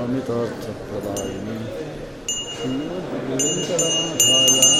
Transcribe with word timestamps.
कामितार्थप्रदायिनि 0.00 1.58
श्रीमद्वेङ्कटनाथाय 2.56 4.79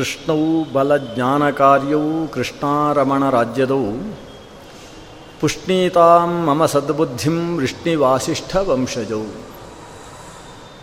ಕೃಷ್ಣವು 0.00 0.74
ಕೃಷ್ಣಾರಮಣ 0.74 2.26
ಕೃಷ್ಣಾರಮಣರಾಜ್ಯದವು 2.26 4.16
ಪುಷ್ಣೀತಾಂ 5.40 6.44
ಮಮ 6.44 6.66
ಸದ್ಬುದ್ಧಿಂ 6.66 7.56
ವೃಷ್ಣಿವಾಸಿಷ್ಠ 7.56 8.56
ವಂಶಜೌ. 8.56 9.22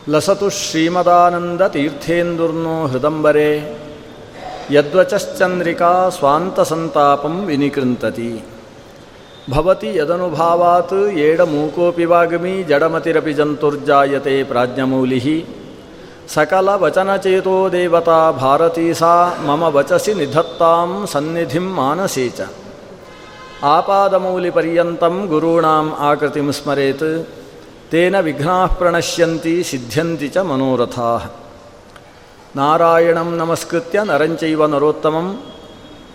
ಲಸತು 0.09 0.49
ಶ್ರೀಮದಾನಂದ 0.49 1.61
ತೀರ್ಥೇಂದುರ್ನೋ 1.61 2.87
ಹೃದಂಬರೆ, 2.87 3.79
ಯದ್ವಚಶ್ಚಂದ್ರಿಕಾ 4.71 6.09
ಸ್ವಾಂತಸಂತಾಪಂ 6.09 7.45
ವಿನಿಕೃಂತತಿ. 7.45 8.43
ಭವತಿ 9.51 9.95
ಯದನುಭಾವಾತ್ 9.95 11.09
ಏಡಮೂಕೋಪಿ 11.09 12.05
ವಾಗ್ಮಿ 12.05 12.63
ಜಡಮತಿರಪಿ 12.63 13.33
ಜಂತುರ್ಜಾಯತೆ 13.33 14.43
ಪ್ರಾಜ್ಞಮೂಲಿ 14.43 15.45
ಸಕಲ 16.27 16.69
ವಚನಚೇತೋ 16.75 17.57
ದೇವತಾ 17.71 18.17
ಭಾರತೀ 18.39 18.87
ಸಾ 18.93 19.11
ಮಮ 19.41 19.63
ವಚಸಿ 19.75 20.13
ನಿಧತ್ತಾಂ 20.13 20.89
ಸನ್ನಿಧಿಂ 21.11 21.67
ಮಾನಸೇ 21.75 22.25
ಚ 22.37 22.47
ಆಪಾದಮೌಲಿಪರ್ಯಂತಂ 23.69 25.15
ಗುರುಣಾಂ 25.29 25.87
ಆಕೃತಿಂ 26.07 26.49
ಸ್ಮರೇತ್ 26.51 27.09
ತೇನ 27.91 28.15
ವಿಘ್ನಾ 28.19 28.57
ಪ್ರಣಶ್ಯಂತಿ 28.73 29.55
ಸಿದ್ಧ್ಯಂತಿ 29.63 30.29
ಚ 30.29 30.43
ಮನೋರಥಾ 30.45 31.11
ನಾರಾಯಣಂ 32.55 33.29
ನಮಸ್ಕೃತ್ಯ 33.37 34.03
ನರಂಚೈವ 34.07 34.67
ನರೋತ್ತಮಂ 34.67 35.29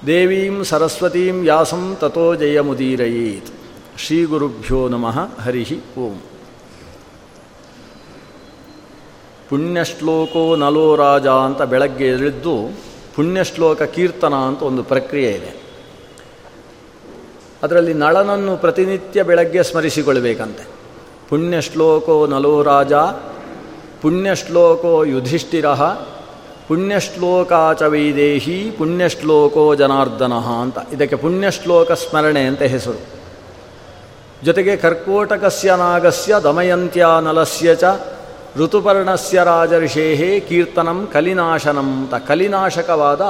ದೇವೀಂ 0.07 0.59
ಸರಸ್ವತೀಂ 0.65 1.39
ವ್ಯಾಸಂ 1.43 1.85
ತಥೋ 2.01 2.27
ಜಯಮುದೀರಯೇತ್ 2.35 3.51
ಶ್ರೀಗುರುಭ್ಯೋ 4.05 4.83
ನಮಃ 4.89 5.19
ಹರಿ 5.45 5.65
ಓಂ 5.99 6.15
ಪುಣ್ಯಶ್ಲೋಕೋ 9.53 10.57
ನಲೋ 10.57 10.97
ರಾಜ 10.97 11.27
ಅಂತ 11.27 11.63
ಬೆಳಗ್ಗೆ 11.63 12.17
ಪುಣ್ಯ 12.17 12.75
ಪುಣ್ಯಶ್ಲೋಕ 13.17 13.83
ಕೀರ್ತನ 13.83 14.35
ಅಂತ 14.35 14.63
ಒಂದು 14.63 14.83
ಪ್ರಕ್ರಿಯೆ 14.83 15.31
ಇದೆ. 15.31 15.63
ಅದರಲ್ಲಿ 17.63 17.95
ನಳನನ್ನು 17.95 18.57
ಪ್ರತಿನಿತ್ಯ 18.57 19.23
ಬೆಳಗ್ಗೆ 19.23 19.63
ಸ್ಮರಿಸಿಕೊಳ್ಬೇಕಂತೆ. 19.63 20.67
ಪುಣ್ಯಶ್ಲೋಕೋ 21.29 22.27
ನಲೋ 22.27 22.63
ರಾಜ, 22.63 22.93
ಪುಣ್ಯಶ್ಲೋಕೋ 24.03 25.05
ಯುಧಿಷ್ಠಿರ, 25.05 25.67
ಪುಣ್ಯಶ್ಲೋಕಾಚ 26.69 27.83
ವೈದೇಹಿ, 27.83 28.71
ಪುಣ್ಯಶ್ಲೋಕೋ 28.79 29.75
ಜನಾರ್ದನ 29.75 30.33
ಅಂತ. 30.33 30.79
ಇದಕ್ಕೆ 30.93 31.17
ಪುಣ್ಯಶ್ಲೋಕ 31.17 31.93
ಸ್ಮರಣೆ 31.93 32.41
ಅಂತ 32.41 32.63
ಹೆಸರು. 32.63 33.01
ಜೊತೆಗೆ 34.45 34.77
ಕರ್ಕೋಟಕಸ್ಯ 34.77 35.75
ನಾಗಸ್ಯ 35.77 36.35
ದಮಯಂತ್ಯ 36.45 37.07
ನಲಸ್ಯ 37.23 37.75
ಚ 37.75 37.85
ಋತುಪರ್ಣಸ್ಯ 38.57 39.43
ರಾಜರ್ಷೇಹೇ 39.45 40.41
ಕೀರ್ತನಂ 40.41 41.09
ಕಲಿನಾಶನಂ 41.13 41.89
ಅಂತ 41.93 42.29
ಕಲಿನಾಶಕವಾದ 42.29 43.21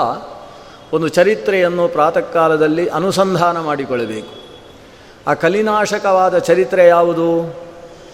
ಒಂದು 0.94 1.08
ಚರಿತ್ರೆಯನ್ನು 1.08 1.88
ಪ್ರಾತಃ 1.88 2.20
ಕಾಲದಲ್ಲಿ 2.20 2.86
ಅನುಸಂಧಾನ 2.86 3.60
ಮಾಡಿಕೊಳ್ಳಬೇಕು. 3.60 4.32
ಆ 5.30 5.34
ಕಲಿನಾಶಕವಾದ 5.34 6.38
ಚರಿತ್ರೆ 6.38 6.88
ಯಾವುದು? 6.88 7.54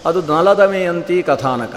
ಅದು 0.05 0.21
ನಲದಮಯಂತಿ 0.21 1.23
ಕಥಾನಕ. 1.23 1.75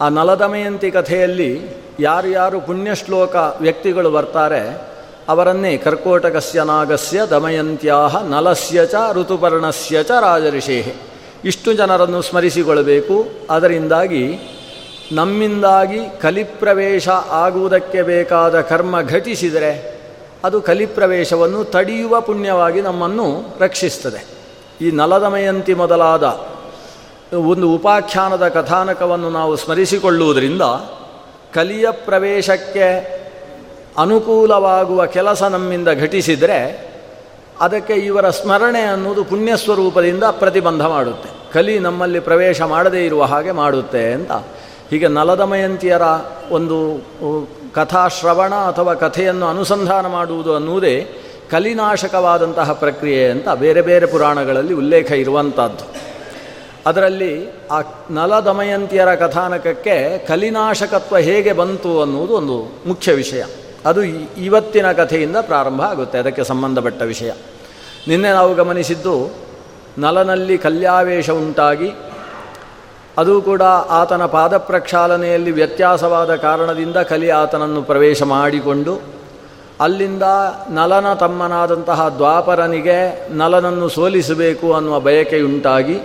ಆ 0.00 0.08
ನಲದಮಯಂತಿ 0.08 0.90
ಕಥೆಯಲ್ಲಿ 0.90 1.52
ಯಾರ್ಯಾರು 2.00 2.28
ಯಾರು 2.28 2.60
ಪುಣ್ಯಶ್ಲೋಕ 2.60 3.36
ವ್ಯಕ್ತಿಗಳು 3.36 4.10
ಬರ್ತಾರೆ, 4.10 4.88
ಅವರನ್ನೇ 5.28 5.76
ಕರ್ಕೋಟಕಸ್ಯ 5.76 6.62
ನಾಗಸ್ಯ 6.64 7.26
ದಮಯಂತ್ಯಾ 7.30 8.20
ನಲಸ್ಯ 8.28 8.86
ಚ 8.86 8.94
ಋತುಪರ್ಣಸ್ಯ 9.12 10.02
ಚ 10.02 10.10
ರಾಜರ್ಷೇಹೇ. 10.10 10.94
ಇಷ್ಟು 11.44 11.72
ಜನರನ್ನು 11.72 12.22
ಸ್ಮರಿಸಿಕೊಳ್ಳಬೇಕು. 12.22 13.28
ಅದರಿಂದಾಗಿ 13.50 14.38
ನಮ್ಮಿಂದಾಗಿ 15.12 15.98
ಕಲಿಪ್ರವೇಶ 16.20 17.08
ಆಗುವುದಕ್ಕೆ 17.08 18.02
ಬೇಕಾದ 18.02 18.60
ಕರ್ಮ 18.60 19.02
ಘಟಿಸಿದರೆ 19.02 20.00
ಅದು 20.44 20.60
ಕಲಿಪ್ರವೇಶವನ್ನು 20.60 21.64
ತಡೆಯುವ 21.64 22.20
ಪುಣ್ಯವಾಗಿ 22.20 22.80
ನಮ್ಮನ್ನು 22.80 23.56
ರಕ್ಷಿಸ್ತದೆ 23.60 24.26
ಈ 24.80 24.90
ನಲದಮಯಂತಿ 24.90 25.74
ಮೊದಲಾದ 25.74 26.22
ಒಂದು 27.34 27.74
ಉಪಾಖ್ಯಾನದ 27.74 28.48
ಕಥಾನಕವನ್ನು 28.48 29.30
ನಾವು 29.30 29.56
ಸ್ಮರಿಸಿಕೊಳ್ಳುವುದರಿಂದ 29.56 30.62
ಕಲಿಯ 31.54 31.90
ಪ್ರವೇಶಕ್ಕೆ 31.90 33.18
ಅನುಕೂಲವಾಗುವ 33.98 35.06
ಕೆಲಸ 35.06 35.42
ನಮ್ಮಿಂದ 35.42 35.88
ಘಟಿಸಿದರೆ 36.00 36.87
ಅದಕ್ಕೆ 37.60 37.92
ಇವರ 37.92 38.30
ಸ್ಮರಣೆ 38.30 38.80
ಅನ್ನೋದು 38.80 39.24
ಪುಣ್ಯ 39.24 39.56
ಸ್ವರೂಪದಿಂದ 39.56 40.24
ಪ್ರತಿಬಂಧ 40.24 40.82
ಮಾಡುತ್ತೆ. 40.82 41.52
ಕಲಿ 41.52 41.78
ನಮ್ಮಲ್ಲಿ 41.78 42.20
ಪ್ರವೇಶ 42.20 42.62
ಮಾಡದೇ 42.62 43.04
ಇರುವ 43.06 43.24
ಹಾಗೆ 43.24 43.52
ಮಾಡುತ್ತೆ 43.52 44.12
ಅಂತ. 44.12 44.32
ಹೀಗೆ 44.90 45.08
ನಲದಮಯಂತಿಯರ 45.08 46.02
ಒಂದು 46.50 47.04
ಕಥಾಶ್ರವಣ 47.74 48.54
ಅಥವಾ 48.54 48.94
ಕಥೆಯನ್ನು 48.94 49.46
ಅನುಸಂಧಾನ 49.46 50.06
ಮಾಡುವುದು 50.06 50.54
ಅನ್ನುವುದೇ 50.54 51.06
ಕಲಿನಾಶಕವಾದಂತಹ 51.50 52.72
ಪ್ರಕ್ರಿಯೆ 52.72 53.30
ಅಂತ 53.30 53.48
ಬೇರೆ 53.48 53.82
ಬೇರೆ 53.82 54.06
ಪುರಾಣಗಳಲ್ಲಿ 54.06 54.74
ಉಲ್ಲೇಖ 54.74 55.10
ಇರುವಂಥದ್ದು 55.10 55.86
ಅದರಲ್ಲಿ 56.86 57.50
ಆ 57.70 57.80
ನಲದಮಯಂತಿಯರ 58.10 59.14
ಕಥಾನಕಕ್ಕೆ 59.14 60.26
ಕಲಿನಾಶಕತ್ವ 60.26 61.18
ಹೇಗೆ 61.18 61.52
ಬಂತು 61.52 62.02
ಅನ್ನುವುದು 62.02 62.34
ಒಂದು 62.34 62.88
ಮುಖ್ಯ 62.88 63.12
ವಿಷಯ. 63.12 63.44
ಅದು 63.88 64.00
ಇವತ್ತಿನ 64.38 64.92
ಕಥೆಯಿಂದ 64.92 65.36
ಪ್ರಾರಂಭ 65.40 65.82
ಆಗುತ್ತೆ, 65.82 66.18
ಅದಕ್ಕೆ 66.18 66.44
ಸಂಬಂಧಪಟ್ಟ 66.44 67.02
ವಿಷಯ. 67.02 67.30
ನಿನ್ನೆ 68.08 68.30
ನಾವು 68.30 68.54
ಗಮನಿಸಿದ್ದು, 68.54 69.14
ನಲನಲ್ಲಿ 69.98 70.58
ಕಲ್ಯಾವೇಶ 70.58 71.30
ಉಂಟಾಗಿ, 71.30 71.90
ಅದು 73.18 73.42
ಕೂಡ 73.42 73.62
ಆತನ 73.90 74.24
ಪಾದ 74.26 74.56
ಪ್ರಕ್ಷಾಲನೆಯಲ್ಲಿ 74.56 75.50
ವ್ಯತ್ಯಾಸವಾದ 75.50 76.34
ಕಾರಣದಿಂದ 76.34 76.96
ಕಲಿ 76.96 77.30
ಆತನನ್ನು 77.30 77.82
ಪ್ರವೇಶ 77.82 78.22
ಮಾಡಿಕೊಂಡು, 78.22 79.00
ಅಲ್ಲಿಂದ 79.80 80.22
ನಲನ 80.70 81.08
ತಮ್ಮನಾದಂತಹ 81.14 82.08
ದ್ವಾಪರನಿಗೆ 82.08 82.98
ನಲನನ್ನು 83.32 83.88
ಸೋಲಿಸಬೇಕು 83.88 84.68
ಅನ್ನುವ 84.72 84.96
ಬಯಕೆಯುಂಟಾಗಿ, 85.00 85.98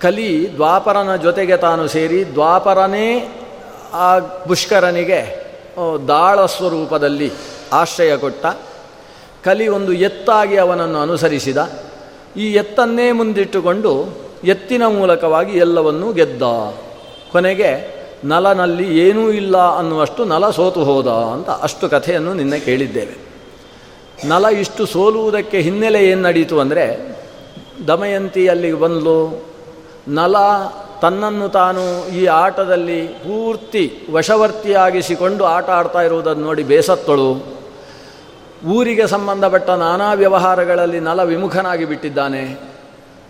ಕಲಿ 0.00 0.30
ದ್ವಾಪರನ 0.54 1.16
ಜೊತೆಗೆ 1.16 1.56
ತಾನು 1.56 1.88
ಸೇರಿ 1.88 2.20
ದ್ವಾಪರನೇ 2.32 3.08
ಆ 3.94 4.18
ಪುಷ್ಕರನಿಗೆ 4.18 5.43
ದಾಳ 6.08 6.46
ಸ್ವರೂಪದಲ್ಲಿ 6.46 7.32
ಆಶ್ರಯ 7.72 8.16
ಕೊಟ್ಟ. 8.16 8.46
ಕಲಿ 9.44 9.68
ಒಂದು 9.68 9.92
ಎತ್ತಾಗಿ 9.92 10.56
ಅವನನ್ನು 10.56 10.98
ಅನುಸರಿಸಿದ. 10.98 11.72
ಈ 12.36 12.52
ಎತ್ತನ್ನೇ 12.52 13.12
ಮುಂದಿಟ್ಟುಕೊಂಡು 13.12 14.24
ಎತ್ತಿನ 14.44 14.86
ಮೂಲಕವಾಗಿ 14.86 15.58
ಎಲ್ಲವನ್ನೂ 15.58 16.12
ಗೆದ್ದ. 16.12 16.42
ಕೊನೆಗೆ 17.32 17.94
ನಲನಲ್ಲಿ 18.24 18.98
ಏನೂ 18.98 19.30
ಇಲ್ಲ 19.30 19.56
ಅನ್ನುವಷ್ಟು 19.56 20.24
ನಲ 20.24 20.50
ಸೋತು 20.50 20.84
ಹೋದ 20.84 21.06
ಅಂತ 21.06 21.50
ಅಷ್ಟು 21.50 21.88
ಕಥೆಯನ್ನು 21.88 22.34
ನಿನ್ನೆ 22.34 22.60
ಕೇಳಿದ್ದೇವೆ. 22.60 23.24
ನಲ 24.26 24.44
ಇಷ್ಟು 24.44 24.86
ಸೋಲುವುದಕ್ಕೆ 24.86 25.60
ಹಿನ್ನೆಲೆ 25.60 26.04
ಏನು 26.04 26.22
ನಡೀತು 26.22 26.60
ಅಂದರೆ 26.60 27.16
ದಮಯಂತಿ 27.86 28.48
ಅಲ್ಲಿಗೆ 28.48 28.74
ಬಂದಲು. 28.74 29.44
ನಲ 30.08 30.36
ತನ್ನನ್ನು 31.00 31.48
ತಾನು 31.48 32.08
ಈ 32.08 32.26
ಆಟದಲ್ಲಿ 32.26 33.06
ಪೂರ್ತಿ 33.06 33.92
ವಶವರ್ತಿಯಾಗಿಸಿಕೊಂಡು 34.12 35.44
ಆಟ 35.44 35.70
ಆಡ್ತಾ 35.70 36.00
ಇರುವುದನ್ನು 36.00 36.42
ನೋಡಿ 36.42 36.62
ಬೇಸತ್ತಳು. 36.62 37.54
ಊರಿಗೆ 38.66 39.06
ಸಂಬಂಧಪಟ್ಟ 39.06 39.70
ನಾನಾ 39.70 40.12
ವ್ಯವಹಾರಗಳಲ್ಲಿ 40.12 41.00
ನಲ 41.00 41.22
ವಿಮುಖನಾಗಿ 41.22 41.84
ಬಿಟ್ಟಿದ್ದಾನೆ. 41.84 42.74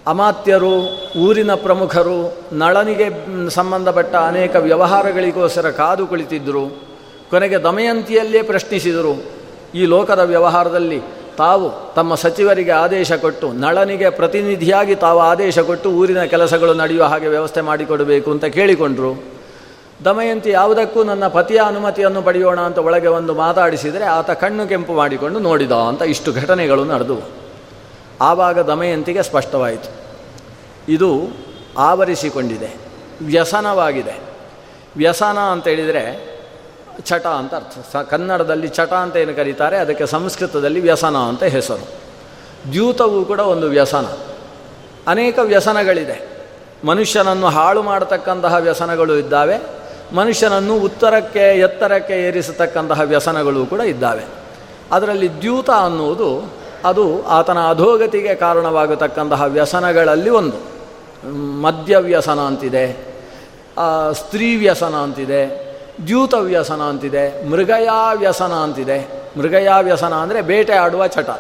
ಅಮಾತ್ಯರು, 0.06 0.74
ಊರಿನ 1.18 1.54
ಪ್ರಮುಖರು, 1.54 2.36
ನಳನಿಗೆ 2.52 3.10
ಸಂಬಂಧಪಟ್ಟ 3.50 4.14
ಅನೇಕ 4.14 4.56
ವ್ಯವಹಾರಗಳಿಗೋಸ್ಕರ 4.56 5.70
ಕಾದು 5.70 6.06
ಕುಳಿತಿದ್ದರು. 6.06 6.82
ಕೊನೆಗೆ 7.30 7.58
ದಮಯಂತಿಯಲ್ಲೇ 7.58 8.42
ಪ್ರಶ್ನಿಸಿದರು. 8.42 9.24
ಈ 9.74 9.86
ಲೋಕದ 9.86 10.18
ವ್ಯವಹಾರದಲ್ಲಿ 10.18 11.02
ತಾವು 11.36 11.94
ತಮ್ಮ 11.94 12.14
ಸಚಿವರಿಗೆ 12.14 12.70
ಆದೇಶ 12.70 13.12
ಕೊಟ್ಟು, 13.12 13.52
ನಳನಿಗೆ 13.52 14.10
ಪ್ರತಿನಿಧಿಯಾಗಿ 14.10 14.94
ತಾವು 14.94 15.20
ಆದೇಶ 15.20 15.58
ಕೊಟ್ಟು 15.58 15.90
ಊರಿನ 15.90 16.24
ಕೆಲಸಗಳು 16.24 16.74
ನಡೆಯುವ 16.74 17.04
ಹಾಗೆ 17.04 17.28
ವ್ಯವಸ್ಥೆ 17.28 17.60
ಮಾಡಿಕೊಡಬೇಕು 17.60 18.30
ಅಂತ 18.30 18.44
ಕೇಳಿಕೊಂಡರು. 18.44 19.22
ದಮಯಂತಿ, 20.04 20.50
ಯಾವುದಕ್ಕೂ 20.50 21.04
ನನ್ನ 21.04 21.26
ಪತಿಯ 21.28 21.60
ಅನುಮತಿಯನ್ನು 21.66 22.22
ಪಡೆಯೋಣ 22.22 22.60
ಅಂತ 22.60 22.78
ಒಳಗೆ 22.78 23.06
ಒಂದು 23.06 23.34
ಮಾತಾಡಿಸಿದರೆ 23.34 24.04
ಆತ 24.04 24.30
ಕಣ್ಣು 24.30 24.68
ಕೆಂಪು 24.68 24.92
ಮಾಡಿಕೊಂಡು 24.92 25.38
ನೋಡಿದ 25.38 25.72
ಅಂತ 25.72 26.02
ಇಷ್ಟು 26.02 26.32
ಘಟನೆಗಳು 26.32 26.84
ನಡೆದವು. 26.84 27.22
ಆವಾಗ 28.20 28.58
ದಮಯಂತಿಗೆ 28.58 29.22
ಸ್ಪಷ್ಟವಾಯಿತು. 29.22 29.90
ಇದು 30.88 31.10
ಆವರಿಸಿಕೊಂಡಿದೆ, 31.78 32.70
ವ್ಯಸನವಾಗಿದೆ. 33.22 34.16
ವ್ಯಸನ 34.96 35.38
ಅಂತ 35.38 35.68
ಹೇಳಿದರೆ 35.68 36.33
ಚಟ 37.00 37.26
ಅಂತ 37.26 37.54
ಅರ್ಥ. 37.54 37.96
ಸ 37.96 37.96
ಕನ್ನಡದಲ್ಲಿ 37.96 38.68
ಚಟ 38.68 38.92
ಅಂತ 38.92 39.16
ಏನು 39.16 39.34
ಕರೀತಾರೆ? 39.34 39.76
ಅದಕ್ಕೆ 39.76 40.06
ಸಂಸ್ಕೃತದಲ್ಲಿ 40.06 40.80
ವ್ಯಸನ 40.80 41.16
ಅಂತ 41.16 41.42
ಹೆಸರು. 41.42 42.04
ದ್ಯೂತವು 42.72 43.24
ಕೂಡ 43.24 43.40
ಒಂದು 43.40 43.66
ವ್ಯಸನ. 43.66 44.06
ಅನೇಕ 45.06 45.38
ವ್ಯಸನಗಳಿದೆ. 45.42 46.34
ಮನುಷ್ಯನನ್ನು 46.84 47.46
ಹಾಳು 47.46 47.82
ಮಾಡತಕ್ಕಂತಹ 47.82 48.54
ವ್ಯಸನಗಳು 48.54 49.16
ಇದ್ದಾವೆ. 49.16 49.58
ಮನುಷ್ಯನನ್ನು 50.14 50.76
ಉತ್ತರಕ್ಕೆ, 50.76 51.58
ಎತ್ತರಕ್ಕೆ 51.58 52.14
ಏರಿಸತಕ್ಕಂತಹ 52.14 53.00
ವ್ಯಸನಗಳು 53.00 53.66
ಕೂಡ 53.66 53.80
ಇದ್ದಾವೆ. 53.80 54.24
ಅದರಲ್ಲಿ 54.92 55.40
ದ್ಯೂತ 55.40 55.70
ಅನ್ನುವುದು 55.70 56.52
ಅದು 56.84 57.26
ಆತನ 57.26 57.58
ಅಧೋಗತಿಗೆ 57.68 58.34
ಕಾರಣವಾಗತಕ್ಕಂತಹ 58.34 59.42
ವ್ಯಸನಗಳಲ್ಲಿ 59.42 60.30
ಒಂದು. 60.30 60.74
ಮದ್ಯ 61.62 61.96
ವ್ಯಸನ 61.96 62.38
ಅಂತಿದೆ. 62.38 63.14
ಸ್ತ್ರೀ 64.12 64.56
ವ್ಯಸನ 64.56 64.94
ಅಂತಿದೆ. 64.94 65.63
ದ್ಯೂತ 66.06 66.34
ವ್ಯಸನ 66.34 66.82
ಅಂತಿದೆ 66.82 67.46
ಮೃಗಯಾ 67.48 68.12
ವ್ಯಸನ 68.12 68.52
ಅಂತಿದೆ 68.52 69.08
ಮೃಗಯಾ 69.36 69.78
ವ್ಯಸನ 69.78 70.14
ಅಂದರೆ 70.14 70.42
ಬೇಟೆ 70.42 70.72
ಆಡುವ 70.72 71.06
ಚಟ. 71.06 71.30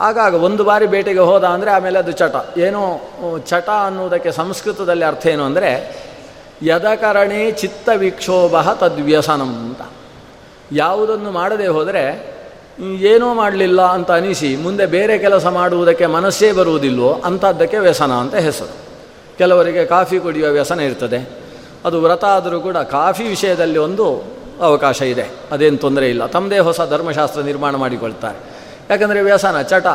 ಆಗಾಗ 0.00 0.34
ಒಂದು 0.34 0.64
ಬಾರಿ 0.64 0.86
ಬೇಟೆಗೆ 0.86 1.18
ಹೋದ 1.18 1.44
ಅಂದರೆ 1.44 1.70
ಆಮೇಲೆ 1.70 1.98
ಅದು 1.98 2.12
ಚಟ. 2.12 2.34
ಏನು 2.58 2.80
ಚಟ 3.38 3.68
ಅನ್ನುವುದಕ್ಕೆ 3.68 4.32
ಸಂಸ್ಕೃತದಲ್ಲಿ 4.32 5.04
ಅರ್ಥ 5.04 5.26
ಏನು 5.26 5.44
ಅಂದರೆ, 5.44 5.70
ಯದಕರಣೆ 6.62 7.52
ಚಿತ್ತ 7.52 7.88
ವಿಕ್ಷೋಭ 7.94 8.54
ತದ್ವ್ಯಸನಂ 8.72 9.54
ಅಂತ. 9.64 9.80
ಯಾವುದನ್ನು 10.72 11.30
ಮಾಡದೆ 11.30 11.66
ಹೋದರೆ 11.66 12.04
ಏನೂ 12.82 13.34
ಮಾಡಲಿಲ್ಲ 13.34 13.82
ಅಂತ 13.82 14.10
ಅನಿಸಿ, 14.10 14.56
ಮುಂದೆ 14.56 14.86
ಬೇರೆ 14.86 15.18
ಕೆಲಸ 15.18 15.46
ಮಾಡುವುದಕ್ಕೆ 15.46 16.06
ಮನಸ್ಸೇ 16.06 16.52
ಬರುವುದಿಲ್ಲವೋ 16.52 17.12
ಅಂಥದ್ದಕ್ಕೆ 17.24 17.78
ವ್ಯಸನ 17.78 18.12
ಅಂತ 18.12 18.34
ಹೆಸರು. 18.34 18.74
ಕೆಲವರಿಗೆ 19.38 19.86
ಕಾಫಿ 19.86 20.18
ಕುಡಿಯುವ 20.18 20.50
ವ್ಯಸನ 20.52 20.80
ಇರ್ತದೆ. 20.80 21.47
ಅದು 21.84 22.02
ವ್ರತ 22.02 22.24
ಆದರೂ 22.24 22.60
ಕೂಡ 22.60 22.76
ಕಾಫಿ 22.76 23.24
ವಿಷಯದಲ್ಲಿ 23.24 23.78
ಒಂದು 23.78 24.22
ಅವಕಾಶ 24.62 25.02
ಇದೆ. 25.02 25.26
ಅದೇನು 25.52 25.76
ತೊಂದರೆ 25.76 26.10
ಇಲ್ಲ. 26.10 26.26
ತಮ್ಮದೇ 26.26 26.58
ಹೊಸ 26.58 26.80
ಧರ್ಮಶಾಸ್ತ್ರ 26.80 27.40
ನಿರ್ಮಾಣ 27.40 27.76
ಮಾಡಿಕೊಳ್ತಾರೆ. 27.76 28.38
ಯಾಕಂದರೆ 28.90 29.22
ವ್ಯಸನ 29.22 29.62
ಚಟ, 29.62 29.86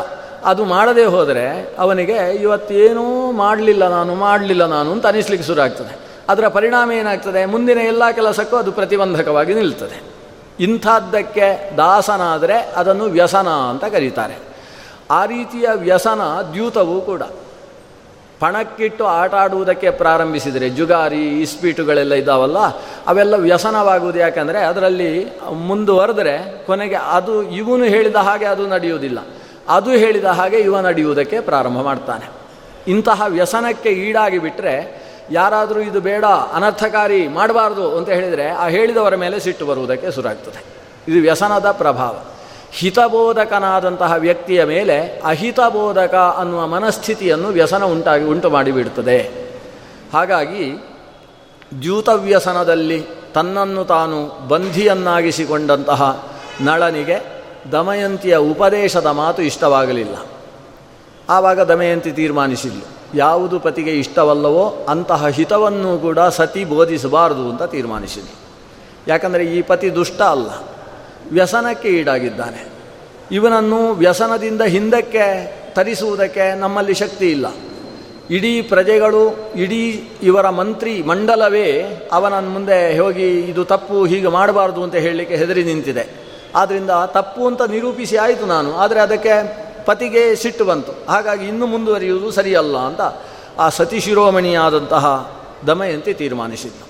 ಅದು 0.44 0.64
ಮಾಡದೇ 0.64 1.04
ಹೋದರೆ 1.04 1.76
ಅವನಿಗೆ 1.78 2.34
ಇವತ್ತೇನೂ 2.34 3.32
ಮಾಡಲಿಲ್ಲ 3.32 3.88
ನಾನು 3.88 4.14
ಮಾಡಲಿಲ್ಲ 4.14 4.66
ನಾನು 4.66 4.92
ಅಂತ 4.92 5.06
ಅನಿಸ್ಲಿಕ್ಕೆ 5.06 5.46
ಶುರು 5.46 5.62
ಆಗ್ತದೆ 5.62 5.98
ಅದರ 6.28 6.48
ಪರಿಣಾಮ 6.48 6.92
ಏನಾಗ್ತದೆ? 6.92 7.44
ಮುಂದಿನ 7.44 7.78
ಎಲ್ಲ 7.78 8.10
ಕೆಲಸಕ್ಕೂ 8.10 8.56
ಅದು 8.56 8.72
ಪ್ರತಿಬಂಧಕವಾಗಿ 8.72 9.54
ನಿಲ್ತದೆ. 9.54 10.02
ಇಂಥದ್ದಕ್ಕೆ 10.60 11.76
ದಾಸನಾದರೆ 11.76 12.58
ಅದನ್ನು 12.58 13.04
ವ್ಯಸನ 13.04 13.48
ಅಂತ 13.48 13.84
ಕರೀತಾರೆ. 13.84 14.38
ಆ 15.10 15.24
ರೀತಿಯ 15.24 15.68
ವ್ಯಸನ 15.74 16.20
ದ್ಯೂತವೂ 16.52 17.00
ಕೂಡ. 17.00 17.22
ಪಣಕ್ಕಿಟ್ಟು 18.40 19.06
ಆಟ 19.06 19.34
ಆಡುವುದಕ್ಕೆ 19.34 19.90
ಪ್ರಾರಂಭಿಸಿದರೆ, 19.90 20.68
ಜುಗಾರಿ 20.68 21.40
ಇಸ್ಪೀಟುಗಳೆಲ್ಲ 21.40 22.14
ಇದ್ದಾವಲ್ಲ 22.14 22.58
ಅವೆಲ್ಲ 23.06 23.34
ವ್ಯಸನವಾಗುವುದು 23.36 24.18
ಯಾಕಂದರೆ 24.18 24.58
ಅದರಲ್ಲಿ 24.58 25.26
ಮುಂದುವರೆದ್ರೆ 25.52 26.66
ಕೊನೆಗೆ 26.66 26.94
ಅದು 26.94 27.42
ಇವನು 27.42 27.84
ಹೇಳಿದ 27.84 28.16
ಹಾಗೆ 28.16 28.44
ಅದು 28.44 28.66
ನಡೆಯುವುದಿಲ್ಲ. 28.66 29.18
ಅದು 29.68 29.90
ಹೇಳಿದ 29.90 30.24
ಹಾಗೆ 30.24 30.56
ಇವ 30.56 30.80
ನಡೆಯುವುದಕ್ಕೆ 30.80 31.40
ಪ್ರಾರಂಭ 31.40 31.80
ಮಾಡ್ತಾನೆ. 31.80 32.30
ಇಂತಹ 32.88 33.22
ವ್ಯಸನಕ್ಕೆ 33.28 33.88
ಈಡಾಗಿ 33.88 34.38
ಬಿಟ್ಟರೆ 34.38 35.04
ಯಾರಾದರೂ 35.30 35.80
ಇದು 35.80 36.00
ಬೇಡ, 36.00 36.24
ಅನರ್ಥಕಾರಿ 36.24 37.28
ಮಾಡಬಾರ್ದು 37.28 37.98
ಅಂತ 37.98 38.08
ಹೇಳಿದರೆ 38.08 38.50
ಆ 38.50 38.68
ಹೇಳಿದವರ 38.68 39.14
ಮೇಲೆ 39.14 39.40
ಸಿಟ್ಟು 39.40 39.66
ಬರುವುದಕ್ಕೆ 39.66 40.12
ಶುರುವಾಗ್ತದೆ. 40.12 40.64
ಇದು 41.08 41.22
ವ್ಯಸನದ 41.22 41.70
ಪ್ರಭಾವ. 41.70 42.16
ಹಿತಬೋಧಕನಾದಂತಹ 42.74 44.12
ವ್ಯಕ್ತಿಯ 44.12 44.64
ಮೇಲೆ 44.64 45.20
ಅಹಿತಬೋಧಕ 45.24 46.14
ಅನ್ನುವ 46.14 46.66
ಮನಸ್ಥಿತಿಯನ್ನು 46.66 47.48
ವ್ಯಸನ 47.48 47.84
ಉಂಟಾಗಿ 47.84 48.24
ಉಂಟು 48.24 48.50
ಮಾಡಿಬಿಡ್ತದೆ 48.50 49.18
ಹಾಗಾಗಿ 50.12 50.84
ದ್ಯೂತವ್ಯಸನದಲ್ಲಿ 51.82 53.06
ತನ್ನನ್ನು 53.34 53.84
ತಾನು 53.84 54.48
ಬಂಧಿಯನ್ನಾಗಿಸಿಕೊಂಡಂತಹ 54.48 56.30
ನಳನಿಗೆ 56.60 57.42
ದಮಯಂತಿಯ 57.72 58.36
ಉಪದೇಶದ 58.36 59.06
ಮಾತು 59.06 59.42
ಇಷ್ಟವಾಗಲಿಲ್ಲ. 59.42 60.16
ಆವಾಗ 61.28 61.60
ದಮಯಂತಿ 61.60 62.12
ತೀರ್ಮಾನಿಸಿದ್ಲು. 62.12 63.16
ಯಾವುದು 63.18 63.60
ಪತಿಗೆ 63.60 63.90
ಇಷ್ಟವಲ್ಲವೋ 63.90 64.86
ಅಂತಹ 64.88 65.26
ಹಿತವನ್ನು 65.26 65.98
ಕೂಡ 65.98 66.18
ಸತಿ 66.18 66.64
ಬೋಧಿಸಬಾರದು 66.64 67.50
ಅಂತ 67.50 67.62
ತೀರ್ಮಾನಿಸಿದ್ಲು. 67.62 68.34
ಯಾಕಂದರೆ 69.08 69.44
ಈ 69.44 69.62
ಪತಿ 69.62 69.94
ದುಷ್ಟ 69.94 70.22
ಅಲ್ಲ. 70.22 70.48
ವ್ಯಸನಕ್ಕೆ 71.32 71.88
ಈಡಾಗಿದ್ದಾನೆ. 71.88 72.66
ಇವನನ್ನು 73.30 73.92
ವ್ಯಸನದಿಂದ 73.92 74.62
ಹಿಂದಕ್ಕೆ 74.62 75.24
ತರಿಸುವುದಕ್ಕೆ 75.74 76.54
ನಮ್ಮಲ್ಲಿ 76.54 76.94
ಶಕ್ತಿ 76.94 77.30
ಇಲ್ಲ. 77.30 77.46
ಇಡೀ 78.30 78.62
ಪ್ರಜೆಗಳು, 78.62 79.52
ಇಡೀ 79.56 80.02
ಇವರ 80.22 80.48
ಮಂತ್ರಿ 80.48 81.02
ಮಂಡಲವೇ 81.02 81.68
ಅವನ 82.12 82.48
ಮುಂದೆ 82.48 82.98
ಹೋಗಿ, 82.98 83.40
ಇದು 83.40 83.64
ತಪ್ಪು, 83.64 84.04
ಹೀಗೆ 84.04 84.28
ಮಾಡಬಾರ್ದು 84.28 84.82
ಅಂತ 84.82 84.94
ಹೇಳಲಿಕ್ಕೆ 84.94 85.36
ಹೆದರಿ 85.36 85.64
ನಿಂತಿದೆ. 85.64 86.04
ಆದ್ದರಿಂದ 86.54 86.90
ತಪ್ಪು 86.90 87.46
ಅಂತ 87.46 87.62
ನಿರೂಪಿಸಿ 87.62 88.16
ಆಯಿತು 88.16 88.46
ನಾನು, 88.46 88.72
ಆದರೆ 88.74 89.00
ಅದಕ್ಕೆ 89.00 89.34
ಪತಿಗೆ 89.84 90.34
ಸಿಟ್ಟು 90.34 90.64
ಬಂತು. 90.64 90.92
ಹಾಗಾಗಿ 91.08 91.46
ಇನ್ನು 91.46 91.66
ಮುಂದುವರಿಯುವುದು 91.66 92.30
ಸರಿಯಲ್ಲ 92.30 92.76
ಅಂತ 92.76 93.00
ಆ 93.58 93.68
ಸತಿ 93.68 94.00
ಶಿರೋಮಣಿಯಾದಂತಹ 94.00 95.34
ದಮಯಂತಿ 95.66 96.14
ತೀರ್ಮಾನಿಸಿದ್ದು 96.14 96.86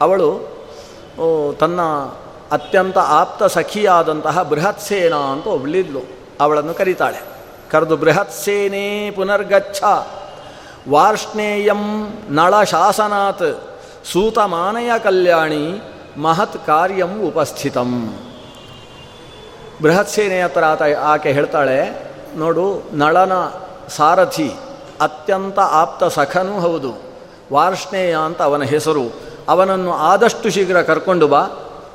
ಅವಳು 0.00 0.30
ತನ್ನ 1.60 1.80
ಅತ್ಯಂತ 2.52 2.98
ಆಪ್ತ 2.98 3.42
ಸಖಿಯಾದಂತಹ 3.42 4.42
ಬೃಹತ್ಸೇನಾ 4.42 5.16
ಅಂತ 5.16 5.46
ಒಬ್ಳಿದ್ಲು. 5.46 6.00
ಅವಳನ್ನು 6.40 6.74
ಕರೀತಾಳೆ. 6.74 7.20
ಕರೆದು 7.70 7.96
ಬೃಹತ್ಸೇನೆ 7.96 9.10
ಪುನರ್ಗಚ್ಛ. 9.10 9.82
ವಾರ್ಷ್ಣೇಯಂ 10.90 12.08
ನಳಶಾಸನಾತ್ 12.28 13.76
ಸೂತಮಾನಯ 14.12 14.90
ಕಲ್ಯಾಣಿ 15.04 15.82
ಮಹತ್ 16.16 16.66
ಕಾರ್ಯಂ 16.66 17.22
ಉಪಸ್ಥಿತಂ. 17.22 18.18
ಬೃಹತ್ಸೇನೆಯ 19.82 20.44
ಹತ್ರ 20.44 20.64
ಆತ 20.64 20.82
ಆಕೆ 21.04 21.32
ಹೇಳ್ತಾಳೆ, 21.32 22.10
ನೋಡು, 22.36 22.88
ನಳನ 22.92 23.32
ಸಾರಥಿ, 23.88 24.52
ಅತ್ಯಂತ 25.00 25.58
ಆಪ್ತ 25.58 26.04
ಸಖನೂ 26.04 26.60
ಹೌದು. 26.60 27.02
ವಾರ್ಷ್ಣೇಯ 27.52 28.16
ಅಂತ 28.16 28.42
ಅವನ 28.42 28.62
ಹೆಸರು. 28.62 29.20
ಅವನನ್ನು 29.48 29.92
ಆದಷ್ಟು 29.92 30.50
ಶೀಘ್ರ 30.50 30.82
ಕರ್ಕೊಂಡು 30.82 31.28
ಬಾ. 31.28 31.46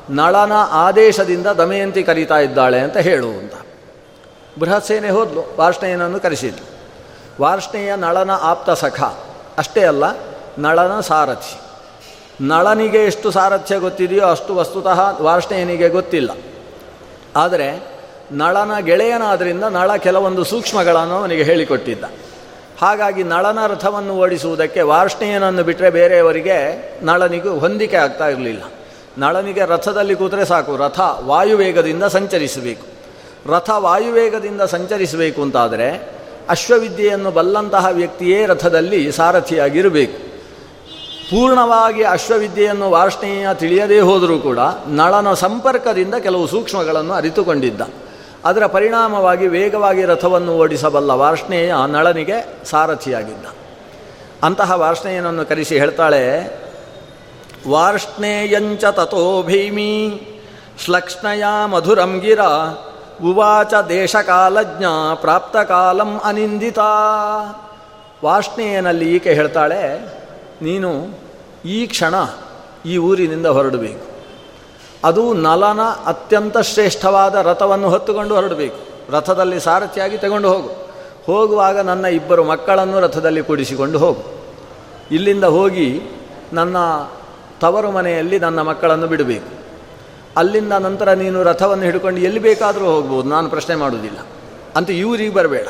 ನಳನ 0.09 0.51
ಆದೇಶದಿಂದ 0.71 1.47
ದಮಯಂತಿ 1.47 2.03
ಕರೀತಾ 2.03 2.39
ಇದ್ದಾಳೆ 2.39 2.79
ಅಂತ 2.79 2.97
ಹೇಳು 2.97 3.27
ಅಂತ. 3.27 3.53
ಬೃಹತ್ಸೇನೆ 4.59 5.09
ಹೋದ್ಲು, 5.09 5.55
ವಾರ್ಷ್ಣೇಯನನ್ನು 5.59 6.19
ಕರೆಸಿದ್ಲು. 6.19 6.73
ವಾರ್ಷ್ಣೇಯ 7.41 7.95
ನಳನ 7.95 8.31
ಆಪ್ತ 8.31 8.69
ಸಖ, 8.69 9.01
ಅಷ್ಟೇ 9.57 9.85
ಅಲ್ಲ, 9.85 10.03
ನಳನ 10.57 10.99
ಸಾರಥಿ. 10.99 11.59
ನಳನಿಗೆ 12.41 12.97
ಎಷ್ಟು 12.97 13.31
ಸಾರಥ್ಯ 13.31 13.79
ಗೊತ್ತಿದೆಯೋ 13.79 14.25
ಅಷ್ಟು 14.25 14.55
ವಸ್ತುತಃ 14.55 15.21
ವಾರ್ಷ್ಣೇಯನಿಗೆ 15.21 15.89
ಗೊತ್ತಿಲ್ಲ. 15.89 16.29
ಆದರೆ, 17.35 17.93
ನಳನ 18.31 18.79
ಗೆಳೆಯನಾದ್ದರಿಂದ 18.79 19.63
ನಳ 19.63 19.95
ಕೆಲವೊಂದು 19.95 20.43
ಸೂಕ್ಷ್ಮಗಳನ್ನು 20.43 21.13
ಅವನಿಗೆ 21.13 21.43
ಹೇಳಿಕೊಟ್ಟಿದ್ದ. 21.43 22.03
ಹಾಗಾಗಿ 22.81 23.23
ನಳನ 23.23 23.67
ರಥವನ್ನು 23.67 24.17
ಓಡಿಸುವುದಕ್ಕೆ 24.17 24.81
ವಾರ್ಷ್ಣೇಯನನ್ನು 24.81 25.63
ಬಿಟ್ಟರೆ 25.63 25.89
ಬೇರೆಯವರಿಗೆ 25.89 26.91
ನಳನಿಗೂ 27.05 27.59
ಹೊಂದಿಕೆ 27.59 27.97
ಆಗ್ತಾ 27.97 28.27
ಇರಲಿಲ್ಲ. 28.27 28.63
ನಳನಿಗೆ 29.17 29.65
ರಥದಲ್ಲಿ 29.65 30.15
ಕೂತರೆ 30.15 30.45
ಸಾಕು. 30.45 30.77
ರಥ 30.77 30.99
ವಾಯುವೇಗದಿಂದ 31.25 32.03
ಸಂಚರಿಸಬೇಕು. 32.03 32.85
ರಥ 33.51 33.69
ವಾಯುವೇಗದಿಂದ 33.69 34.61
ಸಂಚರಿಸಬೇಕು 34.61 35.41
ಅಂತಾದರೆ 35.41 36.09
ಅಶ್ವವಿದ್ಯೆಯನ್ನು 36.49 37.31
ಬಲ್ಲಂತಹ 37.31 37.87
ವ್ಯಕ್ತಿಯೇ 37.91 38.45
ರಥದಲ್ಲಿ 38.45 39.11
ಸಾರಥಿಯಾಗಿರಬೇಕು. 39.11 40.33
ಪೂರ್ಣವಾಗಿ 41.29 42.03
ಅಶ್ವವಿದ್ಯೆಯನ್ನು 42.03 42.91
ವಾರ್ಷ್ಣೇಯ 42.91 43.47
ತಿಳಿಯದೇ 43.53 43.99
ಹೋದರೂ 43.99 44.37
ಕೂಡ 44.37 44.59
ನಳನ 44.87 45.33
ಸಂಪರ್ಕದಿಂದ 45.33 46.15
ಕೆಲವು 46.15 46.47
ಸೂಕ್ಷ್ಮಗಳನ್ನು 46.47 47.13
ಅರಿತುಕೊಂಡಿದ್ದ. 47.13 47.81
ಅದರ 48.45 48.65
ಪರಿಣಾಮವಾಗಿ 48.65 49.47
ವೇಗವಾಗಿ 49.47 50.05
ರಥವನ್ನು 50.05 50.57
ಓಡಿಸಬಲ್ಲ 50.57 51.11
ವಾರ್ಷ್ಣೇಯ 51.11 51.73
ನಳನಿಗೆ 51.87 52.65
ಸಾರಥಿಯಾಗಿದ್ದ. 52.65 53.45
ಅಂತಹ 54.43 54.71
ವಾರ್ಷ್ಣೇಯನನ್ನು 54.71 55.45
ಕರೆಸಿ 55.45 55.79
ಹೇಳ್ತಾಳೆ 55.79 56.53
ವಾರ್ಷ್ಣೇಯಂಚ 57.69 58.85
ತಥೋ 58.85 59.43
ಭೀಮಿ. 59.43 59.93
ಶ್ಲಕ್ಷ್ಣಯ 60.83 61.43
ಮಧುರಂ 61.71 62.13
ಗಿರ. 62.19 62.41
ಉವಾಚ 63.23 63.73
ದೇಶಕಾಲಜ್ಞ 63.89 64.85
ಪ್ರಾಪ್ತಕಾಲಂ 65.15 66.11
ಅನಿಂದಿತ. 66.23 66.79
ವಾರ್ಷ್ಣೇಯನಲ್ಲಿ 68.25 69.07
ಈಕೆ 69.15 69.31
ಹೇಳ್ತಾಳೆ, 69.33 69.81
ನೀನು 70.61 70.89
ಈ 71.65 71.79
ಕ್ಷಣ 71.87 72.15
ಈ 72.85 72.97
ಊರಿನಿಂದ 72.97 73.47
ಹೊರಡಬೇಕು. 73.47 74.03
ಅದು 75.03 75.23
ನಲನ 75.33 75.81
ಅತ್ಯಂತ 76.05 76.57
ಶ್ರೇಷ್ಠವಾದ 76.57 77.35
ರಥವನ್ನು 77.35 77.87
ಹೊತ್ತುಕೊಂಡು 77.89 78.35
ಹೊರಡಬೇಕು. 78.35 78.79
ರಥದಲ್ಲಿ 79.11 79.59
ಸಾರಥಿಯಾಗಿ 79.59 80.17
ತಗೊಂಡು 80.17 80.49
ಹೋಗು. 80.49 80.71
ಹೋಗುವಾಗ 81.25 81.77
ನನ್ನ 81.79 82.05
ಇಬ್ಬರು 82.05 82.43
ಮಕ್ಕಳನ್ನು 82.43 82.97
ರಥದಲ್ಲಿ 82.99 83.43
ಕೂಡಿಸಿಕೊಂಡು 83.43 83.97
ಹೋಗು. 83.99 84.23
ಇಲ್ಲಿಂದ 85.11 85.45
ಹೋಗಿ 85.57 85.89
ನನ್ನ 86.53 86.77
ತವರು 87.63 87.91
ಮನೆಯಲ್ಲಿ 87.91 88.39
ನನ್ನ 88.39 88.61
ಮಕ್ಕಳನ್ನು 88.61 89.07
ಬಿಡಬೇಕು. 89.07 89.63
ಅಲ್ಲಿಂದ 90.37 90.73
ನಂತರ 90.73 91.13
ನೀನು 91.13 91.43
ರಥವನ್ನು 91.43 91.83
ಹಿಡ್ಕೊಂಡು 91.83 92.21
ಎಲ್ಲಿ 92.21 92.39
ಬೇಕಾದರೂ 92.39 92.85
ಹೋಗ್ಬೋದು, 92.85 93.29
ನಾನು 93.29 93.49
ಪ್ರಶ್ನೆ 93.49 93.75
ಮಾಡುವುದಿಲ್ಲ. 93.75 94.17
ಅಂತ 94.75 94.89
ಇವರಿಗೆ 94.89 95.33
ಬರಬೇಡ. 95.33 95.67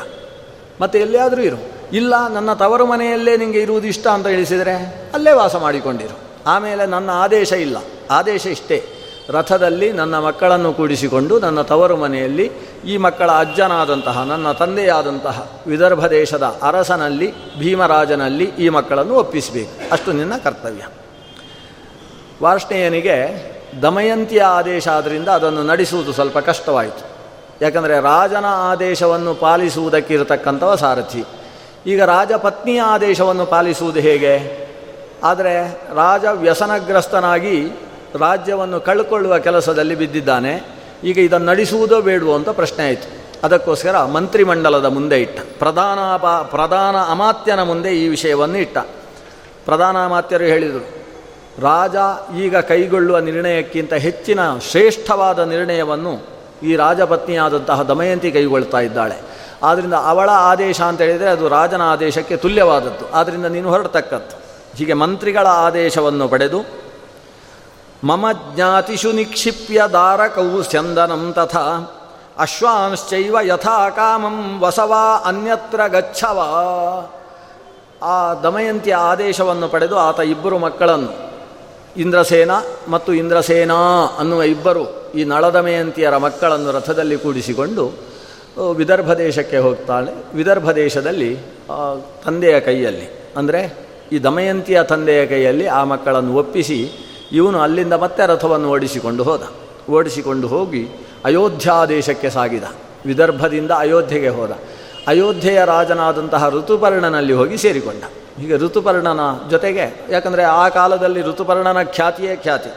ಮತ್ತು 0.82 0.98
ಎಲ್ಲಿಯಾದರೂ 0.98 1.42
ಇರು. 1.42 1.72
ಇಲ್ಲ, 1.94 2.28
ನನ್ನ 2.28 2.54
ತವರು 2.54 2.86
ಮನೆಯಲ್ಲೇ 2.86 3.38
ನಿಮಗೆ 3.38 3.60
ಇರುವುದು 3.60 3.88
ಇಷ್ಟ 3.88 4.08
ಅಂತ 4.08 4.28
ಇಳಿಸಿದರೆ 4.28 5.10
ಅಲ್ಲೇ 5.14 5.32
ವಾಸ 5.32 5.56
ಮಾಡಿಕೊಂಡಿರು. 5.56 6.20
ಆಮೇಲೆ 6.46 6.86
ನನ್ನ 6.86 7.10
ಆದೇಶ 7.10 7.52
ಇಲ್ಲ. 7.52 7.78
ಆದೇಶ 8.12 8.46
ಇಷ್ಟೇ. 8.46 8.84
ರಥದಲ್ಲಿ 9.30 9.92
ನನ್ನ 9.92 10.20
ಮಕ್ಕಳನ್ನು 10.20 10.74
ಕೂಡಿಸಿಕೊಂಡು 10.74 11.40
ನನ್ನ 11.40 11.62
ತವರು 11.62 11.98
ಮನೆಯಲ್ಲಿ 11.98 12.52
ಈ 12.88 12.98
ಮಕ್ಕಳ 12.98 13.32
ಅಜ್ಜನಾದಂತಹ, 13.32 14.24
ನನ್ನ 14.24 14.52
ತಂದೆಯಾದಂತಹ 14.52 15.52
ವಿದರ್ಭ 15.68 16.08
ದೇಶದ 16.08 16.60
ಅರಸನಲ್ಲಿ, 16.64 17.60
ಭೀಮರಾಜನಲ್ಲಿ 17.60 18.44
ಈ 18.44 18.70
ಮಕ್ಕಳನ್ನು 18.70 19.14
ಒಪ್ಪಿಸಬೇಕು. 19.14 19.92
ಅಷ್ಟು 19.92 20.12
ನಿನ್ನ 20.12 20.34
ಕರ್ತವ್ಯ. 20.44 21.03
ವಾರ್ಷ್ಣೇಯನಿಗೆ 22.44 23.44
ದಮಯಂತಿಯ 23.82 24.42
ಆದೇಶ 24.42 24.88
ಆದ್ದರಿಂದ 24.88 25.28
ಅದನ್ನು 25.28 25.64
ನಡೆಸುವುದು 25.64 26.14
ಸ್ವಲ್ಪ 26.14 26.40
ಕಷ್ಟವಾಯಿತು. 26.40 27.06
ಯಾಕಂದರೆ 27.62 28.00
ರಾಜನ 28.00 28.46
ಆದೇಶವನ್ನು 28.46 29.36
ಪಾಲಿಸುವುದಕ್ಕಿರತಕ್ಕಂಥವ 29.36 30.76
ಸಾರಥಿ. 30.76 31.24
ಈಗ 31.86 32.04
ರಾಜಪತ್ನಿಯ 32.04 32.82
ಆದೇಶವನ್ನು 32.82 33.46
ಪಾಲಿಸುವುದು 33.46 34.00
ಹೇಗೆ? 34.00 34.64
ಆದರೆ 35.24 35.82
ರಾಜ 35.96 36.26
ವ್ಯಸನಗ್ರಸ್ತನಾಗಿ 36.32 37.68
ರಾಜ್ಯವನ್ನು 38.20 38.80
ಕಳ್ಕೊಳ್ಳುವ 38.80 39.40
ಕೆಲಸದಲ್ಲಿ 39.40 39.96
ಬಿದ್ದಿದ್ದಾನೆ. 39.96 40.62
ಈಗ 41.04 41.18
ಇದನ್ನು 41.18 41.48
ನಡೆಸುವುದೋ 41.48 42.02
ಬೇಡವೋ 42.02 42.36
ಅಂತ 42.36 42.50
ಪ್ರಶ್ನೆ 42.50 42.86
ಆಯಿತು. 42.86 43.24
ಅದಕ್ಕೋಸ್ಕರ 43.44 44.04
ಮಂತ್ರಿಮಂಡಲದ 44.04 44.86
ಮುಂದೆ 44.86 45.22
ಇಟ್ಟ. 45.22 45.40
ಪ್ರಧಾನ 45.60 46.00
ಪ್ರಧಾನ 46.44 46.96
ಅಮಾತ್ಯನ 47.12 47.64
ಮುಂದೆ 47.64 47.90
ಈ 47.90 48.08
ವಿಷಯವನ್ನು 48.08 48.58
ಇಟ್ಟ. 48.58 48.78
ಪ್ರಧಾನ 49.66 50.06
ಅಮಾತ್ಯರು 50.06 50.44
ಹೇಳಿದರು 50.44 51.03
ರಾಜ 51.60 51.96
ಈಗ 52.36 52.58
ಕೈಗೊಳ್ಳುವ 52.58 53.20
ನಿರ್ಣಯಕ್ಕಿಂತ 53.20 53.94
ಹೆಚ್ಚಿನ 53.94 54.40
ಶ್ರೇಷ್ಠವಾದ 54.72 55.40
ನಿರ್ಣಯವನ್ನು 55.40 56.28
ಈ 56.64 56.76
ರಾಜಪತ್ನಿಯಾದಂತಹ 56.76 57.82
ದಮಯಂತಿ 57.82 58.32
ಕೈಗೊಳ್ತಾ 58.32 58.80
ಇದ್ದಾಳೆ. 58.80 59.22
ಆದ್ದರಿಂದ 59.64 59.94
ಅವಳ 59.94 60.30
ಆದೇಶ 60.30 60.82
ಅಂತ 60.82 61.02
ಹೇಳಿದರೆ 61.02 61.30
ಅದು 61.30 61.50
ರಾಜನ 61.50 61.82
ಆದೇಶಕ್ಕೆ 61.82 62.38
ತುಲ್ಯವಾದದ್ದು. 62.38 63.12
ಆದ್ದರಿಂದ 63.12 63.46
ನೀನು 63.46 63.70
ಹೊರಡ್ತಕ್ಕದ್ದು. 63.70 64.44
ಹೀಗೆ 64.78 64.94
ಮಂತ್ರಿಗಳ 64.94 65.48
ಆದೇಶವನ್ನು 65.48 66.28
ಪಡೆದು, 66.28 66.66
ಮಮ 68.04 68.26
ಜ್ಞಾತಿಷು 68.32 69.12
ನಿಕ್ಷಿಪ್ಯ 69.12 69.84
ದಾರಕೌ 69.94 70.62
ಸ್ಯಂದನಂ 70.62 71.34
ತಥಾ, 71.34 72.00
ಅಶ್ವಾಂಶ್ಚೈವ 72.40 73.38
ಯಥಾ 73.42 73.90
ಕಾಮಂ 73.90 74.60
ವಸವಾ 74.60 75.18
ಅನ್ಯತ್ರ 75.26 75.88
ಗಚ್ಚವ 75.88 76.40
ಆ 78.04 78.34
ದಮಯಂತಿಯ 78.34 78.96
ಆದೇಶವನ್ನು 78.96 79.68
ಪಡೆದು 79.68 79.98
ಆತ 79.98 80.20
ಇಬ್ಬರು 80.20 80.58
ಮಕ್ಕಳನ್ನು 80.58 81.33
ಇಂದ್ರಸೇನ 81.98 82.52
ಮತ್ತು 82.88 83.14
ಇಂದ್ರಸೇನಾ 83.14 84.06
ಅನ್ನುವ 84.20 84.44
ಇಬ್ಬರು 84.44 85.12
ಈ 85.16 85.24
ನಳದಮಯಂತಿಯರ 85.24 86.18
ಮಕ್ಕಳನ್ನು 86.18 86.72
ರಥದಲ್ಲಿ 86.72 87.18
ಕೂಡಿಸಿಕೊಂಡು 87.18 87.94
ವಿದರ್ಭ 88.76 89.14
ದೇಶಕ್ಕೆ 89.14 89.58
ಹೋಗ್ತಾಳೆ. 89.58 90.38
ವಿದರ್ಭ 90.38 90.72
ದೇಶದಲ್ಲಿ 90.72 91.38
ತಂದೆಯ 92.26 92.60
ಕೈಯಲ್ಲಿ. 92.60 93.20
ಅಂದರೆ, 93.38 93.88
ಈ 94.12 94.20
ದಮಯಂತಿಯ 94.20 94.84
ತಂದೆಯ 94.84 95.26
ಕೈಯಲ್ಲಿ 95.26 95.66
ಆ 95.68 95.84
ಮಕ್ಕಳನ್ನು 95.84 96.36
ಒಪ್ಪಿಸಿ, 96.36 96.92
ಇವನು 97.32 97.60
ಅಲ್ಲಿಂದ 97.60 97.94
ಮತ್ತೆ 97.94 98.28
ರಥವನ್ನು 98.28 98.70
ಓಡಿಸಿಕೊಂಡು 98.70 99.24
ಹೋದ. 99.24 99.42
ಓಡಿಸಿಕೊಂಡು 99.90 100.48
ಹೋಗಿ 100.48 100.88
ಅಯೋಧ್ಯಾ 101.26 101.86
ದೇಶಕ್ಕೆ 101.86 102.30
ಸಾಗಿದ. 102.30 102.64
ವಿದರ್ಭದಿಂದ 103.06 103.72
ಅಯೋಧ್ಯೆಗೆ 103.72 104.30
ಹೋದ. 104.30 104.52
ಅಯೋಧ್ಯೆಯ 105.08 105.62
ರಾಜನಾದಂತಹ 105.66 106.50
ಋತುಪರ್ಣನಲ್ಲಿ 106.50 107.34
ಹೋಗಿ 107.34 107.58
ಸೇರಿಕೊಂಡ. 107.58 108.04
ಹೀಗೆ 108.38 108.58
ಋತುಪರ್ಣನ 108.58 109.20
ಜೊತೆಗೆ, 109.50 110.06
ಯಾಕಂದರೆ 110.10 110.44
ಆ 110.44 110.70
ಕಾಲದಲ್ಲಿ 110.70 111.22
ಋತುಪರ್ಣನ 111.22 111.84
ಖ್ಯಾತಿಯೇ 111.84 112.36
ಖ್ಯಾತಿ. 112.36 112.72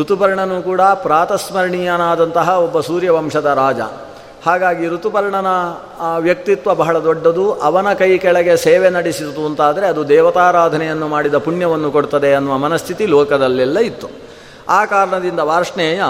ಋತುಪರ್ಣನು 0.00 0.62
ಕೂಡ 0.62 0.80
ಪ್ರಾತಸ್ಮರಣೀಯನಾದಂತಹ 0.80 2.48
ಒಬ್ಬ 2.58 2.80
ಸೂರ್ಯವಂಶದ 2.80 3.44
ರಾಜ. 3.44 3.80
ಹಾಗಾಗಿ 4.46 4.88
ಋತುಪರ್ಣನ 4.88 5.46
ವ್ಯಕ್ತಿತ್ವ 6.18 6.74
ಬಹಳ 6.74 6.98
ದೊಡ್ಡದು. 6.98 7.52
ಅವನ 7.52 7.92
ಕೈ 7.92 8.18
ಕೆಳಗೆ 8.18 8.56
ಸೇವೆ 8.56 8.90
ನಡೆಸಿತು 8.90 9.46
ಅಂತಾದರೆ 9.46 9.86
ಅದು 9.86 10.08
ದೇವತಾರಾಧನೆಯನ್ನು 10.08 11.08
ಮಾಡಿದ 11.08 11.34
ಪುಣ್ಯವನ್ನು 11.34 11.90
ಕೊಡ್ತದೆ 11.90 12.34
ಅನ್ನುವ 12.34 12.58
ಮನಸ್ಥಿತಿ 12.58 13.06
ಲೋಕದಲ್ಲೆಲ್ಲ 13.06 13.78
ಇತ್ತು. 13.78 14.08
ಆ 14.68 14.84
ಕಾರಣದಿಂದ 14.84 15.38
ವಾರ್ಷ್ಣೇಯ 15.38 16.02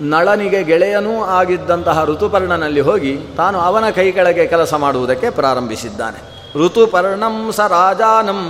ನಳನಿಗೆ 0.00 0.64
ಗೆಳೆಯನೂ 0.64 1.24
ಆಗಿದ್ದಂತಹ 1.24 2.04
ಋತುಪರ್ಣನಲ್ಲಿ 2.04 2.80
ಹೋಗಿ 2.80 3.18
ತಾನು 3.36 3.60
ಅವನ 3.60 3.90
ಕೈ 3.90 4.12
ಕೆಳಗೆ 4.12 4.46
ಕೆಲಸ 4.46 4.74
ಮಾಡುವುದಕ್ಕೆ 4.74 5.30
ಪ್ರಾರಂಭಿಸಿದ್ದಾನೆ. 5.30 6.39
ಋತುಪರ್ಣಂ 6.56 7.36
ಸ 7.52 7.60
ರಾಜಾನಂ 7.60 8.40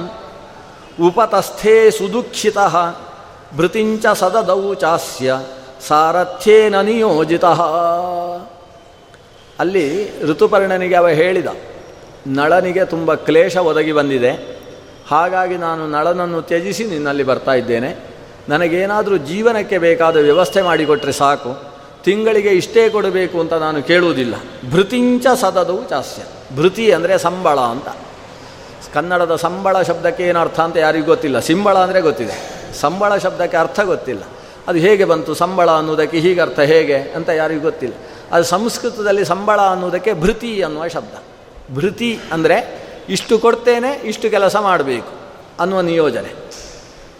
ಉಪತಸ್ಥೇ 1.06 1.90
ಸುದುಃಖಿತ 1.90 2.58
ಭೃತಿಂಚ 3.56 4.06
ಸದದೌ 4.14 4.74
ಚಾಸ್ಯ 4.74 5.38
ಸಾರಥ್ಯೇನ 5.88 6.80
ನಿಯೋಜಿತ. 6.80 7.44
ಅಲ್ಲಿ 9.58 9.86
ಋತುಪರ್ಣನಿಗೆ 10.26 10.94
ಅವ 10.94 11.08
ಹೇಳಿದ, 11.08 11.46
ನಳನಿಗೆ 12.26 12.84
ತುಂಬ 12.84 13.14
ಕ್ಲೇಶ 13.14 13.56
ಒದಗಿ 13.56 13.92
ಬಂದಿದೆ, 13.92 14.32
ಹಾಗಾಗಿ 15.10 15.56
ನಾನು 15.56 15.86
ನಳನನ್ನು 15.86 16.42
ತ್ಯಜಿಸಿ 16.42 16.84
ನಿನ್ನಲ್ಲಿ 16.84 17.22
ಬರ್ತಾ 17.22 17.54
ಇದ್ದೇನೆ. 17.54 17.90
ನನಗೇನಾದರೂ 18.48 19.16
ಜೀವನಕ್ಕೆ 19.16 19.78
ಬೇಕಾದ 19.78 20.16
ವ್ಯವಸ್ಥೆ 20.16 20.62
ಮಾಡಿಕೊಟ್ರೆ 20.62 21.12
ಸಾಕು, 21.12 21.52
ತಿಂಗಳಿಗೆ 22.04 22.48
ಇಷ್ಟೇ 22.48 22.88
ಕೊಡಬೇಕು 22.88 23.40
ಅಂತ 23.40 23.52
ನಾನು 23.52 23.82
ಕೇಳುವುದಿಲ್ಲ. 23.82 24.34
ಭೃತಿಂಚ 24.70 25.26
ಸದದವು 25.26 25.88
ಚಾಸ್ಯ. 25.88 26.22
ಭೃತಿ 26.56 26.92
ಅಂದರೆ 26.92 27.18
ಸಂಬಳ 27.18 27.58
ಅಂತ. 27.60 27.88
ಕನ್ನಡದ 28.94 29.36
ಸಂಬಳ 29.36 29.82
ಶಬ್ದಕ್ಕೆ 29.82 30.22
ಏನು 30.22 30.38
ಅರ್ಥ 30.38 30.60
ಅಂತ 30.60 30.76
ಯಾರಿಗೂ 30.76 31.06
ಗೊತ್ತಿಲ್ಲ. 31.06 31.40
ಸಿಂಬಳ 31.40 31.78
ಅಂದರೆ 31.78 32.00
ಗೊತ್ತಿದೆ. 32.00 32.60
ಸಂಬಳ 32.74 33.16
ಶಬ್ದಕ್ಕೆ 33.16 33.56
ಅರ್ಥ 33.56 33.80
ಗೊತ್ತಿಲ್ಲ. 33.80 34.22
ಅದು 34.68 34.78
ಹೇಗೆ 34.78 35.04
ಬಂತು? 35.04 35.34
ಸಂಬಳ 35.34 35.70
ಅನ್ನೋದಕ್ಕೆ 35.70 36.18
ಹೀಗೆ 36.18 36.40
ಅರ್ಥ 36.40 36.60
ಹೇಗೆ 36.60 36.96
ಅಂತ 36.96 37.28
ಯಾರಿಗೂ 37.28 37.60
ಗೊತ್ತಿಲ್ಲ. 37.60 37.94
ಅದು 38.32 38.44
ಸಂಸ್ಕೃತದಲ್ಲಿ 38.44 39.24
ಸಂಬಳ 39.24 39.60
ಅನ್ನೋದಕ್ಕೆ 39.60 40.12
ಭೃತಿ 40.12 40.62
ಅನ್ನುವ 40.62 40.88
ಶಬ್ದ. 40.88 41.14
ಭೃತಿ 41.74 42.20
ಅಂದರೆ 42.32 42.80
ಇಷ್ಟು 43.08 43.38
ಕೊಡ್ತೇನೆ, 43.38 43.92
ಇಷ್ಟು 43.92 44.30
ಕೆಲಸ 44.30 44.56
ಮಾಡಬೇಕು 44.56 45.08
ಅನ್ನುವ 45.60 45.80
ನಿಯೋಜನೆ. 45.80 46.34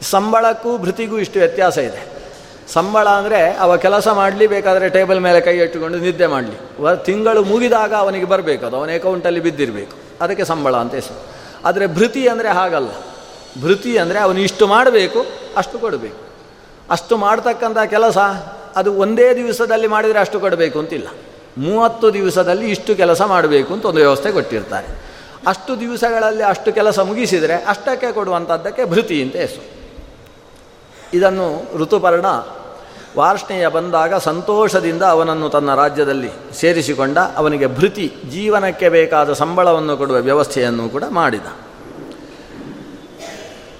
ಸಂಬಳಕ್ಕೂ 0.02 0.78
ಭೃತಿಗೂ 0.78 1.18
ಇಷ್ಟು 1.18 1.38
ವ್ಯತ್ಯಾಸ 1.38 1.78
ಇದೆ. 1.78 2.09
ಸಂಬಳ 2.74 3.08
ಅಂದರೆ 3.08 3.40
ಅವ 3.64 3.76
ಕೆಲಸ 3.76 4.08
ಮಾಡಲಿ, 4.08 4.46
ಬೇಕಾದರೆ 4.46 4.88
ಟೇಬಲ್ 4.88 5.20
ಮೇಲೆ 5.20 5.40
ಕೈ 5.40 5.54
ಇಟ್ಟುಕೊಂಡು 5.58 5.98
ನಿದ್ದೆ 5.98 6.26
ಮಾಡಲಿ. 6.26 6.56
ತಿಂಗಳು 7.04 7.40
ಮುಗಿದಾಗ 7.44 7.92
ಅವನಿಗೆ 7.94 8.24
ಬರಬೇಕು 8.24 8.66
ಅದು 8.66 8.76
ಅವನ 8.76 8.90
ಅಕೌಂಟಲ್ಲಿ 8.94 9.40
ಬಿದ್ದಿರಬೇಕು. 9.40 9.94
ಅದಕ್ಕೆ 10.20 10.44
ಸಂಬಳ 10.44 10.74
ಅಂತ 10.76 10.94
ಹೆಸರು. 10.94 11.20
ಆದರೆ 11.64 11.86
ಭೃತಿ 11.86 12.22
ಅಂದರೆ 12.28 12.48
ಹಾಗಲ್ಲ. 12.48 12.90
ಭೃತಿ 13.62 13.92
ಅಂದರೆ 13.98 14.18
ಅವನು 14.18 14.38
ಇಷ್ಟು 14.38 14.66
ಮಾಡಬೇಕು, 14.66 15.20
ಅಷ್ಟು 15.56 15.78
ಕೊಡಬೇಕು. 15.78 16.20
ಅಷ್ಟು 16.90 17.16
ಮಾಡ್ತಕ್ಕಂಥ 17.16 17.78
ಕೆಲಸ 17.90 18.18
ಅದು 18.76 18.90
ಒಂದೇ 18.94 19.34
ದಿವಸದಲ್ಲಿ 19.34 19.86
ಮಾಡಿದರೆ 19.86 20.18
ಅಷ್ಟು 20.18 20.40
ಕೊಡಬೇಕು 20.40 20.78
ಅಂತಿಲ್ಲ. 20.78 21.08
ಮೂವತ್ತು 21.58 22.06
ದಿವಸದಲ್ಲಿ 22.14 22.66
ಇಷ್ಟು 22.70 22.92
ಕೆಲಸ 22.96 23.22
ಮಾಡಬೇಕು 23.22 23.70
ಅಂತ 23.74 23.84
ಒಂದು 23.84 24.00
ವ್ಯವಸ್ಥೆ 24.00 24.30
ಕೊಟ್ಟಿರ್ತಾರೆ. 24.32 24.88
ಅಷ್ಟು 25.46 25.80
ದಿವಸಗಳಲ್ಲಿ 25.80 26.42
ಅಷ್ಟು 26.42 26.72
ಕೆಲಸ 26.72 26.98
ಮುಗಿಸಿದರೆ 27.00 27.56
ಅಷ್ಟಕ್ಕೆ 27.64 28.12
ಕೊಡುವಂಥದ್ದಕ್ಕೆ 28.12 28.84
ಭೃತಿ 28.84 29.22
ಅಂತ 29.22 29.36
ಹೆಸರು. 29.36 29.64
ಇದನ್ನು 31.14 31.46
ಋತುಪರ್ಣ 31.78 32.26
ವಾರ್ಷ್ಣೆಯ 33.16 33.68
ಬಂದಾಗ 33.68 34.14
ಸಂತೋಷದಿಂದ 34.14 35.02
ಅವನನ್ನು 35.02 35.48
ತನ್ನ 35.48 35.74
ರಾಜ್ಯದಲ್ಲಿ 35.74 36.30
ಸೇರಿಸಿಕೊಂಡ 36.60 37.18
ಅವನಿಗೆ 37.18 37.66
ಭೃತಿ 37.66 38.12
ಜೀವನಕ್ಕೆ 38.30 38.88
ಬೇಕಾದ 38.88 39.32
ಸಂಬಳವನ್ನು 39.32 39.96
ಕೊಡುವ 39.96 40.16
ವ್ಯವಸ್ಥೆಯನ್ನು 40.16 40.88
ಕೂಡ 40.88 41.04
ಮಾಡಿದ. 41.10 41.46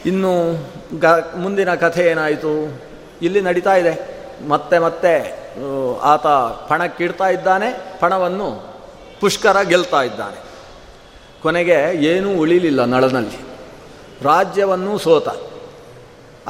ಇನ್ನು 0.07 0.53
ಗ, 0.99 1.05
ಮುಂದಿನ 1.37 1.75
ಕಥೆ 1.75 2.03
ಏನಾಯಿತು? 2.03 2.83
ಇಲ್ಲಿ 3.23 3.41
ನಡೀತಾ 3.41 3.77
ಇದೆ. 3.77 4.21
ಮತ್ತೆ 4.49 4.79
ಮತ್ತೆ 4.79 5.41
ಆತ 6.03 6.27
ಪಣಕ್ಕಿಡ್ತಾ 6.69 7.29
ಇದ್ದಾನೆ, 7.29 7.99
ಪಣವನ್ನು 8.01 8.75
ಪುಷ್ಕರ 9.21 9.61
ಗೆಲ್ತಾ 9.63 10.03
ಇದ್ದಾನೆ. 10.03 10.41
ಕೊನೆಗೆ 11.43 12.05
ಏನೂ 12.05 12.31
ಉಳಿಲಿಲ್ಲ 12.31 12.85
ನಳನಲ್ಲಿ. 12.85 13.37
ರಾಜ್ಯವನ್ನು 14.23 14.99
ಸೋತ. 14.99 15.50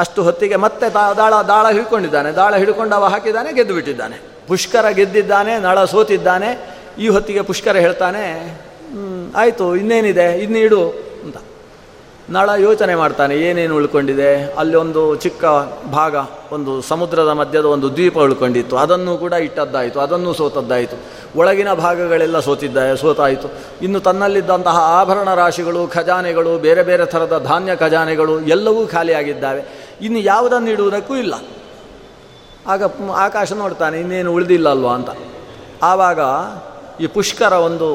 ಅಷ್ಟು 0.00 0.23
ಹೊತ್ತಿಗೆ 0.23 0.57
ಮತ್ತೆ 0.57 0.87
ದಾಳ 0.95 1.35
ದಾಳ 1.52 1.66
ಹಿಡ್ಕೊಂಡಿದ್ದಾನೆ. 1.73 2.30
ದಾಳ 2.33 2.52
ಹಿಡ್ಕೊಂಡು 2.57 2.97
ಅವ 2.97 3.04
ಹಾಕಿದ್ದಾನೆ 3.04 3.52
ಗೆದ್ದು 3.52 3.75
ಬಿಟ್ಟಿದ್ದಾನೆ 3.75 4.16
ಪುಷ್ಕರ 4.49 4.88
ಗೆದ್ದಿದ್ದಾನೆ, 4.88 5.52
ನಳ 5.59 5.85
ಸೋತಿದ್ದಾನೆ. 5.85 6.50
ಈ 6.99 7.09
ಹೊತ್ತಿಗೆ 7.09 7.42
ಪುಷ್ಕರ 7.42 7.76
ಹೇಳ್ತಾನೆ 7.76 8.25
ಆಯಿತು, 9.37 9.66
ಇನ್ನೇನಿದೆ? 9.76 10.26
ಇನ್ನಿಡು 10.38 10.83
ಅಂತ. 11.25 11.37
ನಳ 12.30 12.50
ಯೋಚನೆ 12.59 12.95
ಮಾಡ್ತಾನೆ, 12.95 13.35
ಏನೇನು 13.35 13.75
ಉಳ್ಕೊಂಡಿದೆ? 13.76 14.30
ಅಲ್ಲಿ 14.52 14.76
ಒಂದು 14.76 15.02
ಚಿಕ್ಕ 15.14 15.45
ಭಾಗ, 15.92 16.16
ಒಂದು 16.52 16.73
ಸಮುದ್ರದ 16.83 17.30
ಮಧ್ಯದ 17.40 17.64
ಒಂದು 17.64 17.88
ದ್ವೀಪ 17.95 18.19
ಉಳ್ಕೊಂಡಿತ್ತು. 18.19 18.76
ಅದನ್ನು 18.76 19.19
ಕೂಡ 19.19 19.33
ಇಟ್ಟದ್ದಾಯಿತು, 19.33 20.00
ಅದನ್ನು 20.00 20.33
ಸೋತದ್ದಾಯಿತು. 20.33 20.97
ಒಳಗಿನ 21.38 21.73
ಭಾಗಗಳೆಲ್ಲ 21.75 22.40
ಸೋತಿದ್ದ, 22.40 22.95
ಸೋತಾಯಿತು. 22.95 23.49
ಇನ್ನು 23.83 24.00
ತನ್ನಲ್ಲಿದ್ದಂತಹ 24.00 24.76
ಆಭರಣ 25.00 25.35
ರಾಶಿಗಳು, 25.35 25.87
ಖಜಾನೆಗಳು, 25.87 26.59
ಬೇರೆ 26.59 26.83
ಬೇರೆ 26.83 27.07
ಥರದ 27.07 27.45
ಧಾನ್ಯ 27.47 27.76
ಖಜಾನೆಗಳು 27.76 28.40
ಎಲ್ಲವೂ 28.40 28.87
ಖಾಲಿಯಾಗಿದ್ದಾವೆ. 28.87 29.62
ಇನ್ನು 30.02 30.19
ಯಾವುದನ್ನು 30.19 30.71
ಇಡುವುದಕ್ಕೂ 30.71 31.14
ಇಲ್ಲ. 31.16 31.35
ಆಗ 32.66 32.83
ಆಕಾಶ 33.16 33.52
ನೋಡ್ತಾನೆ, 33.52 33.97
ಇನ್ನೇನು 34.00 34.30
ಉಳಿದಿಲ್ಲ 34.33 34.69
ಅಲ್ವಾ 34.69 34.95
ಅಂತ. 34.95 35.11
ಆವಾಗ 35.83 36.21
ಈ 37.00 37.07
ಪುಷ್ಕರ 37.07 37.54
ಒಂದು 37.69 37.88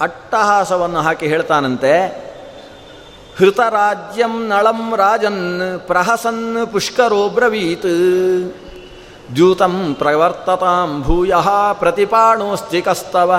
ಅಟ್ಟಹಾಸವನ್ನು 0.00 1.00
ಹಾಕಿ 1.00 1.26
ಹೇಳ್ತಾನಂತೆ, 1.26 1.92
ಹೃತರಾಜ್ಯಂ 3.38 4.34
ನಳಂ 4.48 4.80
ರಾಜನ್ 4.96 5.42
ಪ್ರಹಸನ್ 5.86 6.44
ಪುಷ್ಕರೋ 6.72 7.22
ಬ್ರವೀತ್. 7.28 7.90
ದ್ಯೂತಂ 9.34 9.74
ಪ್ರವರ್ತತಾಂ 9.98 10.90
ಭೂಯ 11.02 11.34
ಪ್ರತಿಪಾಣೋಸ್ತಿ 11.72 12.80
ಕಸ್ತವ. 12.82 13.30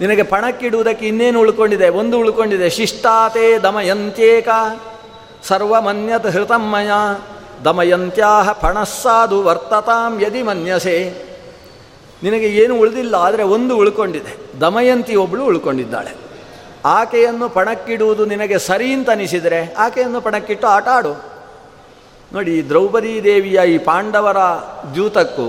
ನಿನಗೆ 0.00 0.22
ಪಣಕ್ಕಿಡುವುದಕ್ಕೆ 0.22 1.04
ಇನ್ನೇನು 1.06 1.40
ಉಳ್ಕೊಂಡಿದೆ? 1.40 1.88
ಒಂದು 1.88 2.18
ಉಳ್ಕೊಂಡಿದೆ, 2.18 2.68
ಶಿಷ್ಟಾತೆ 2.70 3.46
ದಮಯಂತ್ಯೇಕ. 3.58 4.48
ಸರ್ವಮನ್ಯತ್ 5.48 6.30
ಹೃತಮ್ಮಯ 6.34 6.92
ದಮಯಂತ್ಯಾಹ 7.64 8.52
ಫಣಸ್ಸಾದು 8.52 9.38
ವರ್ತತಾಂ 9.42 10.12
ಯದಿ 10.22 10.42
ಮನ್ಯಸೆ. 10.42 10.96
ನಿನಗೆ 12.22 12.48
ಏನು 12.62 12.74
ಉಳಿದಿಲ್ಲ, 12.80 13.14
ಆದರೆ 13.26 13.42
ಒಂದು 13.42 13.72
ಉಳ್ಕೊಂಡಿದೆ. 13.76 14.32
ದಮಯಂತಿ 14.60 15.14
ಒಬ್ಬಳು 15.16 15.42
ಉಳ್ಕೊಂಡಿದ್ದಾಳೆ. 15.44 16.12
ಆಕೆಯನ್ನು 16.98 17.46
ಪಣಕ್ಕಿಡುವುದು 17.48 18.22
ನಿನಗೆ 18.26 18.56
ಸರಿ 18.58 18.88
ಅಂತ 18.94 19.10
ಅನಿಸಿದರೆ 19.10 19.60
ಆಕೆಯನ್ನು 19.78 20.20
ಪಣಕ್ಕಿಟ್ಟು 20.20 20.66
ಆಟ 20.66 20.88
ಆಡು. 20.88 21.12
ನೋಡಿ 22.32 22.54
ದ್ರೌಪದಿ 22.68 23.14
ದೇವಿಯ 23.24 23.60
ಈ 23.74 23.78
ಪಾಂಡವರ 23.78 24.40
ದ್ಯೂತಕ್ಕೂ, 24.94 25.48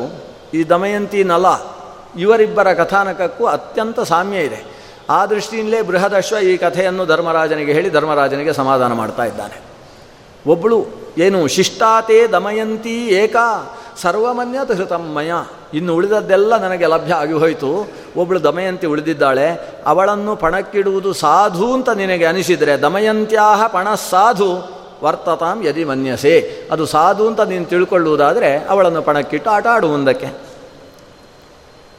ಈ 0.53 0.63
ದಮಯಂತಿ 0.69 1.21
ನಲ, 1.23 1.45
ಇವರಿಬ್ಬರ 2.17 2.73
ಕಥಾನಕಕ್ಕೂ 2.73 3.45
ಅತ್ಯಂತ 3.45 3.99
ಸಾಮ್ಯ 3.99 4.47
ಇದೆ. 4.47 4.59
ಆ 5.09 5.19
ದೃಷ್ಟಿಯಿಂದಲೇ 5.25 5.81
ಬೃಹದಶ್ವ 5.81 6.37
ಈ 6.49 6.57
ಕಥೆಯನ್ನು 6.57 7.05
ಧರ್ಮರಾಜನಿಗೆ 7.05 7.73
ಹೇಳಿ, 7.73 7.89
ಧರ್ಮರಾಜನಿಗೆ 7.89 8.53
ಸಮಾಧಾನ 8.53 8.91
ಮಾಡ್ತಾ 8.93 9.25
ಇದ್ದಾನೆ. 9.25 9.72
ಒಬ್ಬಳು 10.47 10.85
ಏನು, 11.17 11.47
ಶಿಷ್ಟಾತೆ 11.47 12.27
ದಮಯಂತಿ 12.27 13.07
ಏಕಾ 13.07 13.77
ಸರ್ವಮನ್ಯತ 14.01 14.71
ಹೃತಮ್ಮಯ 14.71 15.31
ಇನ್ನು 15.73 15.95
ಉಳಿದದ್ದೆಲ್ಲ 15.95 16.57
ನನಗೆ 16.57 16.85
ಲಭ್ಯ 16.85 17.13
ಆಗಿ 17.13 17.33
ಹೋಯಿತು. 17.33 17.91
ಒಬ್ಬಳು 18.17 18.43
ದಮಯಂತಿ 18.43 18.87
ಉಳಿದಿದ್ದಾಳೆ. 18.87 19.77
ಅವಳನ್ನು 19.85 20.35
ಪಣಕ್ಕಿಡುವುದು 20.35 21.13
ಸಾಧು 21.13 21.73
ಅಂತ 21.73 21.89
ನಿನಗೆ 21.89 22.25
ಅನಿಸಿದರೆ 22.25 22.81
ದಮಯಂತ್ಯಾಹ 22.81 23.67
ಪಣ 23.67 23.87
ಸಾಧು. 24.09 24.83
ವರ್ತತಾಂ 25.03 25.65
ಯದಿ 25.65 25.83
ಮನ್ಯಸೆ. 25.83 26.63
ಅದು 26.71 26.85
ಸಾಧು 26.85 27.27
ಅಂತ 27.27 27.41
ನೀನು 27.41 27.65
ತಿಳ್ಕೊಳ್ಳುವುದಾದರೆ 27.65 28.65
ಅವಳನ್ನು 28.65 29.01
ಪಣಕ್ಕಿಟ್ಟು 29.01 29.49
ಆಟ 29.49 29.67
ಆಡುವುದಕ್ಕೆ. 29.67 30.27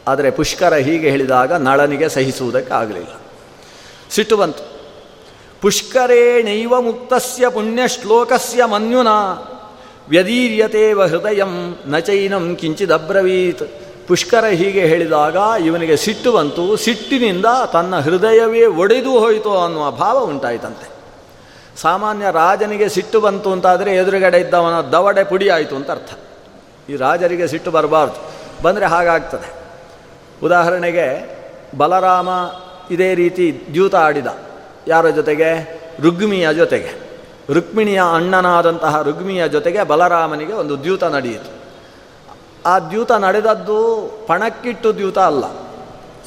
ಆದರೆ 0.08 0.30
ಪುಷ್ಕರ 0.30 0.74
ಹೀಗೆ 0.74 1.10
ಹೇಳಿದಾಗ 1.10 1.52
ನಳನಿಗೆ 1.52 2.08
ಸಹಿಸುವುದಕ್ಕೆ 2.08 2.74
ಆಗಲಿಲ್ಲ. 2.74 3.20
ಸಿಟ್ಟು 4.10 4.36
ಬಂತು. 4.36 4.73
ಪುಷ್ಕರೇಣೈವ 5.64 6.74
ಮುಕ್ತಸ್ಯ 6.86 7.44
ಪುಣ್ಯಶ್ಲೋಕಸ್ಯ 7.56 8.62
ಮನ್ಯುನ 8.72 9.10
ವ್ಯದೀರ್ಯತೇವ 10.12 11.02
ಹೃದಯಂ 11.12 11.52
ನಚೈನಂ 11.92 12.44
ಕಿಂಚಿದಬ್ರವೀತ್ 12.60 13.64
ಪುಷ್ಕರ 14.08 14.46
ಹೀಗೆ 14.60 14.82
ಹೇಳಿದಾಗ 14.90 15.36
ಇವನಿಗೆ 15.66 15.96
ಸಿಟ್ಟು 16.02 16.30
ಬಂತು, 16.32 16.64
ಸಿಟ್ಟಿನಿಂದ 16.84 17.48
ತನ್ನ 17.74 18.00
ಹೃದಯವೇ 18.06 18.64
ಒಡೆದು 18.82 19.12
ಹೋಯಿತು 19.22 19.52
ಅನ್ನುವ 19.62 19.84
ಭಾವ 20.02 20.16
ಉಂಟಾಯಿತಂತೆ. 20.32 20.86
ಸಾಮಾನ್ಯ 21.84 22.26
ರಾಜನಿಗೆ 22.40 22.88
ಸಿಟ್ಟು 22.96 23.18
ಬಂತು 23.26 23.48
ಅಂತಾದರೆ 23.54 23.90
ಎದುರುಗಡೆ 24.00 24.40
ಇದ್ದವನ 24.44 24.76
ದವಡೆ 24.94 25.24
ಪುಡಿ 25.30 25.48
ಆಯಿತು 25.56 25.74
ಅಂತ 25.80 25.90
ಅರ್ಥ. 25.96 26.10
ಈ 26.90 26.96
ರಾಜರಿಗೆ 27.04 27.46
ಸಿಟ್ಟು 27.52 27.70
ಬರಬಾರ್ದು, 27.76 28.20
ಬಂದರೆ 28.64 28.86
ಹಾಗಾಗ್ತದೆ. 28.94 29.48
ಉದಾಹರಣೆಗೆ 30.46 31.06
ಬಲರಾಮ 31.78 32.28
ಇದೇ 32.94 33.10
ರೀತಿ 33.22 33.46
ದ್ಯೂತ 33.74 33.94
ಆಡಿದ. 34.06 34.28
ಯಾರ 34.88 35.08
ಜೊತೆಗೆ? 35.08 35.80
ರುಗ್ಮಿಯ 36.02 36.54
ಜೊತೆಗೆ. 36.54 37.04
ರುಕ್ಮಿಣಿಯ 37.52 38.02
ಅಣ್ಣನಾದಂತಹ 38.14 39.02
ರುಗ್ಮಿಯ 39.02 39.48
ಜೊತೆಗೆ 39.48 39.82
ಬಲರಾಮನಿಗೆ 39.82 40.52
ಒಂದು 40.52 40.82
ದ್ಯೂತ 40.82 41.04
ನಡೆಯಿತು. 41.04 41.64
ಆ 42.66 42.78
ದ್ಯೂತ 42.78 43.12
ನಡೆದದ್ದು 43.12 44.10
ಪಣಕ್ಕಿಟ್ಟು 44.26 44.96
ದ್ಯೂತ 44.96 45.18
ಅಲ್ಲ. 45.18 45.44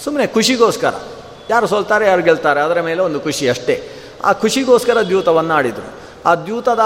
ಸುಮ್ಮನೆ 0.03 0.27
ಖುಷಿಗೋಸ್ಕರ. 0.27 0.93
ಯಾರು 1.49 1.67
ಸೋಲ್ತಾರೆ, 1.67 2.05
ಯಾರು 2.05 2.21
ಗೆಲ್ತಾರೆ, 2.21 2.59
ಅದರ 2.59 2.81
ಮೇಲೆ 2.81 3.01
ಒಂದು 3.01 3.19
ಖುಷಿ 3.19 3.49
ಅಷ್ಟೇ. 3.49 3.89
ಆ 4.23 4.33
ಖುಷಿಗೋಸ್ಕರ 4.33 5.01
ದ್ಯೂತವನ್ನು 5.01 5.53
ಆಡಿದರು. 5.53 5.91
ಆ 6.25 6.35
ದ್ಯೂತದ 6.35 6.79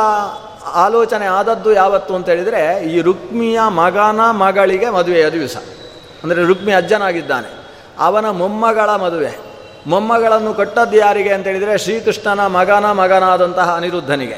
ಆಲೋಚನೆ 0.73 1.25
ಆದದ್ದು 1.25 1.73
ಯಾವತ್ತು 1.73 2.15
ಅಂತ 2.15 2.29
ಹೇಳಿದರೆ, 2.29 2.83
ಈ 2.83 3.01
ರುಕ್ಮಿಯ 3.01 3.59
ಮಗನ 3.67 4.19
ಮಗಳಿಗೆ 4.31 4.89
ಮದುವೆಯ 4.89 5.29
ದಿವಸ. 5.29 5.57
ಅಂದರೆ 6.23 6.43
ರುಕ್ಮಿ 6.43 6.71
ಅಜ್ಜನಾಗಿದ್ದಾನೆ. 6.71 7.67
ಅವನ 7.99 8.29
ಮೊಮ್ಮಗಳ 8.29 8.89
ಮದುವೆ. 8.89 9.50
ಮೊಮ್ಮಗಳನ್ನು 9.87 10.53
ಕೊಟ್ಟದ್ದು 10.53 10.97
ಯಾರಿಗೆ 10.97 11.33
ಅಂತ 11.33 11.47
ಹೇಳಿದರೆ 11.47 11.77
ಶ್ರೀಕೃಷ್ಣನ 11.77 12.47
ಮಗನ 12.47 12.91
ಮಗನಾದಂತಹ 12.91 13.75
ಅನಿರುದ್ಧನಿಗೆ. 13.75 14.37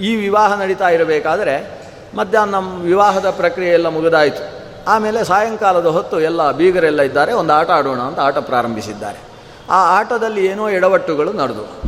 ಈ 0.00 0.16
ವಿವಾಹ 0.16 0.60
ನಡೀತಾ 0.60 0.88
ಇರಬೇಕಾದರೆ 0.88 1.82
ಮಧ್ಯಾಹ್ನ 2.16 2.54
ವಿವಾಹದ 2.82 3.30
ಪ್ರಕ್ರಿಯೆ 3.30 3.72
ಎಲ್ಲ 3.72 3.88
ಮುಗಿದಾಯಿತು. 3.88 4.62
ಆಮೇಲೆ 4.88 5.24
ಸಾಯಂಕಾಲದ 5.24 5.86
ಹೊತ್ತು 5.86 6.20
ಎಲ್ಲ 6.20 6.50
ಬೀಗರೆಲ್ಲ 6.50 7.02
ಇದ್ದಾರೆ, 7.02 7.32
ಒಂದು 7.32 7.52
ಆಟ 7.52 7.70
ಆಡೋಣ 7.70 8.00
ಅಂತ 8.00 8.20
ಆಟ 8.20 8.38
ಪ್ರಾರಂಭಿಸಿದ್ದಾರೆ. 8.38 9.18
ಆ 9.70 9.98
ಆಟದಲ್ಲಿ 9.98 10.46
ಏನೋ 10.46 10.68
ಎಡವಟ್ಟುಗಳು 10.68 11.32
ನಡೆದು. 11.32 11.80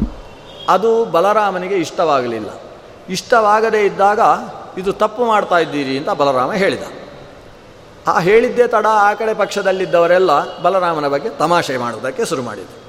ಅದು 0.69 1.05
ಬಲರಾಮನಿಗೆ 1.05 1.75
ಇಷ್ಟವಾಗಲಿಲ್ಲ. 1.75 2.49
ಇಷ್ಟವಾಗದೇ 3.09 3.81
ಇದ್ದಾಗ, 3.81 4.21
ಇದು 4.79 4.93
ತಪ್ಪು 4.93 5.25
ಮಾಡ್ತಾ 5.25 5.59
ಇದ್ದೀರಿ 5.59 5.99
ಅಂತ 5.99 6.11
ಬಲರಾಮ 6.11 6.53
ಹೇಳಿದ. 6.53 6.83
ಆ 8.07 8.19
ಹೇಳಿದ್ದೇ 8.19 8.67
ತಡ 8.67 8.87
ಆ 8.87 9.15
ಕಡೆ 9.15 9.35
ಪಕ್ಷದಲ್ಲಿದ್ದವರೆಲ್ಲ 9.35 10.61
ಬಲರಾಮನ 10.63 11.09
ಬಗ್ಗೆ 11.09 11.29
ತಮಾಷೆ 11.29 11.77
ಮಾಡುವುದಕ್ಕೆ 11.77 12.25
ಶುರು 12.25 12.43
ಮಾಡಿದರು. 12.43 12.84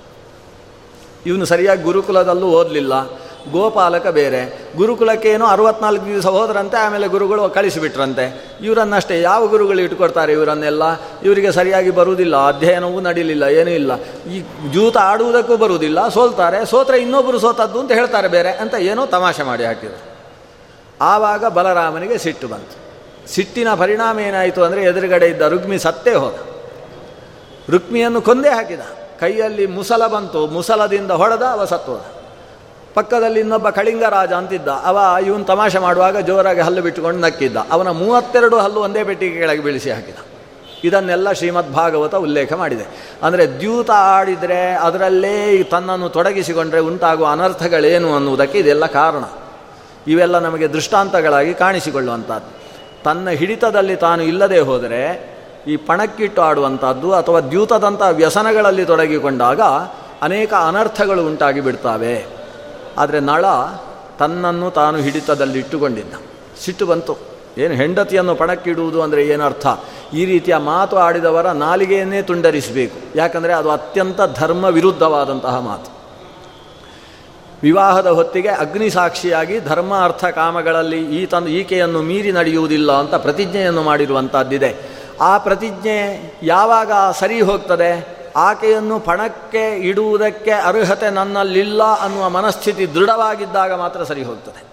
ಇವನು 1.26 1.46
ಸರಿಯಾಗಿ 1.46 1.84
ಗುರುಕುಲದಲ್ಲೂ 1.84 2.48
ಓದಲಿಲ್ಲ. 2.48 3.26
ಗೋಪಾಲಕ 3.52 4.08
ಬೇರೆ. 4.08 4.72
ಗುರುಕುಲಕ್ಕೆ 4.76 5.30
ಏನೋ 5.30 5.46
ಅರವತ್ನಾಲ್ಕು 5.46 6.06
ದಿವಸ 6.06 6.26
ಹೋದ್ರಂತೆ, 6.26 6.78
ಆಮೇಲೆ 6.78 7.08
ಗುರುಗಳು 7.08 7.50
ಕಳಿಸಿಬಿಟ್ರಂತೆ. 7.50 8.56
ಇವರನ್ನಷ್ಟೇ 8.64 9.22
ಯಾವ 9.22 9.48
ಗುರುಗಳು 9.48 9.82
ಇಟ್ಕೊಡ್ತಾರೆ 9.82 10.34
ಇವರನ್ನೆಲ್ಲ? 10.34 10.84
ಇವರಿಗೆ 11.24 11.52
ಸರಿಯಾಗಿ 11.52 11.90
ಬರುವುದಿಲ್ಲ. 11.90 12.48
ಅಧ್ಯಯನವೂ 12.48 13.00
ನಡೀಲಿಲ್ಲ, 13.00 13.44
ಏನೂ 13.44 13.70
ಇಲ್ಲ. 13.72 13.92
ಈ 14.32 14.44
ಜೂತ 14.74 14.98
ಆಡುವುದಕ್ಕೂ 14.98 15.58
ಬರುವುದಿಲ್ಲ. 15.58 16.10
ಸೋಲ್ತಾರೆ. 16.10 16.66
ಸೋತ್ರೆ 16.66 16.98
ಇನ್ನೊಬ್ಬರು 16.98 17.40
ಸೋತದ್ದು 17.40 17.80
ಅಂತ 17.80 17.92
ಹೇಳ್ತಾರೆ 17.92 18.28
ಬೇರೆ. 18.28 18.50
ಅಂತ 18.50 18.74
ಏನೋ 18.74 19.06
ತಮಾಷೆ 19.06 19.44
ಮಾಡಿ 19.44 19.66
ಹಾಕಿದರು. 19.66 20.16
ಆವಾಗ 21.02 21.46
ಬಲರಾಮನಿಗೆ 21.46 22.18
ಸಿಟ್ಟು 22.18 22.48
ಬಂತು. 22.48 22.86
ಸಿಟ್ಟಿನ 23.30 23.74
ಪರಿಣಾಮ 23.74 24.20
ಏನಾಯಿತು 24.20 24.64
ಅಂದರೆ 24.64 24.84
ಎದುರುಗಡೆ 24.84 25.28
ಇದ್ದ 25.28 25.42
ರುಕ್ಮಿ 25.42 25.80
ಸತ್ತೇ 25.80 26.14
ಹೋದ. 26.14 26.36
ರುಕ್ಮಿಯನ್ನು 27.70 28.22
ಕೊಂದೇ 28.22 28.50
ಹಾಕಿದ. 28.50 28.80
ಕೈಯಲ್ಲಿ 29.20 29.66
ಮುಸಲ 29.66 30.08
ಬಂತು, 30.08 30.48
ಮುಸಲದಿಂದ 30.48 31.12
ಹೊಡೆದ 31.12 31.42
ಅವ 31.42 31.66
ಸತ್ತೋದ. 31.66 32.02
ಪಕ್ಕದಲ್ಲಿ 32.94 33.40
ಇನ್ನೊಬ್ಬ 33.40 33.70
ಕಳಿಂಗ 33.70 34.04
ರಾಜ 34.04 34.34
ಅಂತಿದ್ದ, 34.34 34.68
ಅವ 34.68 34.98
ಇವನು 35.26 35.44
ತಮಾಷೆ 35.44 35.80
ಮಾಡುವಾಗ 35.80 36.18
ಜೋರಾಗಿ 36.18 36.62
ಹಲ್ಲು 36.62 36.82
ಬಿಟ್ಟುಕೊಂಡು 36.82 37.20
ನಕ್ಕಿದ್ದ. 37.20 37.58
ಅವನ 37.72 37.90
ಮೂವತ್ತೆರಡು 37.90 38.60
ಹಲ್ಲು 38.60 38.80
ಒಂದೇ 38.80 39.04
ಪೆಟ್ಟಿಗೆ 39.04 39.40
ಕೆಳಗೆ 39.40 39.62
ಬೀಳಿಸಿ 39.62 39.92
ಹಾಕಿದ. 39.92 40.16
ಇದನ್ನೆಲ್ಲ 40.84 41.32
ಶ್ರೀಮದ್ 41.32 41.74
ಭಾಗವತ 41.74 42.16
ಉಲ್ಲೇಖ 42.16 42.54
ಮಾಡಿದೆ. 42.54 43.16
ಅಂದರೆ 43.24 43.48
ದ್ಯೂತ 43.48 43.92
ಆಡಿದರೆ 43.92 44.72
ಅದರಲ್ಲೇ 44.72 45.64
ತನ್ನನ್ನು 45.64 46.10
ತೊಡಗಿಸಿಕೊಂಡ್ರೆ 46.10 46.80
ಉಂಟಾಗುವ 46.80 47.28
ಅನರ್ಥಗಳೇನು 47.28 48.16
ಅನ್ನುವುದಕ್ಕೆ 48.16 48.58
ಇದೆಲ್ಲ 48.58 48.86
ಕಾರಣ. 48.86 49.24
ಇವೆಲ್ಲ 50.08 50.40
ನಮಗೆ 50.40 50.68
ದೃಷ್ಟಾಂತಗಳಾಗಿ 50.68 51.54
ಕಾಣಿಸಿಕೊಳ್ಳುವಂಥದ್ದು. 51.54 52.66
ತನ್ನ 53.04 53.30
ಹಿಡಿತದಲ್ಲಿ 53.30 53.96
ತಾನು 53.96 54.24
ಇಲ್ಲದೆ 54.24 54.60
ಹೋದರೆ 54.60 55.35
ಈ 55.68 55.76
ಪಣಕ್ಕಿಟ್ಟು 55.76 56.42
ಆಡುವಂಥದ್ದು 56.42 57.14
ಅಥವಾ 57.14 57.40
ದ್ಯೂತದಂಥ 57.40 58.02
ವ್ಯಸನಗಳಲ್ಲಿ 58.12 58.86
ತೊಡಗಿಕೊಂಡಾಗ 58.86 59.62
ಅನೇಕ 60.22 60.54
ಅನರ್ಥಗಳು 60.54 61.28
ಉಂಟಾಗಿ 61.28 61.62
ಬಿಡ್ತಾವೆ. 61.62 62.26
ಆದರೆ 62.98 63.20
ನಳ 63.20 63.46
ತನ್ನನ್ನು 64.20 64.72
ತಾನು 64.72 64.98
ಹಿಡಿತದಲ್ಲಿ 64.98 65.60
ಇಟ್ಟುಕೊಂಡಿದ್ದ. 65.60 66.14
ಸಿಟ್ಟು 66.66 66.86
ಬಂತು. 66.86 67.18
ಏನು 67.58 67.74
ಹೆಂಡತಿಯನ್ನು 67.74 68.36
ಪಣಕ್ಕಿಡುವುದು 68.36 69.02
ಅಂದರೆ 69.02 69.28
ಏನರ್ಥ? 69.28 69.68
ಈ 70.14 70.26
ರೀತಿಯ 70.26 70.58
ಮಾತು 70.58 70.98
ಆಡಿದವರ 70.98 71.52
ನಾಲಿಗೆಯನ್ನೇ 71.52 72.22
ತುಂಡರಿಸಬೇಕು. 72.22 73.18
ಯಾಕಂದರೆ 73.18 73.54
ಅದು 73.54 73.70
ಅತ್ಯಂತ 73.70 74.22
ಧರ್ಮ 74.36 74.66
ವಿರುದ್ಧವಾದಂತಹ 74.66 75.60
ಮಾತು. 75.60 75.96
ವಿವಾಹದ 77.64 78.08
ಹೊತ್ತಿಗೆ 78.08 78.48
ಅಗ್ನಿ 78.48 78.90
ಸಾಕ್ಷಿಯಾಗಿ 78.90 79.60
ಧರ್ಮ 79.60 80.00
ಅರ್ಥ 80.04 80.26
ಕಾಮಗಳಲ್ಲಿ 80.26 81.22
ಈತನ 81.22 81.48
ಈಕೆಯನ್ನು 81.48 82.02
ಮೀರಿ 82.02 82.32
ನಡೆಯುವುದಿಲ್ಲ 82.32 82.92
ಅಂತ 82.92 83.16
ಪ್ರತಿಜ್ಞೆಯನ್ನು 83.16 83.84
ಮಾಡಿರುವಂಥದ್ದಿದೆ 83.84 84.95
ಆ 85.22 85.38
ಪ್ರತಿಜ್ಞೆ 85.38 86.34
ಯಾವಾಗ 86.44 86.92
ಸರಿ 87.20 87.42
ಹೋಗ್ತದೆ? 87.42 88.16
ಆಕೆಯನ್ನು 88.36 89.00
ಪಣಕ್ಕೆ 89.00 89.76
ಇಡುವುದಕ್ಕೆ 89.76 90.52
ಅರ್ಹತೆ 90.52 91.10
ನನ್ನಲ್ಲಿಲ್ಲ 91.10 91.84
ಅನ್ನುವ 91.84 92.30
ಮನಸ್ಥಿತಿ 92.30 92.94
ದೃಢವಾಗಿದ್ದಾಗ 92.94 93.74
ಮಾತ್ರ 93.74 94.04
ಸರಿ 94.04 94.24
ಹೋಗ್ತದೆ. 94.24 94.64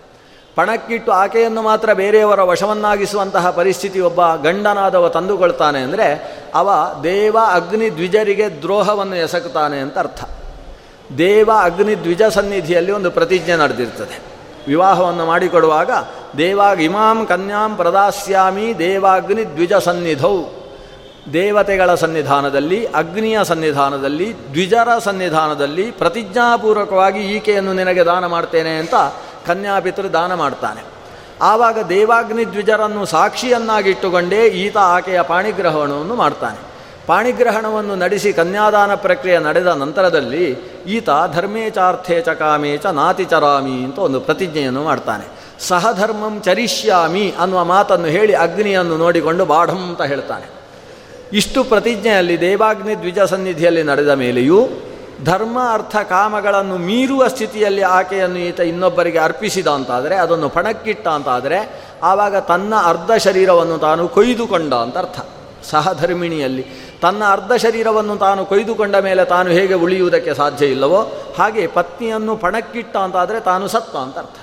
ಪಣಕ್ಕಿಟ್ಟು 0.55 1.13
ಆಕೆಯನ್ನು 1.13 1.63
ಮಾತ್ರ 1.63 1.93
ಬೇರೆಯವರ 1.93 2.43
ವಶವನ್ನಾಗಿಸುವಂತಹ 2.43 3.51
ಪರಿಸ್ಥಿತಿ 3.51 4.01
ಒಬ್ಬ 4.01 4.35
ಗಂಡನಾದವ 4.35 5.09
ತಂದುಕೊಳ್ತಾನೆ 5.09 5.81
ಅಂದರೆ 5.81 6.37
ಅವ 6.55 6.71
ದೇವ 7.03 7.37
ಅಗ್ನಿ 7.53 7.91
ದ್ವಿಜರಿಗೆ 7.91 8.49
ದ್ರೋಹವನ್ನು 8.49 9.17
ಎಸಗುತ್ತಾನೆ 9.17 9.79
ಅಂತ 9.79 9.99
ಅರ್ಥ. 9.99 10.25
ದೇವ 11.19 11.51
ಅಗ್ನಿ 11.63 11.97
ದ್ವಿಜ 11.97 12.23
ಸನ್ನಿಧಿಯಲ್ಲಿ 12.23 12.93
ಒಂದು 12.93 13.11
ಪ್ರತಿಜ್ಞೆ 13.11 13.57
ನಡೆದಿರ್ತದೆ. 13.57 14.32
ವಿವಾಹವನ್ನು 14.67 15.27
ಮಾಡಿಕೊಡುವಾಗ, 15.27 15.91
ದೇವಾಗ 16.39 16.81
ಇಮಾಂ 16.81 17.27
ಕನ್ಯಾಂ 17.27 17.77
ಪ್ರದಾಸ್ಯಾಮಿ 17.77 18.79
ದೇವಾಗ್ನಿ 18.79 19.55
ದ್ವಿಜ 19.55 19.73
ಸನ್ನಿಧೌ. 19.73 20.43
ದೇವತೆಗಳ 21.33 21.95
ಸನ್ನಿಧಾನದಲ್ಲಿ, 21.95 22.87
ಅಗ್ನಿಯ 22.87 23.39
ಸನ್ನಿಧಾನದಲ್ಲಿ, 23.45 24.37
ದ್ವಿಜರ 24.53 24.99
ಸನ್ನಿಧಾನದಲ್ಲಿ 24.99 25.91
ಪ್ರತಿಜ್ಞಾಪೂರ್ವಕವಾಗಿ 25.91 27.19
ಈಕೆಯನ್ನು 27.19 27.73
ನಿನಗೆ 27.73 28.05
ದಾನ 28.05 28.27
ಮಾಡ್ತೇನೆ 28.27 28.77
ಅಂತ 28.77 28.95
ಕನ್ಯಾಪಿತೃ 29.47 30.09
ದಾನ 30.09 30.35
ಮಾಡ್ತಾನೆ. 30.35 30.85
ಆವಾಗ 31.43 31.79
ದೇವಾಗ್ನಿ 31.87 32.53
ದ್ವಿಜರನ್ನು 32.53 33.07
ಸಾಕ್ಷಿಯನ್ನಾಗಿಟ್ಟುಕೊಂಡೇ 33.07 34.45
ಈತ 34.45 34.77
ಆಕೆಯ 34.77 35.23
ಪಾಣಿಗ್ರಹಣವನ್ನು 35.23 36.15
ಮಾಡ್ತಾನೆ. 36.15 36.72
ಪಾಣಿಗ್ರಹಣವನ್ನು 37.07 37.97
ನಡೆಸಿ 37.97 38.33
ಕನ್ಯಾದಾನ 38.33 38.95
ಪ್ರಕ್ರಿಯೆ 38.95 39.39
ನಡೆದ 39.39 39.67
ನಂತರದಲ್ಲಿ 39.67 40.51
ಈತ 40.87 41.09
ಧರ್ಮೇಚಾರ್ಥೇ 41.35 42.21
ಚ 42.21 42.29
ಕಾಮೇಚ 42.29 42.87
ನಾತಿ 42.87 43.25
ಚರಾಮಿ 43.25 43.85
ಅಂತ 43.85 43.99
ಒಂದು 43.99 44.21
ಪ್ರತಿಜ್ಞೆಯನ್ನು 44.21 44.83
ಮಾಡ್ತಾನೆ. 44.83 45.25
ಸಹಧರ್ಮಂ 45.61 46.41
ಚರಿಷ್ಯಾಮಿ 46.41 47.35
ಅನ್ನುವ 47.39 47.65
ಮಾತನ್ನು 47.65 48.07
ಹೇಳಿ 48.07 48.33
ಅಗ್ನಿಯನ್ನು 48.33 48.97
ನೋಡಿಕೊಂಡು 48.97 49.45
ಬಾಢಂ 49.45 49.89
ಅಂತ 49.89 50.03
ಹೇಳ್ತಾನೆ. 50.03 50.51
ಇಷ್ಟು 51.33 51.65
ಪ್ರತಿಜ್ಞೆಯಲ್ಲಿ 51.65 52.41
ದೇವಾಗ್ನಿ 52.41 52.99
ದ್ವಿಜ 52.99 53.19
ಸನ್ನಿಧಿಯಲ್ಲಿ 53.19 53.83
ನಡೆದ 53.83 54.09
ಮೇಲೆಯೂ 54.09 54.69
ಧರ್ಮ 55.25 55.59
ಅರ್ಥ 55.73 55.97
ಕಾಮಗಳನ್ನು 55.97 56.77
ಮೀರುವ 56.77 57.29
ಸ್ಥಿತಿಯಲ್ಲಿ 57.29 57.83
ಆಕೆಯನ್ನು 57.83 58.39
ಈತ 58.39 58.61
ಇನ್ನೊಬ್ಬರಿಗೆ 58.61 59.19
ಅರ್ಪಿಸಿದ 59.19 59.67
ಅಂತಾದರೆ 59.67 60.15
ಅದನ್ನು 60.15 60.49
ಪಣಕ್ಕಿಟ್ಟ 60.49 61.09
ಅಂತಾದರೆ 61.09 61.85
ಆವಾಗ 62.03 62.37
ತನ್ನ 62.37 62.75
ಅರ್ಧ 62.85 63.13
ಶರೀರವನ್ನು 63.13 63.79
ತಾನು 63.79 64.09
ಕೊಯ್ದುಕೊಂಡ 64.09 64.75
ಅಂತ 64.75 64.99
ಅರ್ಥ. 64.99 65.21
ಸಹಧರ್ಮಿಣಿಯಲ್ಲಿ 65.71 66.67
ತನ್ನ 67.03 67.23
ಅರ್ಧ 67.31 67.53
ಶರೀರವನ್ನು 67.53 68.17
ತಾನು 68.17 68.45
ಕೊಯ್ದುಕೊಂಡ 68.45 68.97
ಮೇಲೆ 68.97 69.25
ತಾನು 69.25 69.51
ಹೇಗೆ 69.51 69.75
ಉಳಿಯುವುದಕ್ಕೆ 69.75 70.35
ಸಾಧ್ಯ 70.35 70.67
ಇಲ್ಲವೋ 70.67 71.13
ಹಾಗೆ 71.39 71.67
ಪತ್ನಿಯನ್ನು 71.67 72.37
ಪಣಕ್ಕಿಟ್ಟ 72.37 72.97
ಅಂತಾದರೆ 72.97 73.41
ತಾನು 73.41 73.69
ಸತ್ತ 73.69 73.97
ಅಂತ 73.97 74.19
ಅರ್ಥ. 74.19 74.37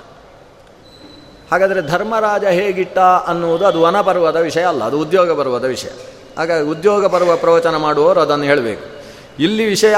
ಹಾಗಾದರೆ 1.52 1.82
ಧರ್ಮರಾಜ 1.82 2.44
ಹೇಗಿಟ್ಟ 2.44 2.98
ಅನ್ನುವುದು 2.98 3.66
ಅದು 3.66 3.82
ವನಪರ್ವದ 3.82 4.36
ವಿಷಯ 4.36 4.64
ಅಲ್ಲ, 4.64 4.84
ಅದು 4.84 5.00
ಉದ್ಯೋಗ 5.00 5.40
ಪರ್ವದ 5.40 5.64
ವಿಷಯ. 5.64 5.88
ಹಾಗಾಗಿ 6.38 6.68
ಉದ್ಯೋಗ 6.68 7.06
ಪರ್ವ 7.06 7.36
ಪ್ರವಚನ 7.36 7.76
ಮಾಡುವವರು 7.76 8.20
ಅದನ್ನು 8.20 8.44
ಹೇಳಬೇಕು. 8.44 8.84
ಇಲ್ಲಿ 9.42 9.64
ವಿಷಯ, 9.66 9.94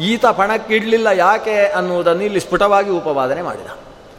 ಈತ 0.00 0.26
ಪಣಕ್ಕಿಡಲಿಲ್ಲ 0.26 1.06
ಯಾಕೆ 1.06 1.66
ಅನ್ನುವುದನ್ನು 1.66 2.22
ಇಲ್ಲಿ 2.22 2.40
ಸ್ಫುಟವಾಗಿ 2.40 2.90
ಉಪವಾದನೆ 2.90 3.42
ಮಾಡಿದ. 3.42 3.66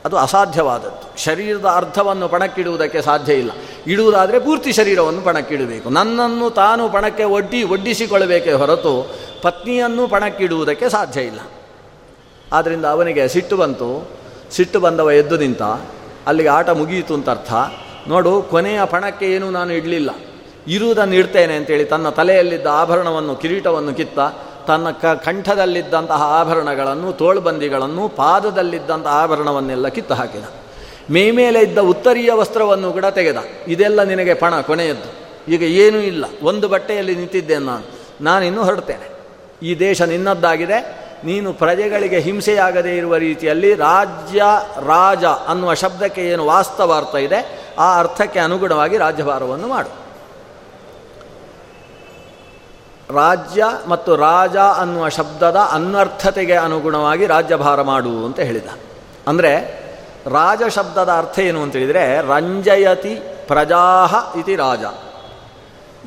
ಅದು 0.06 0.18
ಅಸಾಧ್ಯವಾದದ್ದು. 0.18 1.20
ಶರೀರದ 1.20 1.66
ಅರ್ಥವನ್ನು 1.66 2.30
ಪಣಕ್ಕಿಡುವುದಕ್ಕೆ 2.30 3.02
ಸಾಧ್ಯ 3.02 3.34
ಇಲ್ಲ. 3.34 3.52
ಇಡುವುದಾದರೆ 3.88 4.40
ಪೂರ್ತಿ 4.40 4.74
ಶರೀರವನ್ನು 4.74 5.22
ಪಣಕ್ಕಿಡಬೇಕು. 5.22 5.90
ನನ್ನನ್ನು 5.90 6.50
ತಾನು 6.50 6.90
ಪಣಕ್ಕೆ 6.90 7.24
ಒಡ್ಡಿ, 7.24 7.64
ಒಡ್ಡಿಸಿಕೊಳ್ಳಬೇಕೇ 7.64 8.52
ಹೊರತು 8.52 9.16
ಪತ್ನಿಯನ್ನು 9.42 10.08
ಪಣಕ್ಕಿಡುವುದಕ್ಕೆ 10.08 10.90
ಸಾಧ್ಯ 10.90 11.22
ಇಲ್ಲ. 11.22 11.40
ಆದ್ದರಿಂದ 12.54 12.86
ಅವನಿಗೆ 12.86 13.28
ಸಿಟ್ಟು 13.28 13.58
ಬಂತು. 13.58 14.12
ಸಿಟ್ಟು 14.52 14.80
ಬಂದವ 14.80 15.12
ಎದ್ದು 15.12 15.38
ನಿಂತ, 15.38 15.62
ಅಲ್ಲಿಗೆ 16.28 16.50
ಆಟ 16.50 16.70
ಮುಗಿಯಿತು 16.70 17.14
ಅಂತ 17.14 17.30
ಅರ್ಥ 17.30 17.54
ನೋಡು, 18.08 18.42
ಕೊನೆಯ 18.42 18.86
ಪಣಕ್ಕೆ 18.86 19.26
ಏನೂ 19.26 19.50
ನಾನು 19.50 19.74
ಇಡಲಿಲ್ಲ. 19.74 20.10
ಇರುವುದನ್ನು 20.68 21.16
ಇಡ್ತೇನೆ 21.16 21.56
ಅಂತೇಳಿ 21.56 21.86
ತನ್ನ 21.86 22.10
ತಲೆಯಲ್ಲಿದ್ದ 22.10 22.68
ಆಭರಣವನ್ನು, 22.68 23.36
ಕಿರೀಟವನ್ನು 23.36 23.94
ಕಿತ್ತ 23.94 24.20
ತನ್ನ 24.68 24.92
ಕ 24.92 25.06
ಕಂಠದಲ್ಲಿದ್ದಂತಹ 25.06 26.22
ಆಭರಣಗಳನ್ನು, 26.22 27.14
ತೋಳ್ಬಂದಿಗಳನ್ನು 27.14 28.10
ಪಾದದಲ್ಲಿದ್ದಂತಹ 28.10 29.10
ಆಭರಣವನ್ನೆಲ್ಲ 29.10 29.88
ಕಿತ್ತು 29.88 30.14
ಹಾಕಿದ. 30.14 30.44
ಮೇಮೇಲೆ 31.12 31.60
ಇದ್ದ 31.60 31.78
ಉತ್ತರೀಯ 31.78 32.32
ವಸ್ತ್ರವನ್ನು 32.32 32.94
ಕೂಡ 32.94 33.06
ತೆಗೆದ. 33.06 33.38
ಇದೆಲ್ಲ 33.68 34.04
ನಿನಗೆ 34.04 34.34
ಪಣ, 34.34 34.62
ಕೊನೆಯದ್ದು. 34.62 35.24
ಈಗ 35.52 35.64
ಏನೂ 35.64 35.98
ಇಲ್ಲ. 35.98 36.26
ಒಂದು 36.44 36.68
ಬಟ್ಟೆಯಲ್ಲಿ 36.68 37.16
ನಿಂತಿದ್ದೇನೆ 37.16 37.66
ನಾನು. 37.66 37.86
ನಾನಿನ್ನೂ 38.22 38.64
ಹೊರಡ್ತೇನೆ. 38.64 39.10
ಈ 39.68 39.80
ದೇಶ 39.80 40.02
ನಿನ್ನದ್ದಾಗಿದೆ. 40.02 41.04
ನೀನು 41.24 41.54
ಪ್ರಜೆಗಳಿಗೆ 41.54 42.20
ಹಿಂಸೆಯಾಗದೇ 42.20 42.98
ಇರುವ 42.98 43.16
ರೀತಿಯಲ್ಲಿ 43.16 43.74
ರಾಜ್ಯ, 43.74 44.44
ರಾಜ 44.86 45.26
ಅನ್ನುವ 45.26 45.74
ಶಬ್ದಕ್ಕೆ 45.74 46.22
ಏನು 46.22 46.46
ವಾಸ್ತವ 46.46 46.94
ಅರ್ಥ 46.94 47.16
ಇದೆ, 47.16 47.70
ಆ 47.80 48.00
ಅರ್ಥಕ್ಕೆ 48.00 48.40
ಅನುಗುಣವಾಗಿ 48.40 48.98
ರಾಜ್ಯಭಾರವನ್ನು 48.98 49.68
ಮಾಡು. 49.68 50.03
ರಾಜ್ಯ 53.12 53.64
ಮತ್ತು 53.88 54.16
ರಾಜ 54.16 54.58
ಅನ್ನುವ 54.58 55.10
ಶಬ್ದದ 55.10 55.56
ಅನ್ವರ್ಥತೆಗೆ 55.72 56.54
ಅನುಗುಣವಾಗಿ 56.54 57.26
ರಾಜ್ಯಭಾರ 57.26 57.82
ಮಾಡು 57.82 58.26
ಅಂತ 58.26 58.40
ಹೇಳಿದ. 58.40 58.68
ಅಂದರೆ 59.28 59.84
ರಾಜ 60.28 60.62
ಶಬ್ದದ 60.70 61.10
ಅರ್ಥ 61.10 61.40
ಏನು 61.40 61.62
ಅಂತೇಳಿದರೆ 61.62 62.22
ರಂಜಯತಿ 62.22 63.16
ಪ್ರಜಾಹ 63.48 64.38
ಇತಿ 64.40 64.56
ರಾಜ. 64.56 64.80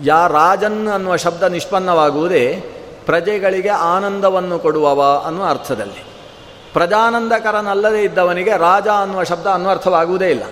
ಯಾ 0.04 0.26
ರಾಜನ್ 0.26 0.88
ಅನ್ನುವ 0.88 1.16
ಶಬ್ದ 1.16 1.42
ನಿಷ್ಪನ್ನವಾಗುವುದೇ 1.42 2.54
ಪ್ರಜೆಗಳಿಗೆ 3.06 3.68
ಆನಂದವನ್ನು 3.68 4.58
ಕೊಡುವವ 4.58 5.22
ಅನ್ನುವ 5.26 5.46
ಅರ್ಥದಲ್ಲಿ. 5.46 6.06
ಪ್ರಜಾನಂದಕರನಲ್ಲದೇ 6.72 8.02
ಇದ್ದವನಿಗೆ 8.02 8.56
ರಾಜ 8.56 8.88
ಅನ್ನುವ 8.88 9.24
ಶಬ್ದ 9.24 9.46
ಅನ್ವರ್ಥವಾಗುವುದೇ 9.46 10.30
ಇಲ್ಲ. 10.30 10.42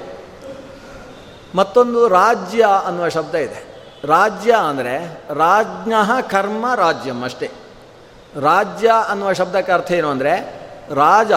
ಮತ್ತೊಂದು 1.54 2.08
ರಾಜ್ಯ 2.08 2.66
ಅನ್ನುವ 2.86 3.08
ಶಬ್ದ 3.08 3.34
ಇದೆ. 3.34 3.73
ರಾಜ್ಯ 4.04 4.52
ಅಂದರೆ 4.52 5.20
ರಾಜ್ಞ 5.34 5.92
ಕರ್ಮ 6.30 6.74
ರಾಜ್ಯಂ 6.74 7.24
ಅಷ್ಟೇ. 7.24 7.50
ರಾಜ್ಯ 8.40 8.92
ಅನ್ನುವ 9.08 9.32
ಶಬ್ದಕ್ಕೆ 9.32 9.72
ಅರ್ಥ 9.72 9.92
ಏನು 9.92 10.08
ಅಂದರೆ 10.08 10.64
ರಾಜ 10.94 11.32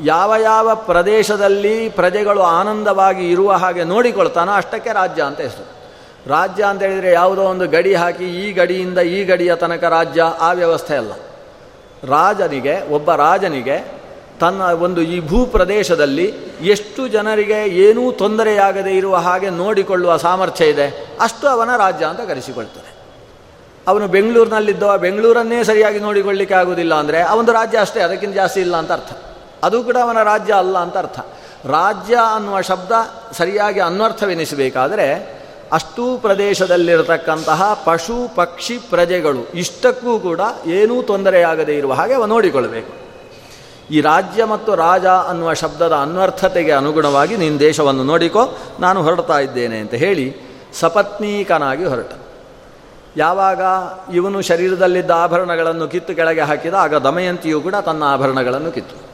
ಯಾವ 0.00 0.34
ಯಾವ 0.36 0.74
ಪ್ರದೇಶದಲ್ಲಿ 0.74 1.88
ಪ್ರಜೆಗಳು 1.88 2.42
ಆನಂದವಾಗಿ 2.42 3.30
ಇರುವ 3.30 3.52
ಹಾಗೆ 3.52 3.84
ನೋಡಿಕೊಳ್ತಾನೋ 3.84 4.52
ಅಷ್ಟಕ್ಕೆ 4.52 4.92
ರಾಜ್ಯ 4.92 5.22
ಅಂತ 5.22 5.40
ಹೆಸರು. 5.40 5.66
ರಾಜ್ಯ 6.26 6.64
ಅಂತ 6.64 6.82
ಹೇಳಿದರೆ 6.82 7.12
ಯಾವುದೋ 7.12 7.42
ಒಂದು 7.42 7.68
ಗಡಿ 7.68 7.94
ಹಾಕಿ 7.94 8.24
ಈ 8.24 8.52
ಗಡಿಯಿಂದ 8.52 8.98
ಈ 8.98 9.24
ಗಡಿಯ 9.24 9.54
ತನಕ 9.54 9.84
ರಾಜ್ಯ 9.84 10.22
ಆ 10.22 10.52
ವ್ಯವಸ್ಥೆ 10.52 10.96
ಅಲ್ಲ. 10.96 11.12
ರಾಜನಿಗೆ, 12.08 12.92
ಒಬ್ಬ 12.92 13.14
ರಾಜನಿಗೆ 13.14 13.99
ತನ್ನ 14.40 14.62
ಒಂದು 14.86 15.00
ಈ 15.00 15.20
ಭೂ 15.20 15.38
ಪ್ರದೇಶದಲ್ಲಿ 15.46 16.26
ಎಷ್ಟು 16.74 17.08
ಜನರಿಗೆ 17.08 17.58
ಏನೂ 17.84 18.12
ತೊಂದರೆಯಾಗದೇ 18.12 18.90
ಇರುವ 18.90 19.16
ಹಾಗೆ 19.16 19.50
ನೋಡಿಕೊಳ್ಳುವ 19.50 20.16
ಸಾಮರ್ಥ್ಯ 20.16 20.66
ಇದೆ, 20.66 20.86
ಅಷ್ಟು 21.20 21.48
ಅವನ 21.48 21.70
ರಾಜ್ಯ 21.76 22.04
ಅಂತ 22.06 22.20
ಕರೆಸಿಕೊಳ್ತದೆ. 22.20 22.90
ಅವನು 23.86 24.06
ಬೆಂಗಳೂರಿನಲ್ಲಿದ್ದವ 24.08 24.98
ಬೆಂಗಳೂರನ್ನೇ 24.98 25.64
ಸರಿಯಾಗಿ 25.64 25.98
ನೋಡಿಕೊಳ್ಳಿಕ್ಕೆ 25.98 26.54
ಆಗುವುದಿಲ್ಲ 26.54 26.94
ಅಂದರೆ 26.94 27.20
ಅವನು 27.22 27.52
ರಾಜ್ಯ 27.52 27.78
ಅಷ್ಟೇ, 27.78 28.00
ಅದಕ್ಕಿಂತ 28.00 28.34
ಜಾಸ್ತಿ 28.34 28.60
ಇಲ್ಲ 28.60 28.76
ಅಂತ 28.76 28.92
ಅರ್ಥ. 28.92 29.12
ಅದು 29.64 29.82
ಕೂಡ 29.84 29.96
ಅವನ 30.02 30.22
ರಾಜ್ಯ 30.22 30.52
ಅಲ್ಲ 30.54 30.78
ಅಂತ 30.78 30.96
ಅರ್ಥ. 30.96 31.18
ರಾಜ್ಯ 31.66 32.14
ಅನ್ನುವ 32.34 32.60
ಶಬ್ದ 32.60 32.92
ಸರಿಯಾಗಿ 33.38 33.80
ಅನ್ವರ್ಥವೆನಿಸಬೇಕಾದರೆ 33.80 35.06
ಅಷ್ಟೂ 35.72 36.18
ಪ್ರದೇಶದಲ್ಲಿರತಕ್ಕಂತಹ 36.18 37.62
ಪಶು 37.84 38.36
ಪಕ್ಷಿ 38.36 38.78
ಪ್ರಜೆಗಳು 38.78 39.42
ಇಷ್ಟಕ್ಕೂ 39.54 40.18
ಕೂಡ 40.18 40.40
ಏನೂ 40.66 41.02
ತೊಂದರೆಯಾಗದೇ 41.02 41.76
ಇರುವ 41.76 41.92
ಹಾಗೆ 41.92 42.14
ಅವ 42.14 42.26
ನೋಡಿಕೊಳ್ಳಬೇಕು. 42.26 42.99
ಈ 43.90 44.00
ರಾಜ್ಯ 44.00 44.44
ಮತ್ತು 44.44 44.74
ರಾಜ 44.74 45.06
ಅನ್ನುವ 45.06 45.52
ಶಬ್ದದ 45.52 45.92
ಅನ್ವರ್ಥತೆಗೆ 45.92 46.72
ಅನುಗುಣವಾಗಿ 46.72 47.36
ನಿನ್ನ 47.36 47.58
ದೇಶವನ್ನು 47.58 48.04
ನೋಡಿಕೋ, 48.04 48.58
ನಾನು 48.80 49.02
ಹೊರಡ್ತಾ 49.02 49.38
ಇದ್ದೇನೆ 49.38 49.78
ಅಂತ 49.78 49.94
ಹೇಳಿ 49.94 50.36
ಸಪತ್ನೀಕನಾಗಿ 50.74 51.84
ಹೊರಟ. 51.84 52.10
ಯಾವಾಗ 53.16 53.60
ಇವನು 54.14 54.42
ಶರೀರದಲ್ಲಿದ್ದ 54.42 55.10
ಆಭರಣಗಳನ್ನು 55.10 55.88
ಕಿತ್ತು 55.88 56.14
ಕೆಳಗೆ 56.14 56.40
ಹಾಕಿದ, 56.40 56.74
ಆಗ 56.74 56.94
ದಮಯಂತಿಯು 56.94 57.60
ಕೂಡ 57.60 57.74
ತನ್ನ 57.74 58.02
ಆಭರಣಗಳನ್ನು 58.04 58.72
ಕಿತ್ತು. 58.72 59.10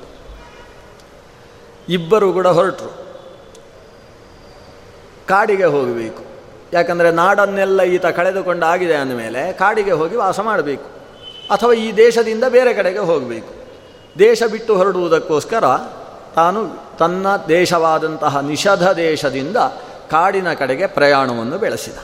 ಇಬ್ಬರು 1.89 2.33
ಕೂಡ 2.33 2.47
ಹೊರಟರು. 2.47 3.07
ಕಾಡಿಗೆ 5.29 5.65
ಹೋಗಬೇಕು. 5.65 6.25
ಯಾಕಂದರೆ 6.73 7.11
ನಾಡನ್ನೆಲ್ಲ 7.11 7.83
ಈತ 7.83 8.07
ಕಳೆದುಕೊಂಡಾಗಿದೆ 8.07 8.95
ಅಂದಮೇಲೆ 8.95 9.53
ಕಾಡಿಗೆ 9.53 9.93
ಹೋಗಿ 9.93 10.17
ವಾಸ 10.17 10.41
ಮಾಡಬೇಕು. 10.41 10.85
ಅಥವಾ 11.51 11.73
ಈ 11.73 11.93
ದೇಶದಿಂದ 11.97 12.45
ಬೇರೆ 12.49 12.75
ಕಡೆಗೆ 12.75 12.99
ಹೋಗಬೇಕು. 12.99 13.66
ದೇಶ 14.19 14.43
ಬಿಟ್ಟು 14.43 14.77
ಹೊರಡುವುದಕ್ಕೋಸ್ಕರ 14.77 15.65
ತಾನು 16.35 16.69
ತನ್ನ 16.99 17.27
ದೇಶವಾದಂತಹ 17.49 18.39
ನಿಷಧ 18.39 18.89
ದೇಶದಿಂದ 18.89 19.57
ಕಾಡಿನ 20.11 20.53
ಕಡೆಗೆ 20.53 20.87
ಪ್ರಯಾಣವನ್ನು 20.87 21.59
ಬೆಳೆಸಿದ. 21.59 21.99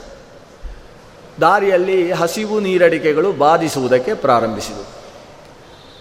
ದಾರಿಯಲ್ಲಿ 1.41 2.11
ಹಸಿವು 2.11 2.59
ನೀರಡಿಕೆಗಳು 2.59 3.31
ಬಾಧಿಸುವುದಕ್ಕೆ 3.31 4.13
ಪ್ರಾರಂಭಿಸಿದವು 4.13 5.03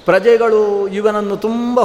ಪ್ರಜೆಗಳು 0.05 0.89
ಇವನನ್ನು 0.89 1.37
ತುಂಬ 1.37 1.81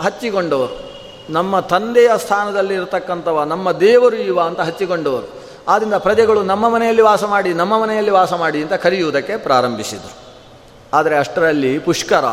ಹಚ್ಚಿಕೊಂಡವರು. 0.00 0.88
ನಮ್ಮ 1.32 1.60
ತಂದೆಯ 1.60 2.10
ಸ್ಥಾನದಲ್ಲಿರತಕ್ಕಂಥವ, 2.16 3.42
ನಮ್ಮ 3.42 3.72
ದೇವರು 3.72 4.16
ಇವ 4.16 4.40
ಅಂತ 4.40 4.60
ಹಚ್ಚಿಕೊಂಡವರು. 4.60 5.28
ಆದ್ದರಿಂದ 5.68 5.94
ಪ್ರಜೆಗಳು 5.94 6.42
ನಮ್ಮ 6.42 6.68
ಮನೆಯಲ್ಲಿ 6.68 7.02
ವಾಸ 7.02 7.24
ಮಾಡಿ, 7.24 7.54
ನಮ್ಮ 7.54 7.82
ಮನೆಯಲ್ಲಿ 7.82 8.10
ವಾಸ 8.10 8.32
ಮಾಡಿ 8.32 8.62
ಅಂತ 8.62 8.72
ಕರೆಯುವುದಕ್ಕೆ 8.72 9.36
ಪ್ರಾರಂಭಿಸಿದರು. 9.36 10.16
ಆದರೆ 10.94 11.18
ಅಷ್ಟರಲ್ಲಿ 11.18 11.78
ಪುಷ್ಕರ 11.78 12.24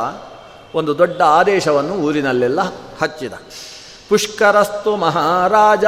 ಒಂದು 0.75 0.97
ದೊಡ್ಡ 0.97 1.21
ಆದೇಶವನ್ನು 1.21 1.93
ಊರಿನಲ್ಲೆಲ್ಲ 1.93 2.61
ಹಚ್ಚಿದ. 3.01 3.33
ಪುಷ್ಕರಸ್ತು 4.09 4.95
ಮಹಾರಾಜ 4.95 5.85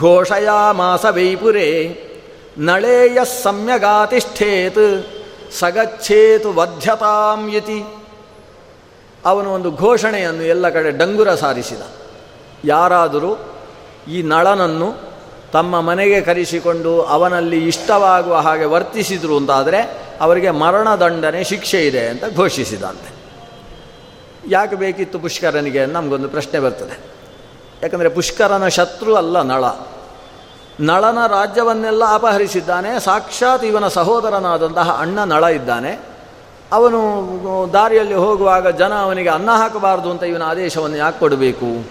ಘೋಷಯ 0.00 0.48
ಮಾಸ 0.72 1.04
ವೈಪುರೇ, 1.10 1.68
ನಳೇಯ 2.58 3.18
ಸಮ್ಯಗಾತಿಷ್ಠೇತ್, 3.42 5.06
ಸಗಚ್ಛೇತು 5.58 6.52
ವಧ್ಯತಾಂ 6.52 7.54
ಯತಿ 7.54 7.84
ಅವನು 9.24 9.50
ಒಂದು 9.50 9.70
ಘೋಷಣೆಯನ್ನು 9.70 10.42
ಎಲ್ಲ 10.42 10.68
ಕಡೆ 10.68 10.90
ಡಂಗುರ 10.90 11.34
ಸಾರಿಸಿದ. 11.34 11.82
ಯಾರಾದರೂ 12.64 13.38
ಈ 14.08 14.22
ನಳನನ್ನು 14.22 14.94
ತಮ್ಮ 15.52 15.80
ಮನೆಗೆ 15.80 16.20
ಕರೆಸಿಕೊಂಡು 16.20 17.02
ಅವನಲ್ಲಿ 17.02 17.68
ಇಷ್ಟವಾಗುವ 17.68 18.36
ಹಾಗೆ 18.36 18.64
ವರ್ತಿಸಿದರು 18.64 19.36
ಅಂತಾದರೆ 19.36 19.80
ಅವರಿಗೆ 20.20 20.50
ಮರಣದಂಡನೆ 20.50 21.44
ಶಿಕ್ಷೆ 21.44 21.86
ಇದೆ 21.86 22.08
ಅಂತ 22.08 22.24
ಘೋಷಿಸಿದಂತೆ. 22.36 23.13
ಯಾಕೆ 24.48 24.76
ಬೇಕಿತ್ತು 24.76 25.18
ಪುಷ್ಕರನಿಗೆ? 25.18 25.86
ನಮಗೊಂದು 25.86 26.28
ಪ್ರಶ್ನೆ 26.28 26.60
ಬರ್ತದೆ. 26.60 26.98
ಯಾಕಂದರೆ 27.82 28.08
ಪುಷ್ಕರನ 28.08 28.68
ಶತ್ರು 28.68 29.14
ಅಲ್ಲ 29.14 29.42
ನಳ. 29.42 29.64
ನಳನ 30.80 31.26
ರಾಜ್ಯವನ್ನೆಲ್ಲ 31.26 32.14
ಅಪಹರಿಸಿದ್ದಾನೆ. 32.14 33.00
ಸಾಕ್ಷಾತ್ 33.00 33.64
ಇವನ 33.64 33.88
ಸಹೋದರನಾದಂತಹ 33.88 34.96
ಅಣ್ಣ 35.00 35.24
ನಳ 35.24 35.44
ಇದ್ದಾನೆ. 35.44 36.00
ಅವನು 36.72 37.70
ದಾರಿಯಲ್ಲಿ 37.72 38.14
ಹೋಗುವಾಗ 38.14 38.68
ಜನ 38.68 38.94
ಅವನಿಗೆ 38.94 39.28
ಅನ್ನ 39.28 39.50
ಹಾಕಬಾರ್ದು 39.50 40.10
ಅಂತ 40.10 40.22
ಇವನ 40.22 40.42
ಆದೇಶವನ್ನು 40.42 40.96
ಯಾಕೆ 40.96 41.18
ಕೊಡಬೇಕು? 41.18 41.84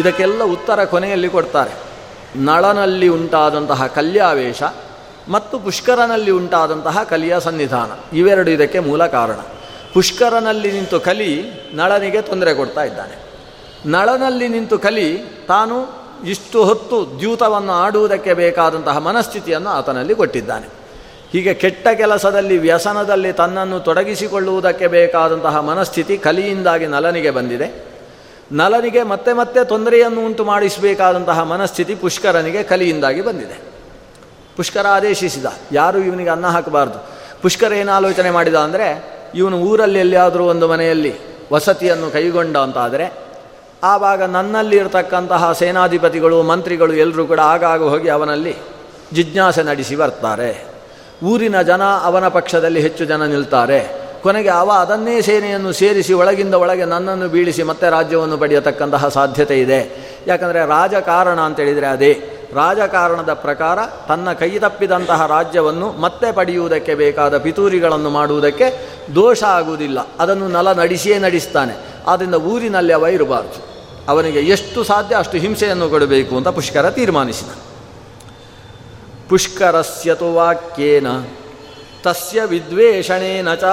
ಇದಕ್ಕೆಲ್ಲ 0.00 0.44
ಉತ್ತರ 0.44 0.84
ಕೊನೆಯಲ್ಲಿ 0.84 1.28
ಕೊಡ್ತಾರೆ. 1.28 1.70
ನಳನಲ್ಲಿ 2.36 3.08
ಉಂಟಾದಂತಹ 3.08 3.86
ಕಲ್ಯಾವೇಶ 3.86 4.62
ಮತ್ತು 5.28 5.58
ಪುಷ್ಕರನಲ್ಲಿ 5.58 6.30
ಉಂಟಾದಂತಹ 6.30 7.02
ಕಲಿಯ 7.02 7.40
ಸನ್ನಿಧಾನ. 7.40 8.16
ಇವೆರಡು 8.16 8.50
ಇದಕ್ಕೆ 8.50 8.78
ಮೂಲ 8.78 9.06
ಕಾರಣ. 9.06 9.59
ಪುಷ್ಕರನಲ್ಲಿ 9.94 10.72
ನಿಂತು 10.72 11.00
ಕಲಿ 11.00 11.30
ನಳನಿಗೆ 11.74 12.22
ತೊಂದರೆ 12.22 12.54
ಕೊಡ್ತಾ 12.54 12.82
ಇದ್ದಾನೆ. 12.84 13.16
ನಳನಲ್ಲಿ 13.86 14.48
ನಿಂತು 14.48 14.78
ಕಲಿ 14.78 15.18
ತಾನು 15.48 16.00
ಇಷ್ಟು 16.24 16.64
ಹೊತ್ತು 16.64 17.18
ದ್ಯೂತವನ್ನು 17.18 17.72
ಆಡುವುದಕ್ಕೆ 17.72 18.34
ಬೇಕಾದಂತಹ 18.34 18.98
ಮನಸ್ಥಿತಿಯನ್ನು 18.98 19.70
ಆತನಲ್ಲಿ 19.70 20.14
ಕೊಟ್ಟಿದ್ದಾನೆ. 20.14 20.68
ಹೀಗೆ 21.32 21.54
ಕೆಟ್ಟ 21.54 21.88
ಕೆಲಸದಲ್ಲಿ, 21.88 22.58
ವ್ಯಸನದಲ್ಲಿ 22.58 23.32
ತನ್ನನ್ನು 23.32 23.80
ತೊಡಗಿಸಿಕೊಳ್ಳುವುದಕ್ಕೆ 23.80 24.86
ಬೇಕಾದಂತಹ 24.86 25.60
ಮನಸ್ಥಿತಿ 25.60 26.18
ಕಲಿಯಿಂದಾಗಿ 26.18 26.86
ನಲನಿಗೆ 26.86 27.30
ಬಂದಿದೆ. 27.30 27.86
ನಲನಿಗೆ 28.52 29.02
ಮತ್ತೆ 29.02 29.32
ಮತ್ತೆ 29.32 29.64
ತೊಂದರೆಯನ್ನು 29.64 30.26
ಉಂಟು 30.26 30.44
ಮಾಡಿಸಬೇಕಾದಂತಹ 30.44 31.42
ಮನಸ್ಥಿತಿ 31.42 31.94
ಪುಷ್ಕರನಿಗೆ 31.94 32.62
ಕಲಿಯಿಂದಾಗಿ 32.62 33.20
ಬಂದಿದೆ. 33.20 33.60
ಪುಷ್ಕರ 34.56 34.86
ಆದೇಶಿಸಿದ, 34.86 35.46
ಯಾರು 35.72 35.98
ಇವನಿಗೆ 35.98 36.30
ಅನ್ನ 36.30 36.46
ಹಾಕಬಾರ್ದು. 36.46 36.98
ಪುಷ್ಕರ 37.42 37.72
ಏನು 37.72 37.92
ಆಲೋಚನೆ 37.92 38.30
ಮಾಡಿದ 38.30 38.54
ಅಂದರೆ 38.54 39.19
ಇವನು 39.34 39.58
ಊರಲ್ಲಿ 39.58 39.98
ಎಲ್ಲಿಯಾದರೂ 39.98 40.44
ಒಂದು 40.44 40.68
ಮನೆಯಲ್ಲಿ 40.68 41.14
ವಸತಿಯನ್ನು 41.52 42.10
ಕೈಗೊಂಡ 42.10 42.56
ಅಂತಾದರೆ, 42.56 43.12
ಆವಾಗ 43.84 44.22
ನನ್ನಲ್ಲಿ 44.22 44.76
ಇರತಕ್ಕಂತಹ 44.76 45.52
ಸೇನಾಧಿಪತಿಗಳು, 45.52 46.42
ಮಂತ್ರಿಗಳು 46.42 46.92
ಎಲ್ಲರೂ 46.92 47.26
ಕೂಡ 47.26 47.40
ಆಗಾಗ 47.40 47.82
ಹೋಗಿ 47.82 48.08
ಅವನಲ್ಲಿ 48.08 48.56
ಜಿಜ್ಞಾಸೆ 49.12 49.62
ನಡೆಸಿ 49.62 49.96
ಬರ್ತಾರೆ. 49.96 50.64
ಊರಿನ 51.22 51.62
ಜನ 51.62 51.82
ಅವನ 51.84 52.28
ಪಕ್ಷದಲ್ಲಿ 52.28 52.80
ಹೆಚ್ಚು 52.80 53.04
ಜನ 53.04 53.22
ನಿಲ್ತಾರೆ. 53.22 54.10
ಕೊನೆಗೆ 54.22 54.48
ಅವ 54.48 54.70
ಅದನ್ನೇ 54.70 55.20
ಸೇನೆಯನ್ನು 55.20 55.72
ಸೇರಿಸಿ 55.72 56.12
ಒಳಗಿಂದ 56.12 56.54
ಒಳಗೆ 56.54 56.84
ನನ್ನನ್ನು 56.84 57.28
ಬೀಳಿಸಿ 57.28 57.62
ಮತ್ತೆ 57.62 57.90
ರಾಜ್ಯವನ್ನು 57.90 58.38
ಪಡೆಯತಕ್ಕಂತಹ 58.38 59.08
ಸಾಧ್ಯತೆ 59.08 59.60
ಇದೆ. 59.60 60.10
ಯಾಕಂದರೆ 60.26 60.66
ರಾಜಕಾರಣ 60.66 61.40
ಅಂತೇಳಿದರೆ 61.40 61.86
ಅದೇ. 61.86 62.39
ರಾಜಕಾರಣದ 62.54 63.32
ಪ್ರಕಾರ 63.32 63.78
ತನ್ನ 64.08 64.32
ಕೈ 64.32 64.58
ತಪ್ಪಿದಂತಹ 64.58 65.26
ರಾಜ್ಯವನ್ನು 65.26 65.92
ಮತ್ತೆ 65.92 66.32
ಪಡೆಯುವುದಕ್ಕೆ 66.32 66.94
ಬೇಕಾದ 66.94 67.38
ಪಿತೂರಿಗಳನ್ನು 67.38 68.10
ಮಾಡುವುದಕ್ಕೆ 68.10 68.88
ದೋಷ 69.14 69.42
ಆಗುವುದಿಲ್ಲ. 69.42 69.98
ಅದನ್ನು 70.20 70.48
ನಲ 70.48 70.72
ನಡೆಸಿಯೇ 70.72 71.18
ನಡೆಸ್ತಾನೆ. 71.18 71.74
ಆದ್ದರಿಂದ 72.06 72.34
ಊರಿನಲ್ಲಿ 72.34 72.92
ಅವ 72.92 73.06
ಇರಬಾರದು. 73.06 73.70
ಅವನಿಗೆ 74.08 74.40
ಎಷ್ಟು 74.40 74.84
ಸಾಧ್ಯ 74.84 75.16
ಅಷ್ಟು 75.16 75.36
ಹಿಂಸೆಯನ್ನು 75.36 75.88
ಕೊಡಬೇಕು 75.88 76.36
ಅಂತ 76.36 76.48
ಪುಷ್ಕರ 76.48 76.90
ತೀರ್ಮಾನಿಸಿದ. 76.90 77.48
ಪುಷ್ಕರಸ್ಯತು 79.28 80.34
ವಾಕ್ಯೇನ, 80.34 81.06
ತಸ್ಯ 82.02 82.44
ವಿದ್ವೇಷಣೇನ 82.44 83.54
ಚ, 83.54 83.64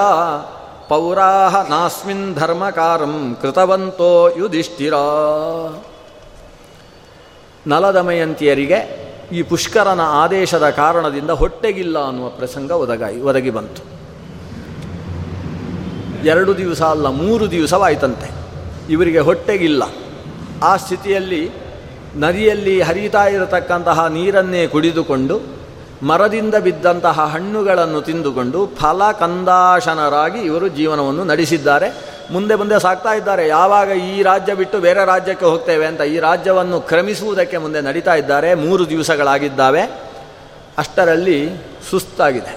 ಪೌರಾಹ 0.88 1.68
ನಾಸ್ಮಿನ್ 1.68 2.34
ಧರ್ಮಕಾರಂ 2.34 3.36
ಕೃತವಂತೋ 3.42 4.28
ಯುಧಿಷ್ಠಿರ. 4.38 4.94
ನಲದಮಯಂತಿಯರಿಗೆ 7.68 9.08
ಈ 9.32 9.42
ಪುಷ್ಕರನ 9.42 10.00
ಆದೇಶದ 10.00 10.70
ಕಾರಣದಿಂದ 10.70 11.30
ಹೊಟ್ಟೆಗಿಲ್ಲ 11.30 12.06
ಅನ್ನುವ 12.06 12.28
ಪ್ರಸಂಗ 12.28 12.70
ಒದಗಾಯಿ, 12.70 13.20
ಒದಗಿ 13.20 13.50
ಬಂತು. 13.50 13.82
ಎರಡು 16.26 16.56
ದಿವಸ 16.56 16.82
ಅಲ್ಲ, 16.82 17.06
ಮೂರು 17.06 17.50
ದಿವಸವಾಯ್ತಂತೆ. 17.50 18.30
ಇವರಿಗೆ 18.90 19.18
ಹೊಟ್ಟೆಗಿಲ್ಲ. 19.18 19.82
ಆ 20.62 20.76
ಸ್ಥಿತಿಯಲ್ಲಿ 20.76 21.50
ನದಿಯಲ್ಲಿ 22.16 22.80
ಹರಿತಾ 22.80 23.24
ಇರತಕ್ಕಂತಹ 23.24 24.06
ನೀರನ್ನೇ 24.06 24.66
ಕುಡಿದುಕೊಂಡು, 24.66 25.40
ಮರದಿಂದ 26.02 26.54
ಬಿದ್ದಂತಹ 26.54 27.20
ಹಣ್ಣುಗಳನ್ನು 27.20 28.00
ತಿಂದುಕೊಂಡು 28.00 28.66
ಫಲ 28.66 29.12
ಕಂದಾಶನರಾಗಿ 29.12 30.38
ಇವರು 30.38 30.68
ಜೀವನವನ್ನು 30.68 31.24
ನಡೆಸಿದ್ದಾರೆ. 31.24 32.17
ಮುಂದೆ 32.30 32.54
ಮುಂದೆ 32.54 32.80
ಸಾಕ್ತಾ 32.80 33.12
ಇದ್ದಾರೆ. 33.12 33.48
ಯಾವಾಗ 33.48 33.88
ಈ 33.88 34.22
ರಾಜ್ಯ 34.22 34.54
ಬಿಟ್ಟು 34.54 34.78
ಬೇರೆ 34.78 35.04
ರಾಜ್ಯಕ್ಕೆ 35.04 35.46
ಹೋಗ್ತೇವೆ 35.46 35.86
ಅಂತ 35.86 36.00
ಈ 36.00 36.18
ರಾಜ್ಯವನ್ನು 36.18 36.80
ಕ್ರಮಿಸುವುದಕ್ಕೆ 36.80 37.56
ಮುಂದೆ 37.56 37.80
ನಡೀತಾ 37.80 38.14
ಇದ್ದಾರೆ. 38.14 38.54
ಮೂರು 38.54 38.88
ದಿವಸಗಳಾಗಿದ್ದಾವೆ. 38.88 39.82
ಅಷ್ಟರಲ್ಲಿ 40.78 41.50
ಸುಸ್ತಾಗಿದೆ. 41.90 42.56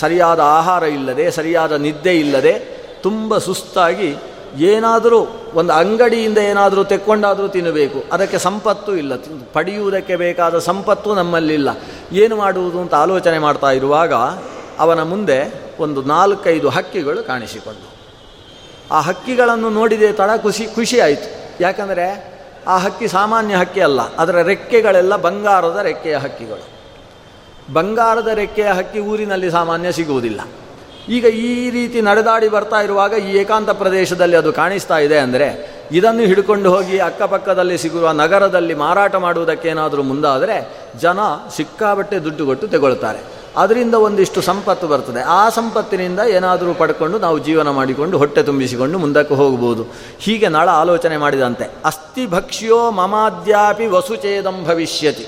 ಸರಿಯಾದ 0.00 0.40
ಆಹಾರ 0.40 0.82
ಇಲ್ಲದೆ, 0.82 1.30
ಸರಿಯಾದ 1.30 1.72
ನಿದ್ದೆ 1.72 2.20
ಇಲ್ಲದೆ, 2.20 2.58
ತುಂಬ 3.02 3.38
ಸುಸ್ತಾಗಿ 3.38 4.16
ಏನಾದರೂ 4.58 5.26
ಒಂದು 5.54 5.72
ಅಂಗಡಿಯಿಂದ 5.72 6.38
ಏನಾದರೂ 6.38 6.84
ತೆಕ್ಕೊಂಡಾದರೂ 6.84 7.48
ತಿನ್ನಬೇಕು. 7.48 8.04
ಅದಕ್ಕೆ 8.12 8.38
ಸಂಪತ್ತು 8.38 8.96
ಇಲ್ಲ. 8.96 9.12
ಪಡೆಯುವುದಕ್ಕೆ 9.52 10.16
ಬೇಕಾದ 10.16 10.58
ಸಂಪತ್ತು 10.58 11.14
ನಮ್ಮಲ್ಲಿಲ್ಲ. 11.14 11.68
ಏನು 12.12 12.36
ಮಾಡುವುದು 12.36 12.80
ಅಂತ 12.80 12.94
ಆಲೋಚನೆ 12.94 13.38
ಮಾಡ್ತಾ 13.38 13.70
ಇರುವಾಗ 13.70 14.12
ಅವನ 14.78 15.02
ಮುಂದೆ 15.02 15.54
ಒಂದು 15.80 16.02
ನಾಲ್ಕೈದು 16.02 16.68
ಹಕ್ಕಿಗಳು 16.68 17.22
ಕಾಣಿಸಿಕೊಂಡು. 17.22 17.91
ಆ 18.96 19.00
ಹಕ್ಕಿಗಳನ್ನು 19.08 19.68
ನೋಡಿದೆ 19.78 20.08
ತಡ 20.20 20.30
ಖುಷಿ 20.46 20.64
ಖುಷಿ 20.76 20.98
ಆಯಿತು. 21.06 21.28
ಯಾಕಂದರೆ 21.60 22.06
ಆ 22.72 22.76
ಹಕ್ಕಿ 22.84 23.06
ಸಾಮಾನ್ಯ 23.18 23.54
ಹಕ್ಕಿ 23.62 23.80
ಅಲ್ಲ, 23.88 24.00
ಅದರ 24.22 24.36
ರೆಕ್ಕೆಗಳೆಲ್ಲ 24.52 25.14
ಬಂಗಾರದ 25.26 25.78
ರೆಕ್ಕೆಯ 25.90 26.16
ಹಕ್ಕಿಗಳು. 26.24 26.64
ಬಂಗಾರದ 27.76 28.30
ರೆಕ್ಕೆಯ 28.42 28.70
ಹಕ್ಕಿ 28.78 29.00
ಊರಿನಲ್ಲಿ 29.10 29.50
ಸಾಮಾನ್ಯ 29.58 29.92
ಸಿಗುವುದಿಲ್ಲ. 29.98 30.40
ಈಗ 31.16 31.26
ಈ 31.46 31.70
ರೀತಿ 31.76 31.98
ನಡೆದಾಡಿ 32.08 32.48
ಬರ್ತಾ 32.54 32.80
ಇರುವಾಗ 32.86 33.12
ಈ 33.26 33.30
ಏಕಾಂತ 33.42 33.70
ಪ್ರದೇಶದಲ್ಲಿ 33.82 34.36
ಅದು 34.40 34.50
ಕಾಣಿಸ್ತಾ 34.58 34.98
ಇದೆ 35.06 35.18
ಅಂದರೆ 35.26 35.48
ಇದನ್ನು 35.98 36.24
ಹಿಡ್ಕೊಂಡು 36.30 36.68
ಹೋಗಿ 36.74 36.96
ಅಕ್ಕಪಕ್ಕದಲ್ಲಿ 37.06 37.76
ಸಿಗುವ 37.84 38.12
ನಗರದಲ್ಲಿ 38.22 38.74
ಮಾರಾಟ 38.82 39.14
ಮಾಡುವುದಕ್ಕೇನಾದರೂ 39.24 40.02
ಮುಂದಾದರೆ 40.10 40.56
ಜನ 41.04 41.20
ಸಿಕ್ಕಾಬಟ್ಟೆ 41.56 42.18
ದುಡ್ಡು 42.26 42.46
ಕೊಟ್ಟು 42.50 42.66
ತಗೊಳ್ತಾರೆ. 42.74 43.22
ಅದರಿಂದ 43.56 43.94
ಒಂದಿಷ್ಟು 43.94 44.40
ಸಂಪತ್ತು 44.40 44.88
ಬರ್ತದೆ. 44.88 45.20
ಆ 45.20 45.48
ಸಂಪತ್ತಿನಿಂದ 45.48 46.20
ಏನಾದರೂ 46.20 46.74
ಪಡ್ಕೊಂಡು 46.74 47.18
ನಾವು 47.18 47.38
ಜೀವನ 47.38 47.70
ಮಾಡಿಕೊಂಡು 47.70 48.18
ಹೊಟ್ಟೆ 48.18 48.42
ತುಂಬಿಸಿಕೊಂಡು 48.42 48.98
ಮುಂದಕ್ಕೆ 48.98 49.34
ಹೋಗ್ಬೋದು. 49.34 49.86
ಹೀಗೆ 50.18 50.48
ನಾಳ 50.48 50.68
ಆಲೋಚನೆ 50.68 51.16
ಮಾಡಿದಂತೆ. 51.16 51.70
ಅಸ್ಥಿ 51.84 52.26
ಭಕ್ಷ್ಯೋ 52.26 52.90
ಮಮಾದ್ಯಾಪಿ 52.90 53.86
ವಸುಚೇದಂ 53.86 54.64
ಭವಿಷ್ಯತಿ. 54.64 55.26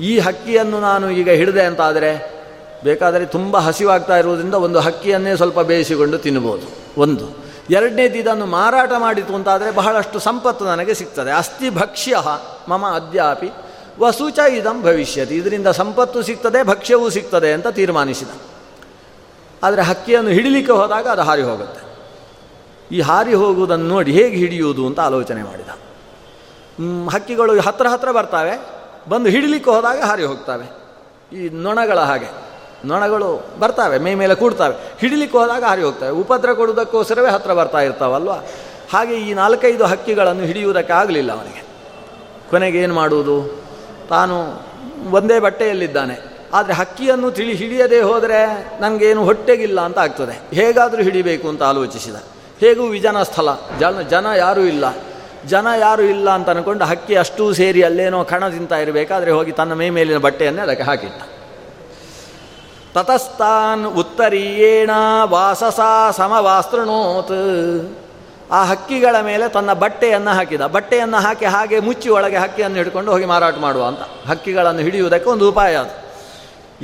ಈ 0.00 0.18
ಹಕ್ಕಿಯನ್ನು 0.18 0.80
ನಾನು 0.80 1.10
ಈಗ 1.10 1.30
ಹಿಡಿದೆ 1.30 1.62
ಅಂತಾದರೆ 1.62 2.40
ಬೇಕಾದರೆ 2.84 3.26
ತುಂಬ 3.26 3.56
ಹಸಿವಾಗ್ತಾ 3.56 4.16
ಇರುವುದರಿಂದ 4.16 4.54
ಒಂದು 4.54 4.80
ಹಕ್ಕಿಯನ್ನೇ 4.80 5.36
ಸ್ವಲ್ಪ 5.36 5.60
ಬೇಯಿಸಿಕೊಂಡು 5.60 6.18
ತಿನ್ಬೋದು. 6.18 7.00
ಒಂದು. 7.00 7.50
ಎರಡನೇದು 7.70 8.14
ಇದನ್ನು 8.14 8.46
ಮಾರಾಟ 8.46 8.92
ಮಾಡಿತು 8.98 9.34
ಅಂತಾದರೆ 9.34 9.70
ಬಹಳಷ್ಟು 9.70 10.18
ಸಂಪತ್ತು 10.18 10.64
ನನಗೆ 10.64 10.94
ಸಿಗ್ತದೆ. 10.94 11.32
ಅಸ್ಥಿ 11.32 11.70
ಭಕ್ಷ್ಯ 11.70 12.16
ಮಮ 12.68 12.86
ಅದ್ಯಾಪಿ 12.86 13.50
ವಸುಚ 14.00 14.38
ಇದಂ 14.38 14.82
ಭವಿಷ್ಯತಿ. 14.82 15.34
ಇದರಿಂದ 15.36 15.66
ಸಂಪತ್ತು 15.66 16.22
ಸಿಗ್ತದೆ, 16.22 16.62
ಭಕ್ಷ್ಯವೂ 16.62 17.10
ಸಿಗ್ತದೆ 17.10 17.52
ಅಂತ 17.52 17.68
ತೀರ್ಮಾನಿಸಿದ. 17.68 18.28
ಆದರೆ 19.62 19.82
ಹಕ್ಕಿಯನ್ನು 19.82 20.30
ಹಿಡಿಲಿಕ್ಕೆ 20.30 20.72
ಹೋದಾಗ 20.72 21.06
ಅದು 21.06 21.22
ಹಾರಿ 21.22 21.42
ಹೋಗುತ್ತೆ. 21.42 21.80
ಈ 22.96 23.00
ಹಾರಿ 23.00 23.34
ಹೋಗುವುದನ್ನು 23.34 23.88
ನೋಡಿ 23.88 24.12
ಹೇಗೆ 24.12 24.36
ಹಿಡಿಯುವುದು 24.36 24.86
ಅಂತ 24.86 25.00
ಆಲೋಚನೆ 25.00 25.42
ಮಾಡಿದ. 25.42 25.68
ಹಕ್ಕಿಗಳು 27.10 27.60
ಹತ್ರ 27.60 27.86
ಹತ್ರ 27.86 28.12
ಬರ್ತಾವೆ, 28.12 28.60
ಬಂದು 29.08 29.28
ಹಿಡಿಲಿಕ್ಕೆ 29.28 29.70
ಹೋದಾಗ 29.70 30.00
ಹಾರಿ 30.02 30.24
ಹೋಗ್ತವೆ. 30.24 30.66
ಈ 31.36 31.48
ನೊಣಗಳ 31.48 31.98
ಹಾಗೆ, 31.98 32.30
ನೊಣಗಳು 32.84 33.44
ಬರ್ತಾವೆ, 33.60 33.98
ಮೈ 33.98 34.14
ಮೇಲೆ 34.14 34.34
ಕೂಡ್ತಾವೆ. 34.34 34.74
ಹಿಡಿಲಿಕ್ಕೆ 35.00 35.38
ಹೋದಾಗ 35.38 35.64
ಹಾರಿ 35.64 35.82
ಹೋಗ್ತವೆ. 35.82 36.10
ಉಪದ್ರ 36.10 36.52
ಕೊಡುವುದಕ್ಕೋಸ್ಕರವೇ 36.52 37.28
ಹತ್ರ 37.28 37.54
ಬರ್ತಾ 37.54 37.80
ಇರ್ತಾವಲ್ವ? 37.80 38.30
ಹಾಗೆ 38.92 39.14
ಈ 39.14 39.34
ನಾಲ್ಕೈದು 39.34 39.84
ಹಕ್ಕಿಗಳನ್ನು 39.84 40.44
ಹಿಡಿಯುವುದಕ್ಕೆ 40.44 40.92
ಆಗಲಿಲ್ಲ 40.92 41.32
ಅವನಿಗೆ. 41.32 41.62
ಕೊನೆಗೆ 42.50 42.78
ಏನು 42.78 42.94
ಮಾಡುವುದು? 42.94 43.69
ತಾನು 44.10 44.62
ಒಂದೇ 45.10 45.38
ಬಟ್ಟೆಯಲ್ಲಿದ್ದಾನೆ. 45.38 46.40
ಆದರೆ 46.54 46.72
ಹಕ್ಕಿಯನ್ನು 46.72 47.30
ತಿಳಿ 47.30 47.54
ಹಿಡಿಯದೇ 47.54 48.00
ಹೋದರೆ 48.00 48.68
ನನಗೇನು 48.80 49.24
ಹೊಟ್ಟೆಗಿಲ್ಲ 49.24 49.80
ಅಂತ 49.80 49.98
ಆಗ್ತದೆ. 49.98 50.56
ಹೇಗಾದರೂ 50.56 51.02
ಹಿಡಿಬೇಕು 51.02 51.48
ಅಂತ 51.48 51.62
ಆಲೋಚಿಸಿದ. 51.62 52.14
ಹೇಗೂ 52.60 52.86
ವಿಜನ 52.86 53.22
ಸ್ಥಳ? 53.22 53.48
ಜನ 53.80 54.00
ಜನ 54.00 54.26
ಯಾರೂ 54.36 54.60
ಇಲ್ಲ. 54.60 54.84
ಜನ 55.46 55.66
ಯಾರೂ 55.78 56.02
ಇಲ್ಲ 56.02 56.30
ಅಂತ 56.30 56.50
ಅಂದ್ಕೊಂಡು 56.50 56.84
ಹಕ್ಕಿ 56.84 57.14
ಅಷ್ಟೂ 57.16 57.52
ಸೇರಿ 57.52 57.82
ಅಲ್ಲೇನೋ 57.82 58.24
ಕಣ 58.24 58.48
ತಿಂತ 58.48 58.72
ಇರಬೇಕಾದ್ರೆ 58.72 59.30
ಹೋಗಿ 59.30 59.52
ತನ್ನ 59.52 59.72
ಮೈ 59.72 59.90
ಮೇಲಿನ 59.90 60.18
ಬಟ್ಟೆಯನ್ನೇ 60.18 60.62
ಅದಕ್ಕೆ 60.62 60.82
ಹಾಕಿಟ್ಟ. 60.82 61.22
ತತಸ್ತಾನ್ 62.94 63.86
ಉತ್ತರೀಯೇಣ 63.86 64.90
ವಾಸಸಾ 65.24 66.10
ಸಮವಾಸ್ತೃಣೋತ್ 66.10 67.30
ಆ 68.50 68.64
ಹಕ್ಕಿಗಳ 68.64 69.20
ಮೇಲೆ 69.20 69.48
ತನ್ನ 69.48 69.72
ಬಟ್ಟೆಯನ್ನು 69.72 70.30
ಹಾಕಿದ. 70.30 70.60
ಬಟ್ಟೆಯನ್ನು 70.60 71.16
ಹಾಕಿ 71.16 71.44
ಹಾಗೆ 71.44 71.80
ಮುಚ್ಚಿ 71.80 72.08
ಒಳಗೆ 72.08 72.36
ಹಕ್ಕಿಯನ್ನು 72.36 72.76
ಹಿಡ್ಕೊಂಡು 72.76 73.12
ಹೋಗಿ 73.12 73.24
ಮಾರಾಟ 73.24 73.54
ಮಾಡುವ 73.58 73.86
ಅಂತ. 73.86 74.28
ಹಕ್ಕಿಗಳನ್ನು 74.28 74.80
ಹಿಡಿಯುವುದಕ್ಕೆ 74.80 75.30
ಒಂದು 75.30 75.48
ಉಪಾಯ 75.48 75.76
ಅದು. 75.76 76.10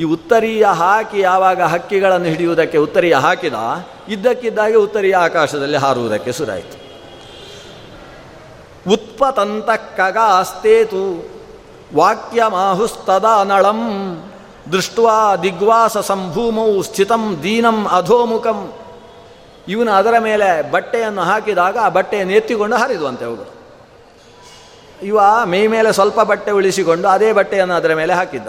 ಈ 0.00 0.04
ಉತ್ತರೀಯ 0.04 0.64
ಹಾಕಿ 0.64 1.20
ಯಾವಾಗ 1.20 1.62
ಹಕ್ಕಿಗಳನ್ನು 1.62 2.26
ಹಿಡಿಯುವುದಕ್ಕೆ 2.26 2.78
ಉತ್ತರೀಯ 2.78 3.14
ಹಾಕಿದ, 3.14 3.54
ಇದ್ದಕ್ಕಿದ್ದಾಗೆ 4.08 4.74
ಉತ್ತರೀಯ 4.74 5.16
ಆಕಾಶದಲ್ಲಿ 5.16 5.76
ಹಾರುವುದಕ್ಕೆ 5.76 6.32
ಶುರಾಯಿತು 6.32 6.86
ಉತ್ಪತಂತ 8.92 9.68
ವಾಕ್ಯ 11.94 12.44
ಮಾಹುಸ್ತದನಳಂ 12.48 13.80
ದೃಷ್ಟ್ವಾ 14.72 15.36
ದಿಗ್ವಾಸ 15.36 15.98
ಸಂಭೂಮೌ 15.98 16.82
ಸ್ಥಿತಂ 16.82 17.40
ದೀನಂ 17.42 17.86
ಅಧೋಮುಖಂ. 17.86 18.72
ಇವನು 19.68 19.92
ಅದರ 19.92 20.18
ಮೇಲೆ 20.18 20.70
ಬಟ್ಟೆಯನ್ನು 20.70 21.22
ಹಾಕಿದಾಗ 21.22 21.78
ಆ 21.78 21.88
ಬಟ್ಟೆಯನ್ನು 21.88 22.32
ಎತ್ತಿಕೊಂಡು 22.32 22.76
ಹರಿದುವಂತೆ 22.76 23.24
ಅವುಗಳು 23.24 23.56
ಇವ 25.02 25.20
ಮೇ 25.44 25.66
ಮೇಲೆ 25.66 25.92
ಸ್ವಲ್ಪ 25.92 26.20
ಬಟ್ಟೆ 26.20 26.50
ಉಳಿಸಿಕೊಂಡು 26.50 27.08
ಅದೇ 27.08 27.32
ಬಟ್ಟೆಯನ್ನು 27.32 27.74
ಅದರ 27.74 27.94
ಮೇಲೆ 27.94 28.12
ಹಾಕಿದ್ದ. 28.12 28.48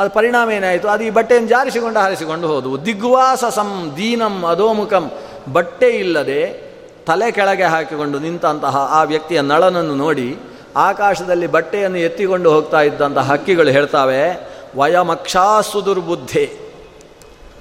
ಅದು 0.00 0.10
ಪರಿಣಾಮ 0.10 0.50
ಏನಾಯಿತು? 0.50 0.88
ಅದು 0.88 1.04
ಈ 1.04 1.10
ಬಟ್ಟೆಯನ್ನು 1.10 1.48
ಜಾರಿಸಿಕೊಂಡು 1.48 2.00
ಹಾರಿಸಿಕೊಂಡು 2.00 2.46
ಹೋದವು 2.48 2.86
ದಿಗ್ವಾಸ 2.86 3.44
ಸಂ 3.44 3.94
ದೀನಂ 3.96 4.44
ಅಧೋಮುಖಂ. 4.44 5.10
ಬಟ್ಟೆ 5.52 5.88
ಇಲ್ಲದೆ 5.90 6.66
ತಲೆ 7.06 7.30
ಕೆಳಗೆ 7.30 7.62
ಹಾಕಿಕೊಂಡು 7.62 8.18
ನಿಂತಹ 8.18 8.76
ಆ 8.76 9.02
ವ್ಯಕ್ತಿಯ 9.02 9.40
ನಳನನ್ನು 9.40 9.94
ನೋಡಿ 9.94 10.38
ಆಕಾಶದಲ್ಲಿ 10.76 11.46
ಬಟ್ಟೆಯನ್ನು 11.46 11.98
ಎತ್ತಿಕೊಂಡು 11.98 12.52
ಹೋಗ್ತಾ 12.52 12.80
ಇದ್ದಂಥ 12.80 13.18
ಹಕ್ಕಿಗಳು 13.18 13.70
ಹೇಳ್ತಾವೆ 13.70 14.50
ವಯಮಕ್ಷಾಸು 14.76 15.84
ದುರ್ಬುದ್ಧೆ 15.84 16.46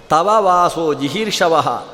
ತವ 0.10 0.30
ವಾಸೋ 0.40 0.94
ಜಿಹೀರ್ಷವ. 0.94 1.86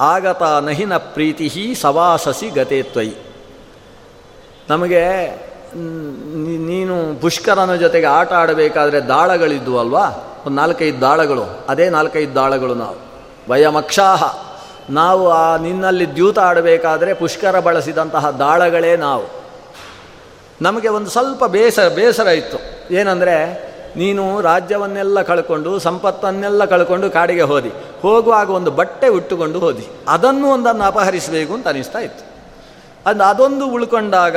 ಆಗತ 0.00 0.42
ನಹಿನ 0.42 0.96
ಪ್ರೀತಿ 0.96 1.74
ಸವಾಸಸಿ 1.80 2.48
ಗತೆ 2.48 2.82
ತ್ವಯಿ. 2.82 3.14
ನಮಗೆ 4.70 5.06
ನೀನು 6.58 7.20
ಪುಷ್ಕರನ 7.20 7.74
ಜೊತೆಗೆ 7.74 8.06
ಆಟ 8.06 8.32
ಆಡಬೇಕಾದ್ರೆ 8.32 9.00
ದಾಳಗಳಿದ್ವು 9.00 9.78
ಅಲ್ವಾ? 9.78 10.08
ಒಂದು 10.46 10.56
ನಾಲ್ಕೈದು 10.56 11.00
ದಾಳಗಳು. 11.00 11.66
ಅದೇ 11.68 11.88
ನಾಲ್ಕೈದು 11.88 12.34
ದಾಳಗಳು 12.34 12.74
ನಾವು. 12.74 12.96
ವಯಮಕ್ಷಾಹ. 13.50 14.44
ನಾವು 14.90 15.30
ಆ 15.30 15.56
ನಿನ್ನಲ್ಲಿ 15.56 16.14
ದ್ಯೂತ 16.14 16.38
ಆಡಬೇಕಾದ್ರೆ 16.38 17.14
ಪುಷ್ಕರ 17.14 17.60
ಬಳಸಿದಂತಹ 17.60 18.30
ದಾಳಗಳೇ 18.30 18.96
ನಾವು. 18.96 19.24
ನಮಗೆ 20.62 20.88
ಒಂದು 20.88 21.10
ಸ್ವಲ್ಪ 21.10 21.44
ಬೇಸರ 21.44 21.88
ಬೇಸರ 21.88 22.26
ಇತ್ತು. 22.26 22.58
ಏನಂದರೆ 22.94 23.73
ನೀನು 23.96 24.40
ರಾಜ್ಯವನ್ನೆಲ್ಲ 24.40 25.22
ಕಳ್ಕೊಂಡು, 25.22 25.78
ಸಂಪತ್ತನ್ನೆಲ್ಲ 25.78 26.64
ಕಳ್ಕೊಂಡು 26.64 27.10
ಕಾಡಿಗೆ 27.10 27.42
ಹೋದಿ. 27.42 27.72
ಹೋಗುವಾಗ 28.02 28.50
ಒಂದು 28.50 28.70
ಬಟ್ಟೆ 28.70 29.08
ಉಟ್ಟುಕೊಂಡು 29.08 29.58
ಹೋದಿ. 29.58 29.84
ಅದನ್ನು 30.08 30.46
ಒಂದನ್ನು 30.48 30.84
ಅಪಹರಿಸಬೇಕು 30.84 31.52
ಅಂತ 31.54 31.68
ಅನಿಸ್ತಾ 31.68 31.98
ಇತ್ತು. 31.98 32.24
ಅದು 33.06 33.22
ಅದೊಂದು 33.22 33.64
ಉಳ್ಕೊಂಡಾಗ 33.76 34.36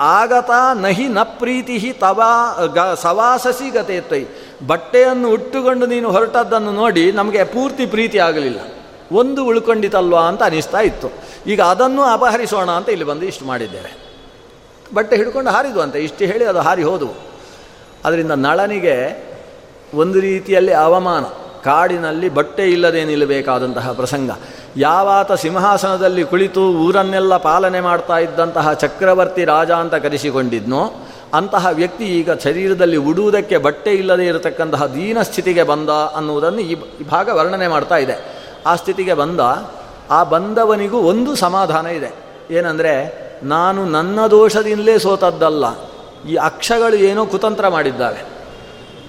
ಆಗತ 0.00 0.50
ನಹಿ 0.84 1.06
ನ 1.08 1.22
ಪ್ರೀತಿ 1.22 1.76
ತವಾ 2.00 2.30
ಗ 2.76 2.78
ಸವಾಸಸಿ 3.02 3.70
ಗತೆ 3.70 4.00
ತೈ 4.00 4.20
ಬಟ್ಟೆಯನ್ನು 4.66 5.28
ಉಟ್ಟುಕೊಂಡು 5.30 5.86
ನೀನು 5.86 6.10
ಹೊರಟದ್ದನ್ನು 6.10 6.72
ನೋಡಿ 6.72 7.04
ನಮಗೆ 7.12 7.44
ಪೂರ್ತಿ 7.54 7.86
ಪ್ರೀತಿ 7.86 8.18
ಆಗಲಿಲ್ಲ. 8.28 8.60
ಒಂದು 9.20 9.40
ಉಳ್ಕೊಂಡಿತಲ್ವಾ 9.44 10.22
ಅಂತ 10.28 10.42
ಅನಿಸ್ತಾ 10.42 10.80
ಇತ್ತು. 10.80 11.08
ಈಗ 11.46 11.60
ಅದನ್ನು 11.72 12.02
ಅಪಹರಿಸೋಣ 12.02 12.70
ಅಂತ 12.70 12.88
ಇಲ್ಲಿ 12.88 13.04
ಬಂದು 13.04 13.24
ಇಷ್ಟು 13.24 13.44
ಮಾಡಿದ್ದೇವೆ 13.44 13.92
ಬಟ್ಟೆ 14.94 15.14
ಹಿಡ್ಕೊಂಡು 15.16 15.50
ಹಾರಿದು 15.50 15.80
ಅಂತ, 15.80 15.96
ಇಷ್ಟು 15.96 16.24
ಹೇಳಿ 16.30 16.44
ಅದು 16.44 16.60
ಹಾರಿ 16.60 16.82
ಹೋದವು. 16.82 17.14
ಅದರಿಂದ 18.04 18.30
ನಳನಿಗೆ 18.30 19.24
ಒಂದು 19.94 20.20
ರೀತಿಯಲ್ಲಿ 20.20 20.72
ಅವಮಾನ. 20.72 21.22
ಕಾಡಿನಲ್ಲಿ 21.64 22.28
ಬಟ್ಟೆ 22.28 22.70
ಇಲ್ಲದೆ 22.70 23.04
ನಿಲ್ಲಬೇಕಾದಂತಹ 23.04 23.92
ಪ್ರಸಂಗ. 23.92 24.30
ಯಾವಾತ 24.76 25.32
ಸಿಂಹಾಸನದಲ್ಲಿ 25.32 26.24
ಕುಳಿತು 26.24 26.60
ಊರನ್ನೆಲ್ಲ 26.60 27.36
ಪಾಲನೆ 27.36 27.80
ಮಾಡ್ತಾ 27.80 28.18
ಇದ್ದಂತಹ 28.18 28.72
ಚಕ್ರವರ್ತಿ 28.72 29.44
ರಾಜ 29.44 29.70
ಅಂತ 29.70 29.94
ಕರೆಸಿಕೊಂಡಿದ್ನೋ, 29.94 30.92
ಅಂತಹ 31.34 31.66
ವ್ಯಕ್ತಿ 31.72 32.04
ಈಗ 32.04 32.32
ಶರೀರದಲ್ಲಿ 32.32 32.96
ಉಡುವುದಕ್ಕೆ 32.96 33.58
ಬಟ್ಟೆ 33.58 33.90
ಇಲ್ಲದೆ 33.94 34.26
ಇರತಕ್ಕಂತಹ 34.26 34.86
ದೀನ 34.86 35.22
ಸ್ಥಿತಿಗೆ 35.22 35.62
ಬಂದ 35.62 35.90
ಅನ್ನುವುದನ್ನು 35.90 36.60
ಈ 36.60 36.76
ಭಾಗ 37.10 37.28
ವರ್ಣನೆ 37.28 37.68
ಮಾಡ್ತಾ 37.68 37.96
ಇದೆ. 37.96 38.42
ಆ 38.66 38.76
ಸ್ಥಿತಿಗೆ 38.76 39.14
ಬಂದ, 39.14 39.40
ಆ 40.10 40.24
ಬಂದವನಿಗೂ 40.24 40.98
ಒಂದು 40.98 41.34
ಸಮಾಧಾನ 41.34 41.86
ಇದೆ. 41.86 42.14
ಏನಂದರೆ, 42.50 43.22
ನಾನು 43.42 43.84
ನನ್ನ 43.84 44.26
ದೋಷದಿಂದಲೇ 44.26 44.98
ಸೋತದ್ದಲ್ಲ. 44.98 45.64
ಈ 46.28 46.34
ಅಕ್ಷಗಳು 46.34 46.96
ಏನೋ 46.96 47.26
ಕುತಂತ್ರ 47.26 47.68
ಮಾಡಿದ್ದಾವೆ. 47.68 48.32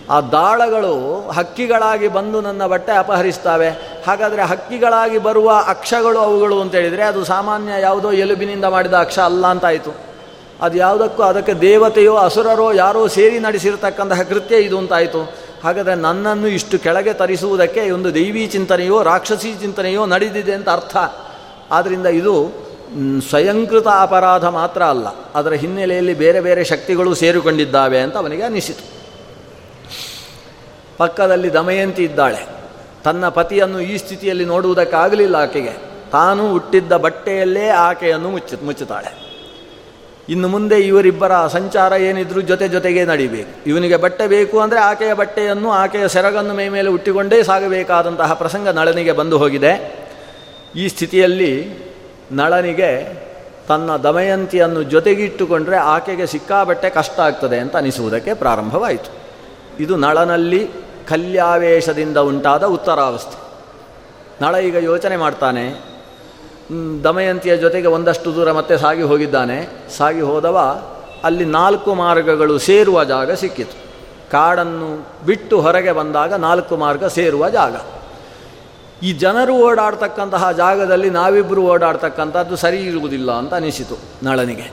ಆ 0.10 0.22
ದಾಳಗಳು 0.22 1.30
ಹಕ್ಕಿಗಳಾಗಿ 1.30 2.08
ಬಂದು 2.08 2.42
ನನ್ನ 2.42 2.66
ಬಟ್ಟೆ 2.66 2.92
ಅಪಹರಿಸ್ತಾವೆ. 2.92 3.70
ಹಾಗಾದರೆ 4.08 4.42
ಹಕ್ಕಿಗಳಾಗಿ 4.42 5.18
ಬರುವ 5.18 5.64
ಅಕ್ಷಗಳು 5.68 6.20
ಅವುಗಳು 6.20 6.62
ಅಂತೇಳಿದರೆ 6.62 7.04
ಅದು 7.04 7.24
ಸಾಮಾನ್ಯ 7.24 7.72
ಯಾವುದೋ 7.82 8.12
ಎಲುಬಿನಿಂದ 8.12 8.66
ಮಾಡಿದ 8.66 8.94
ಅಕ್ಷ 8.94 9.20
ಅಲ್ಲ 9.20 9.48
ಅಂತಾಯಿತು 9.48 9.96
ಅದು 10.62 10.78
ಯಾವುದಕ್ಕೂ 10.78 11.24
ಅದಕ್ಕೆ 11.24 11.54
ದೇವತೆಯೋ 11.54 12.16
ಅಸುರರೋ 12.16 12.72
ಯಾರೋ 12.72 13.08
ಸೇರಿ 13.08 13.40
ನಡೆಸಿರತಕ್ಕಂತಹ 13.40 14.22
ಕೃತ್ಯ 14.22 14.56
ಇದು 14.56 14.78
ಅಂತಾಯಿತು 14.78 15.34
ಹಾಗಾದರೆ 15.64 15.96
ನನ್ನನ್ನು 15.96 16.48
ಇಷ್ಟು 16.48 16.80
ಕೆಳಗೆ 16.80 17.14
ತರಿಸುವುದಕ್ಕೆ 17.14 17.92
ಒಂದು 17.92 18.14
ದೈವಿ 18.14 18.48
ಚಿಂತನೆಯೋ 18.48 19.04
ರಾಕ್ಷಸಿ 19.04 19.54
ಚಿಂತನೆಯೋ 19.54 20.06
ನಡೆದಿದೆ 20.06 20.54
ಅಂತ 20.54 20.70
ಅರ್ಥ. 20.70 20.98
ಆದ್ದರಿಂದ 21.72 22.06
ಇದು 22.06 22.63
ಸ್ವಯಂಕೃತ 23.30 23.88
ಅಪರಾಧ 24.02 24.46
ಮಾತ್ರ 24.58 24.82
ಅಲ್ಲ, 24.84 25.08
ಅದರ 25.36 25.54
ಹಿನ್ನೆಲೆಯಲ್ಲಿ 25.54 26.14
ಬೇರೆ 26.14 26.42
ಬೇರೆ 26.42 26.64
ಶಕ್ತಿಗಳು 26.64 27.16
ಸೇರಿಕೊಂಡಿದ್ದಾವೆ 27.16 28.00
ಅಂತ 28.00 28.16
ಅವನಿಗೆ 28.18 28.44
ಅನಿಸಿತು. 28.44 28.84
ಪಕ್ಕದಲ್ಲಿ 30.98 31.50
ದಮಯಂತಿ 31.54 32.04
ಇದ್ದಾಳೆ. 32.04 32.42
ತನ್ನ 33.04 33.30
ಪತಿಯನ್ನು 33.30 33.80
ಈ 33.80 33.98
ಸ್ಥಿತಿಯಲ್ಲಿ 33.98 34.46
ನೋಡುವುದಕ್ಕಾಗಲಿಲ್ಲ 34.46 35.36
ಆಕೆಗೆ. 35.36 35.74
ತಾನು 36.12 36.44
ಹುಟ್ಟಿದ್ದ 36.52 36.94
ಬಟ್ಟೆಯಲ್ಲೇ 36.98 37.68
ಆಕೆಯನ್ನು 37.70 38.30
ಮುಚ್ಚಿ, 38.30 38.56
ಮುಚ್ಚುತ್ತಾಳೆ. 38.66 39.12
ಇನ್ನು 40.30 40.48
ಮುಂದೆ 40.48 40.78
ಇವರಿಬ್ಬರ 40.80 41.34
ಸಂಚಾರ 41.48 41.94
ಏನಿದ್ರೂ 41.94 42.42
ಜೊತೆ 42.42 42.68
ಜೊತೆಗೆ 42.68 43.02
ನಡಿಬೇಕು. 43.06 43.54
ಇವನಿಗೆ 43.68 43.98
ಬಟ್ಟೆ 43.98 44.28
ಬೇಕು 44.28 44.60
ಅಂದರೆ 44.60 44.80
ಆಕೆಯ 44.80 45.14
ಬಟ್ಟೆಯನ್ನು 45.14 45.72
ಆಕೆಯ 45.72 46.08
ಸೆರಗನ್ನು 46.08 46.54
ಮೈ 46.54 46.68
ಮೇಲೆ 46.70 46.90
ಹುಟ್ಟಿಕೊಂಡೇ 46.90 47.40
ಸಾಗಬೇಕಾದಂತಹ 47.44 48.34
ಪ್ರಸಂಗ 48.34 48.68
ನಳನಿಗೆ 48.68 49.12
ಬಂದು 49.12 49.38
ಹೋಗಿದೆ. 49.38 49.74
ಈ 50.76 50.86
ಸ್ಥಿತಿಯಲ್ಲಿ 50.88 51.52
ನಳನಿಗೆ 52.34 53.24
ತನ್ನ 53.68 53.96
ದಮಯಂತಿಯನ್ನು 53.96 54.84
ಜೊತೆಗಿಟ್ಟುಕೊಂಡ್ರೆ 54.84 55.76
ಆಕೆಗೆ 55.76 56.26
ಸಿಕ್ಕಾಬಟ್ಟೆ 56.26 56.90
ಕಷ್ಟ 56.90 57.20
ಆಗ್ತದೆ 57.20 57.60
ಅಂತ 57.60 57.76
ಅನಿಸುವುದಕ್ಕೆ 57.76 58.34
ಪ್ರಾರಂಭವಾಯಿತು. 58.34 59.12
ಇದು 59.80 59.96
ನಳನಲ್ಲಿ 59.96 60.70
ಕಲ್ಯಾವೇಶದಿಂದ 61.08 62.18
ಉಂಟಾದ 62.18 62.64
ಉತ್ತರಾವಸ್ಥೆ. 62.64 63.38
ನಳ 64.42 64.56
ಈಗ 64.56 64.76
ಯೋಚನೆ 64.76 65.18
ಮಾಡ್ತಾನೆ 65.18 65.94
ದಮಯಂತಿಯ 67.04 67.58
ಜೊತೆಗೆ 67.58 67.88
ಒಂದಷ್ಟು 67.88 68.36
ದೂರ 68.36 68.52
ಮತ್ತೆ 68.52 68.78
ಸಾಗಿ 68.78 69.02
ಹೋಗಿದ್ದಾನೆ. 69.02 69.90
ಸಾಗಿ 69.98 70.22
ಹೋದವ 70.22 70.84
ಅಲ್ಲಿ 71.24 71.46
ನಾಲ್ಕು 71.46 71.94
ಮಾರ್ಗಗಳು 71.94 72.58
ಸೇರುವ 72.58 73.04
ಜಾಗ 73.04 73.32
ಸಿಕ್ಕಿತು. 73.32 73.84
ಕಾಡನ್ನು 74.32 75.08
ಬಿಟ್ಟು 75.26 75.62
ಹೊರಗೆ 75.62 75.92
ಬಂದಾಗ 75.92 76.34
ನಾಲ್ಕು 76.34 76.78
ಮಾರ್ಗ 76.78 77.06
ಸೇರುವ 77.06 77.50
ಜಾಗ. 77.50 77.76
ಈ 79.04 79.14
ಜನರು 79.14 79.54
ಓಡಾಡ್ತಕ್ಕಂತಹ 79.54 80.52
ಜಾಗದಲ್ಲಿ 80.52 81.10
ನಾವಿಬ್ಬರು 81.10 81.62
ಓಡಾಡ್ತಕ್ಕಂಥದ್ದು 81.62 82.56
ಸರಿ 82.56 82.78
ಇರುವುದಿಲ್ಲ 82.78 83.32
ಅಂತ 83.32 83.54
ಅನಿಸಿತು 83.54 83.96
ನಳನಿಗೆ. 84.24 84.72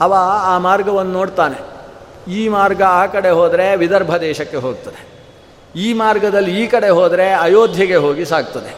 ಅವ 0.00 0.14
ಆ 0.42 0.58
ಮಾರ್ಗವನ್ನು 0.58 1.12
ನೋಡ್ತಾನೆ. 1.12 1.58
ಈ 2.32 2.48
ಮಾರ್ಗ 2.48 2.82
ಆ 2.82 3.06
ಕಡೆ 3.06 3.30
ಹೋದರೆ 3.30 3.76
ವಿದರ್ಭ 3.76 4.16
ದೇಶಕ್ಕೆ 4.16 4.56
ಹೋಗ್ತದೆ. 4.56 5.08
ಈ 5.76 5.92
ಮಾರ್ಗದಲ್ಲಿ 5.92 6.64
ಈ 6.64 6.66
ಕಡೆ 6.66 6.88
ಹೋದರೆ 6.88 7.30
ಅಯೋಧ್ಯೆಗೆ 7.32 7.96
ಹೋಗಿ 7.96 8.24
ಸಾಗ್ತದೆ 8.24 8.74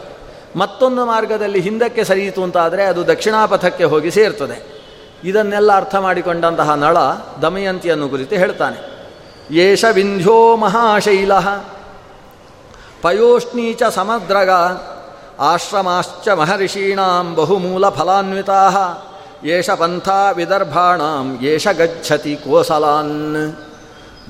ಮತ್ತೊಂದು 0.56 1.06
ಮಾರ್ಗದಲ್ಲಿ 1.06 1.60
ಹಿಂದಕ್ಕೆ 1.60 2.04
ಸರಿಯಿತು 2.04 2.42
ಅಂತಾದರೆ 2.42 2.84
ಅದು 2.84 3.06
ದಕ್ಷಿಣಾಪಥಕ್ಕೆ 3.06 3.84
ಹೋಗಿ 3.84 4.10
ಸೇರ್ತದೆ. 4.10 4.80
ಇದನ್ನೆಲ್ಲ 5.24 5.76
ಅರ್ಥ 5.76 5.94
ಮಾಡಿಕೊಂಡಂತಹ 5.94 6.74
ನಳ 6.74 6.96
ದಮಯಂತಿಯನ್ನು 7.42 8.08
ಕುರಿತು 8.08 8.36
ಹೇಳ್ತಾನೆ. 8.36 9.08
ಯೇಷ 9.50 9.84
ವಿಂಧ್ಯೋ 9.92 10.56
ಮಹಾಶೈಲ. 10.56 11.32
ಪಯೋಷ್ಣೀಚ 13.02 13.82
ಸಮದ್ರಗ, 13.82 14.50
ಆಶ್ರಮಾಶ್ಚ 15.40 16.28
ಮಹರ್ಷೀಣಾಂ 16.28 17.34
ಬಹುಮೂಲ 17.34 17.88
ಫಲಾನ್ವಿತಾ, 17.88 18.62
ಏಷ 19.44 19.70
ಪಂಥ 19.70 20.08
ವಿದರ್ಭಾಣಾಂ, 20.36 21.38
ಏಷ 21.42 21.68
ಗಚ್ಚತಿ 21.68 22.36
ಕೋಸಲಾನ್. 22.36 23.12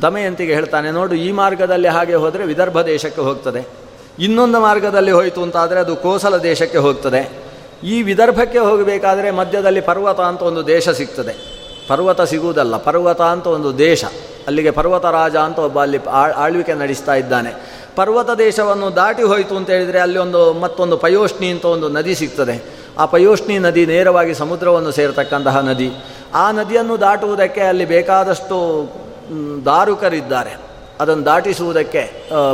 ದಮಯಂತಿಗೆ 0.02 0.54
ಹೇಳ್ತಾನೆ, 0.54 0.90
ನೋಡು, 0.90 1.14
ಈ 1.14 1.32
ಮಾರ್ಗದಲ್ಲಿ 1.32 1.88
ಹಾಗೆ 1.88 2.14
ಹೋದರೆ 2.14 2.44
ವಿದರ್ಭ 2.44 2.80
ದೇಶಕ್ಕೆ 2.80 3.20
ಹೋಗ್ತದೆ. 3.20 3.62
ಇನ್ನೊಂದು 4.18 4.60
ಮಾರ್ಗದಲ್ಲಿ 4.60 5.10
ಹೋಯಿತು 5.10 5.42
ಅಂತಾದರೆ 5.42 5.80
ಅದು 5.80 5.96
ಕೋಸಲ 5.96 6.36
ದೇಶಕ್ಕೆ 6.36 6.78
ಹೋಗ್ತದೆ. 6.78 7.22
ಈ 7.84 8.02
ವಿದರ್ಭಕ್ಕೆ 8.02 8.58
ಹೋಗಬೇಕಾದರೆ 8.58 9.30
ಮಧ್ಯದಲ್ಲಿ 9.30 9.80
ಪರ್ವತ 9.80 10.20
ಅಂತ 10.20 10.42
ಒಂದು 10.42 10.66
ದೇಶ 10.66 10.88
ಸಿಗ್ತದೆ. 10.88 11.34
ಪರ್ವತ 11.88 12.20
ಸಿಗುವುದಲ್ಲ, 12.20 12.76
ಪರ್ವತ 12.76 13.20
ಅಂತ 13.20 13.46
ಒಂದು 13.46 13.78
ದೇಶ. 13.78 14.04
ಅಲ್ಲಿಗೆ 14.46 14.70
ಪರ್ವತ 14.70 15.04
ರಾಜ 15.04 15.36
ಅಂತ 15.36 15.58
ಒಬ್ಬ 15.58 15.82
ಅಲ್ಲಿ 15.82 15.98
ಆಳ್ವಿಕೆ 16.36 16.74
ನಡೆಸ್ತಾ 16.74 17.14
ಇದ್ದಾನೆ. 17.14 17.79
ಪರ್ವತ 17.96 18.30
ದೇಶವನ್ನು 18.38 18.88
ದಾಟಿ 18.96 19.22
ಹೋಯಿತು 19.22 19.54
ಅಂತ 19.56 19.70
ಹೇಳಿದರೆ 19.70 19.98
ಅಲ್ಲಿ 19.98 20.18
ಒಂದು 20.18 20.40
ಮತ್ತೊಂದು 20.60 20.96
ಪಯೋಷ್ಣಿ 20.96 21.48
ಅಂತ 21.50 21.64
ಒಂದು 21.64 21.88
ನದಿ 21.88 22.14
ಸಿಗ್ತದೆ. 22.14 22.56
ಆ 22.98 23.04
ಪಯೋಷ್ಣಿ 23.06 23.58
ನದಿ 23.58 23.86
ನೇರವಾಗಿ 23.86 24.34
ಸಮುದ್ರವನ್ನು 24.34 24.92
ಸೇರತಕ್ಕಂತಹ 24.92 25.58
ನದಿ. 25.58 25.90
ಆ 26.34 26.46
ನದಿಯನ್ನು 26.52 27.00
ದಾಟುವುದಕ್ಕೆ 27.00 27.60
ಅಲ್ಲಿ 27.60 27.84
ಬೇಕಾದಷ್ಟು 27.84 28.58
ದಾರುಕರಿದ್ದಾರೆ. 29.64 30.52
ಅದನ್ನು 31.00 31.24
ದಾಟಿಸುವುದಕ್ಕೆ 31.24 32.02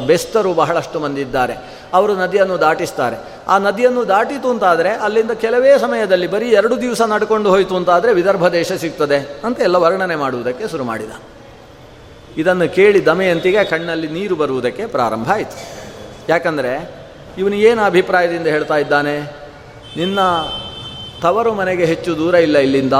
ಬೆಸ್ತರು 0.07 0.53
ಬಹಳಷ್ಟು 0.55 1.01
ಮಂದಿ 1.01 1.20
ಇದ್ದಾರೆ 1.20 1.55
ಅವರು 1.94 2.12
ನದಿಯನ್ನು 2.16 2.57
ದಾಟಿಸ್ತಾರೆ. 2.61 3.16
ಆ 3.49 3.59
ನದಿಯನ್ನು 3.59 4.09
ದಾಟಿತು 4.09 4.49
ಅಂತಾದರೆ 4.51 4.90
ಅಲ್ಲಿಂದ 5.07 5.31
ಕೆಲವೇ 5.31 5.72
ಸಮಯದಲ್ಲಿ 5.79 6.27
ಬರೀ 6.27 6.49
ಎರಡು 6.51 6.77
ದಿವಸ 6.81 7.03
ನಡ್ಕೊಂಡು 7.03 7.51
ಹೋಯಿತು 7.51 7.77
ಅಂತಾದರೆ 7.77 8.12
ವಿದರ್ಭ 8.14 8.49
ದೇಶ 8.49 8.72
ಸಿಗ್ತದೆ 8.72 9.18
ಅಂತ 9.44 9.61
ಎಲ್ಲ 9.61 9.77
ವರ್ಣನೆ 9.77 10.16
ಮಾಡುವುದಕ್ಕೆ 10.16 10.68
ಶುರು 10.70 10.85
ಮಾಡಿದ. 10.85 11.12
ಇದನ್ನು 12.37 12.75
ಕೇಳಿ 12.75 13.07
ದಮಯಂತಿಗೆ 13.07 13.64
ಕಣ್ಣಲ್ಲಿ 13.64 14.09
ನೀರು 14.09 14.37
ಬರುವುದಕ್ಕೆ 14.37 14.87
ಪ್ರಾರಂಭ 14.87 15.33
ಆಯಿತು. 15.33 15.77
ಯಾಕಂದರೆ 16.29 16.94
ಇವನು 17.38 17.55
ಏನು 17.55 17.83
ಅಭಿಪ್ರಾಯದಿಂದ 17.83 18.46
ಹೇಳ್ತಾ 18.46 18.77
ಇದ್ದಾನೆ? 18.77 19.20
ನಿನ್ನ 19.96 20.18
ತವರು 21.22 21.55
ಮನೆಗೆ 21.55 21.85
ಹೆಚ್ಚು 21.85 22.16
ದೂರ 22.16 22.35
ಇಲ್ಲ 22.35 22.59
ಇಲ್ಲಿಂದ. 22.59 22.92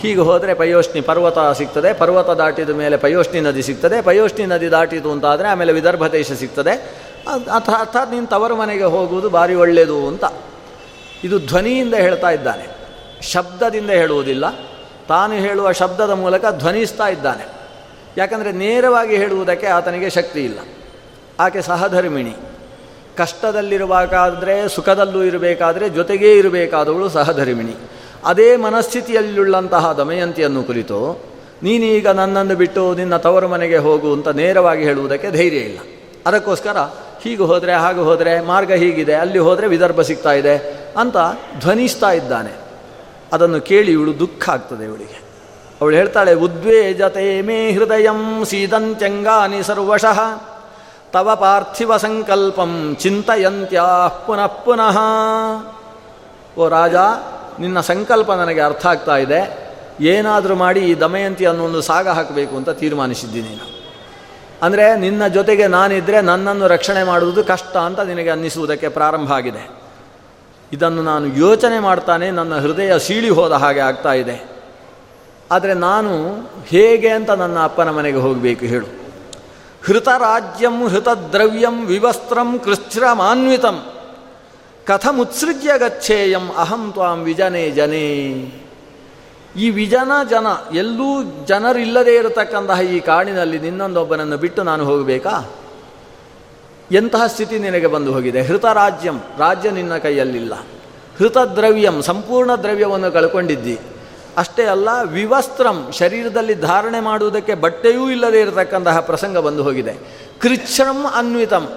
ಹೀಗೆ 0.00 0.20
ಹೋದರೆ 0.20 0.54
ಪಯೋಷ್ಣಿ 0.54 1.00
ಪರ್ವತ 1.00 1.38
ಸಿಗ್ತದೆ, 1.58 1.92
ಪರ್ವತ 1.92 2.30
ದಾಟಿದ 2.30 2.70
ಮೇಲೆ 2.70 2.96
ಪಯೋಷ್ಣಿ 2.96 3.40
ನದಿ 3.40 3.62
ಸಿಗ್ತದೆ, 3.62 4.02
ಪಯೋಷ್ಣಿ 4.02 4.46
ನದಿ 4.46 4.70
ದಾಟಿತು 4.70 5.12
ಅಂತಾದರೆ 5.12 5.48
ಆಮೇಲೆ 5.48 5.72
ವಿದರ್ಭ 5.72 6.06
ದೇಶ 6.06 6.32
ಸಿಗ್ತದೆ. 6.32 6.70
ಅಥ 7.54 7.70
ಅರ್ಥಾತ್ 7.70 8.10
ನೀನು 8.10 8.26
ತವರು 8.26 8.56
ಮನೆಗೆ 8.56 8.84
ಹೋಗುವುದು 8.84 9.30
ಭಾರಿ 9.30 9.54
ಒಳ್ಳೆಯದು 9.54 10.08
ಅಂತ. 10.08 10.24
ಇದು 11.24 11.38
ಧ್ವನಿಯಿಂದ 11.38 11.94
ಹೇಳ್ತಾ 11.94 12.30
ಇದ್ದಾನೆ. 12.30 12.68
ಶಬ್ದದಿಂದ 13.22 13.90
ಹೇಳುವುದಿಲ್ಲ. 13.90 14.50
ತಾನು 15.08 15.34
ಹೇಳುವ 15.34 15.72
ಶಬ್ದದ 15.72 16.10
ಮೂಲಕ 16.10 16.44
ಧ್ವನಿಸ್ತಾ 16.50 17.08
ಇದ್ದಾನೆ. 17.08 17.61
ಯಾಕಂದರೆ 18.16 18.52
ನೇರವಾಗಿ 18.52 19.16
ಹೇಳುವುದಕ್ಕೆ 19.16 19.66
ಆತನಿಗೆ 19.66 20.10
ಶಕ್ತಿ 20.10 20.44
ಇಲ್ಲ. 20.44 20.58
ಆಕೆ 21.40 21.62
ಸಹಧರ್ಮಿಣಿ. 21.62 22.36
ಕಷ್ಟದಲ್ಲಿರುವಾಗಾದರೆ, 23.16 24.68
ಸುಖದಲ್ಲೂ 24.68 25.22
ಇರಬೇಕಾದ್ರೆ 25.22 25.88
ಜೊತೆಗೇ 25.88 26.32
ಇರಬೇಕಾದವಳು 26.32 27.08
ಸಹಧರ್ಮಿಣಿ. 27.08 27.74
ಅದೇ 28.24 28.56
ಮನಸ್ಥಿತಿಯಲ್ಲುಳ್ಳಂತಹ 28.56 29.92
ದಮಯಂತಿಯನ್ನು 29.92 30.62
ಕುರಿತು, 30.62 31.24
ನೀನೀಗ 31.62 32.08
ನನ್ನನ್ನು 32.08 32.56
ಬಿಟ್ಟು 32.56 32.94
ನಿನ್ನ 32.94 33.16
ತವರು 33.16 33.48
ಮನೆಗೆ 33.48 33.76
ಹೋಗು 33.76 34.12
ಅಂತ 34.12 34.28
ನೇರವಾಗಿ 34.28 34.82
ಹೇಳುವುದಕ್ಕೆ 34.82 35.30
ಧೈರ್ಯ 35.30 35.58
ಇಲ್ಲ. 35.58 35.78
ಅದಕ್ಕೋಸ್ಕರ 36.26 36.76
ಹೀಗೆ 37.22 37.42
ಹೋದರೆ, 37.42 37.72
ಹಾಗೆ 37.72 38.00
ಹೋದರೆ, 38.00 38.40
ಮಾರ್ಗ 38.40 38.72
ಹೀಗಿದೆ, 38.72 39.14
ಅಲ್ಲಿ 39.14 39.38
ಹೋದರೆ 39.38 39.66
ವಿದರ್ಭ 39.66 40.00
ಸಿಗ್ತಾ 40.02 40.32
ಇದೆ 40.32 40.56
ಅಂತ 40.96 41.16
ಧ್ವನಿಸ್ತಾ 41.60 42.10
ಇದ್ದಾನೆ. 42.10 42.52
ಅದನ್ನು 43.32 43.60
ಕೇಳಿ 43.60 43.92
ಇವಳು 43.92 44.18
ದುಃಖ 44.18 44.50
ಆಗ್ತದೆ 44.50 44.84
ಇವಳಿಗೆ. 44.84 45.31
ಅವಳು 45.82 45.94
ಹೇಳ್ತಾಳೆ 45.96 46.32
ಉದ್ವೇಜತೆ 46.46 47.26
ಮೇ 47.42 47.58
ಹೃದಯಂ 47.76 48.20
ಸೀದಂತ್ಯಂಗಾನಿ 48.50 49.60
ಸರ್ವಶಃ, 49.62 50.18
ತವ 51.14 51.28
ಪಾರ್ಥಿವ 51.40 51.96
ಸಂಕಲ್ಪಂ 51.96 52.72
ಚಿಂತಯಂತ್ಯಾ 53.00 53.86
ಪುನಃ 54.26 54.52
ಪುನಃ. 54.66 54.98
ಓ 56.58 56.68
ರಾಜ, 56.68 56.96
ನಿನ್ನ 57.60 57.78
ಸಂಕಲ್ಪ 57.80 58.30
ನನಗೆ 58.32 58.60
ಅರ್ಥ 58.60 58.86
ಆಗ್ತಾ 58.86 59.16
ಇದೆ. 59.16 59.40
ಏನಾದರೂ 60.12 60.54
ಮಾಡಿ 60.54 60.80
ಈ 60.90 60.92
ದಮಯಂತಿ 61.00 61.44
ಅನ್ನೋ 61.46 61.64
ಒಂದು 61.64 61.80
ಸಾಗ 61.80 62.08
ಹಾಕಬೇಕು 62.08 62.54
ಅಂತ 62.56 62.70
ತೀರ್ಮಾನಿಸಿದ್ದೀನಿ 62.82 63.54
ಅಂದರೆ 64.62 64.86
ನಿನ್ನ 64.96 65.22
ಜೊತೆಗೆ 65.26 65.66
ನಾನಿದ್ದರೆ 65.66 66.18
ನನ್ನನ್ನು 66.20 66.66
ರಕ್ಷಣೆ 66.66 67.02
ಮಾಡುವುದು 67.04 67.44
ಕಷ್ಟ 67.44 67.74
ಅಂತ 67.88 68.00
ನಿನಗೆ 68.00 68.30
ಅನ್ನಿಸುವುದಕ್ಕೆ 68.30 68.88
ಪ್ರಾರಂಭ 68.88 69.28
ಆಗಿದೆ. 69.32 69.64
ಇದನ್ನು 70.72 71.02
ನಾನು 71.02 71.26
ಯೋಚನೆ 71.44 71.78
ಮಾಡ್ತಾನೆ, 71.78 72.30
ನನ್ನ 72.30 72.54
ಹೃದಯ 72.58 72.92
ಸೀಳಿ 72.98 73.30
ಹೋದ 73.30 73.52
ಹಾಗೆ 73.64 73.84
ಆಗ್ತಾ 73.90 74.12
ಇದೆ. 74.12 74.51
ಆದರೆ 75.52 75.74
ನಾನು 75.74 76.26
ಹೇಗೆ 76.64 77.08
ಅಂತ 77.08 77.30
ನನ್ನ 77.30 77.58
ಅಪ್ಪನ 77.64 77.90
ಮನೆಗೆ 77.90 78.16
ಹೋಗಬೇಕು 78.16 78.66
ಹೇಳು. 78.66 78.86
ಹೃತರಾಜ್ಯಂ 79.84 80.88
ಹೃತದ್ರವ್ಯಂ 80.88 81.86
ವಿವಸ್ತ್ರಂ, 81.86 82.58
ಕೃಚ್ಛ್ರಮಾನ್ವಿತಂ. 82.58 83.86
ಕಥಮುತ್ಸೃಜ್ಯ 84.86 85.78
ಗಚ್ಚೇಯಂ, 85.78 86.50
ಅಹಂ 86.56 86.90
ತ್ವಾಂ 86.92 87.18
ವಿಜನೇ 87.18 87.70
ಜನೇ. 87.70 88.12
ಈ 89.56 89.70
ವಿಜನ 89.70 90.10
ಜನ, 90.30 90.76
ಎಲ್ಲೂ 90.76 91.22
ಜನರಿಲ್ಲದೇ 91.46 92.14
ಇರತಕ್ಕಂತಹ 92.14 92.80
ಈ 92.80 93.00
ಕಾಡಿನಲ್ಲಿ 93.00 93.58
ನಿನ್ನೊಂದೊಬ್ಬನನ್ನು 93.58 94.36
ಬಿಟ್ಟು 94.36 94.62
ನಾನು 94.62 94.84
ಹೋಗಬೇಕಾ? 94.84 95.50
ಎಂತಹ 96.92 97.26
ಸ್ಥಿತಿ 97.26 97.58
ನಿನಗೆ 97.58 97.86
ಬಂದು 97.86 98.12
ಹೋಗಿದೆ? 98.12 98.42
ಹೃತರಾಜ್ಯಂ 98.42 99.20
ರಾಜ್ಯ 99.38 99.70
ನಿನ್ನ 99.70 99.96
ಕೈಯಲ್ಲಿಲ್ಲ. 99.96 100.54
ಹೃತದ್ರವ್ಯಂ 101.18 102.02
ಸಂಪೂರ್ಣ 102.02 102.54
ದ್ರವ್ಯವನ್ನು 102.54 103.12
ಕಳ್ಕೊಂಡಿದ್ದಿ. 103.12 103.78
ಅಷ್ಟೇ 104.36 104.64
ಅಲ್ಲ, 104.64 104.88
ವಿವಸ್ತ್ರಂ, 105.04 105.90
ಶರೀರದಲ್ಲಿ 105.98 106.54
ಧಾರಣೆ 106.54 107.00
ಮಾಡುವುದಕ್ಕೆ 107.00 107.54
ಬಟ್ಟೆಯೂ 107.54 108.10
ಇಲ್ಲದೆ 108.10 108.40
ಇರತಕ್ಕಂತಹ 108.40 109.00
ಪ್ರಸಂಗ 109.00 109.38
ಬಂದು 109.38 109.62
ಹೋಗಿದೆ. 109.62 109.92
ಕೃಚ್ಛ್ರಂ 110.40 111.06
ಅನ್ವಿತಂ. 111.14 111.68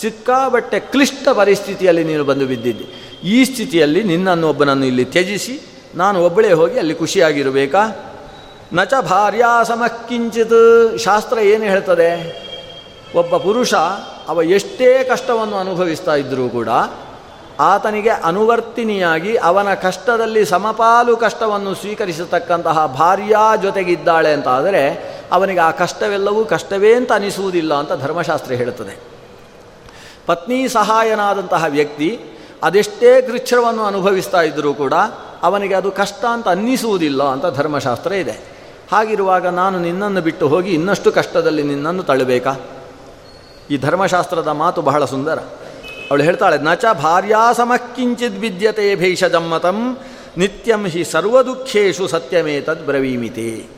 ಸಿಕ್ಕಾಬಟ್ಟೆ 0.00 0.80
ಕ್ಲಿಷ್ಟ 0.80 1.28
ಪರಿಸ್ಥಿತಿಯಲ್ಲಿ 1.28 2.04
ನೀನು 2.04 2.24
ಬಂದು 2.24 2.46
ಬಿದ್ದಿದ್ದಿ. 2.46 2.86
ಈ 3.24 3.44
ಸ್ಥಿತಿಯಲ್ಲಿ 3.44 4.02
ನಿನ್ನನ್ನು 4.02 4.48
ಒಬ್ಬನನ್ನು 4.48 4.86
ಇಲ್ಲಿ 4.86 5.04
ತ್ಯಜಿಸಿ, 5.04 5.60
ನಾನು 5.94 6.24
ಒಬ್ಬಳೇ 6.24 6.52
ಹೋಗಿ 6.52 6.78
ಅಲ್ಲಿ 6.78 6.94
ಖುಷಿಯಾಗಿರಬೇಕಾ? 6.94 8.12
ನಚ 8.72 8.92
ಭಾರ್ಯಾ 9.00 9.62
ಸಮಕ್ಕಿಂಚಿತ್ 9.62 10.98
ಶಾಸ್ತ್ರ 10.98 11.38
ಏನು 11.38 11.64
ಹೇಳ್ತದೆ? 11.64 12.48
ಒಬ್ಬ 13.14 13.36
ಪುರುಷ, 13.36 13.74
ಅವ 14.28 14.42
ಎಷ್ಟೇ 14.42 15.04
ಕಷ್ಟವನ್ನು 15.04 15.56
ಅನುಭವಿಸ್ತಾ 15.56 16.14
ಇದ್ದರೂ 16.14 16.48
ಕೂಡ 16.48 16.68
ಆತನಿಗೆ 17.60 18.08
ಅನುವರ್ತಿನಿಯಾಗಿ 18.08 19.36
ಅವನ 19.36 19.74
ಕಷ್ಟದಲ್ಲಿ 19.74 20.44
ಸಮಪಾಲು 20.44 21.16
ಕಷ್ಟವನ್ನು 21.16 21.74
ಸ್ವೀಕರಿಸತಕ್ಕಂತಹ 21.74 22.86
ಭಾರ್ಯಾ 22.86 23.56
ಜೊತೆಗಿದ್ದಾಳೆ 23.56 24.32
ಅಂತ 24.32 24.48
ಆದರೆ 24.48 25.18
ಅವನಿಗೆ 25.32 25.60
ಆ 25.60 25.70
ಕಷ್ಟವೆಲ್ಲವೂ 25.70 26.44
ಕಷ್ಟವೇ 26.44 26.94
ಅಂತ 26.94 27.12
ಅನಿಸುವುದಿಲ್ಲ 27.12 27.74
ಅಂತ 27.74 27.92
ಧರ್ಮಶಾಸ್ತ್ರ 27.92 28.52
ಹೇಳುತ್ತದೆ. 28.52 28.98
ಪತ್ನಿ 30.26 30.68
ಸಹಾಯನಾದಂತಹ 30.68 31.64
ವ್ಯಕ್ತಿ 31.68 32.20
ಅದೆಷ್ಟೇ 32.62 33.22
ಕೃಚ್ಛ್ರವನ್ನು 33.22 33.84
ಅನುಭವಿಸ್ತಾ 33.84 34.42
ಇದ್ದರೂ 34.42 34.74
ಕೂಡ 34.74 34.92
ಅವನಿಗೆ 35.42 35.74
ಅದು 35.74 35.90
ಕಷ್ಟ 35.90 36.24
ಅಂತ 36.24 36.48
ಅನ್ನಿಸುವುದಿಲ್ಲ 36.48 37.22
ಅಂತ 37.22 37.46
ಧರ್ಮಶಾಸ್ತ್ರ 37.46 38.12
ಇದೆ. 38.12 38.32
ಹಾಗಿರುವಾಗ 38.92 39.46
ನಾನು 39.46 39.78
ನಿನ್ನನ್ನು 39.78 40.20
ಬಿಟ್ಟು 40.20 40.48
ಹೋಗಿ 40.48 40.74
ಇನ್ನಷ್ಟು 40.74 41.12
ಕಷ್ಟದಲ್ಲಿ 41.12 41.62
ನಿನ್ನನ್ನು 41.62 42.02
ತಳ್ಳಬೇಕಾ? 42.02 42.56
ಈ 43.70 43.76
ಧರ್ಮಶಾಸ್ತ್ರದ 43.76 44.48
ಮಾತು 44.48 44.82
ಬಹಳ 44.82 45.04
ಸುಂದರ. 45.04 45.38
ಅವಳು 46.10 46.22
ಹೇಳ್ತಾಳೆ, 46.22 46.58
ನಚ 46.58 46.84
ಭಾರ್ಯಾ 47.02 47.52
ಸಮಕ್ಕಿಂಚಿದ್ 47.52 48.38
ವಿದ್ಯತೆ 48.38 48.94
ಭೇಷಜಮ್ಮತಂ 48.94 49.98
ನಿತ್ಯಂ 50.36 50.86
ಹಿ 50.86 51.04
ಸರ್ವದುಃಖೇಶು 51.04 52.08
ಸತ್ಯಮೇತದ್ 52.08 52.86
ಬ್ರವೀಮಿತಿ. 52.86 53.68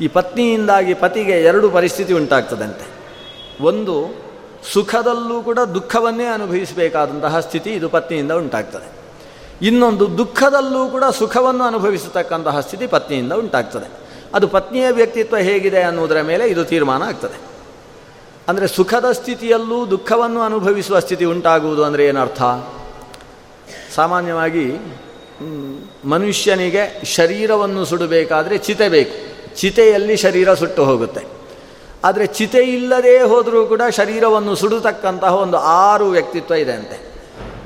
ಈ 0.00 0.08
ಪತ್ನಿಯಿಂದಾಗಿ 0.08 0.94
ಪತಿಗೆ 0.94 1.32
ಎರಡು 1.32 1.70
ಪರಿಸ್ಥಿತಿ 1.70 2.12
ಉಂಟಾಗ್ತದಂತೆ. 2.12 2.86
ಒಂದು, 3.64 4.14
ಸುಖದಲ್ಲೂ 4.72 5.42
ಕೂಡ 5.42 5.58
ದುಃಖವನ್ನೇ 5.58 6.24
ಅನುಭವಿಸಬೇಕಾದಂತಹ 6.24 7.40
ಸ್ಥಿತಿ 7.40 7.70
ಇದು 7.70 7.88
ಪತ್ನಿಯಿಂದ 7.88 8.32
ಉಂಟಾಗ್ತದೆ. 8.32 9.00
ಇನ್ನೊಂದು, 9.66 10.18
ದುಃಖದಲ್ಲೂ 10.18 10.88
ಕೂಡ 10.88 11.04
ಸುಖವನ್ನು 11.04 11.64
ಅನುಭವಿಸತಕ್ಕಂತಹ 11.64 12.60
ಸ್ಥಿತಿ 12.60 12.86
ಪತ್ನಿಯಿಂದ 12.86 13.32
ಉಂಟಾಗ್ತದೆ. 13.32 13.90
ಅದು 14.34 14.48
ಪತ್ನಿಯ 14.48 14.90
ವ್ಯಕ್ತಿತ್ವ 14.90 15.36
ಹೇಗಿದೆ 15.36 15.82
ಅನ್ನೋದರ 15.82 16.20
ಮೇಲೆ 16.20 16.48
ಇದು 16.48 16.64
ತೀರ್ಮಾನ 16.64 17.02
ಆಗ್ತದೆ. 17.02 17.49
ಅಂದರೆ 18.48 18.66
ಸುಖದ 18.66 19.12
ಸ್ಥಿತಿಯಲ್ಲೂ 19.12 19.86
ದುಃಖವನ್ನು 19.86 20.40
ಅನುಭವಿಸುವ 20.40 20.98
ಸ್ಥಿತಿ 20.98 21.24
ಉಂಟಾಗುವುದು 21.24 21.84
ಅಂದರೆ 21.84 22.06
ಏನರ್ಥ? 22.06 22.42
ಸಾಮಾನ್ಯವಾಗಿ 23.94 24.72
ಮನುಷ್ಯನಿಗೆ 26.04 27.04
ಶರೀರವನ್ನು 27.04 27.84
ಸುಡಬೇಕಾದರೆ 27.84 28.58
ಚಿತೆ 28.58 28.88
ಬೇಕು. 28.88 29.30
ಚಿತೆಯಲ್ಲಿ 29.56 30.16
ಶರೀರ 30.16 30.54
ಸುಟ್ಟು 30.54 30.84
ಹೋಗುತ್ತೆ. 30.84 31.26
ಆದರೆ 32.04 32.26
ಚಿತೆ 32.26 32.58
ಇಲ್ಲದೇ 32.58 33.20
ಹೋದರೂ 33.20 33.66
ಕೂಡ 33.66 33.82
ಶರೀರವನ್ನು 33.90 34.54
ಸುಡತಕ್ಕಂತಹ 34.54 35.36
ಒಂದು 35.36 35.58
ಆರು 35.58 36.08
ವ್ಯಕ್ತಿತ್ವ 36.08 36.54
ಇದೆ 36.54 36.72
ಅಂತೆ. 36.72 37.12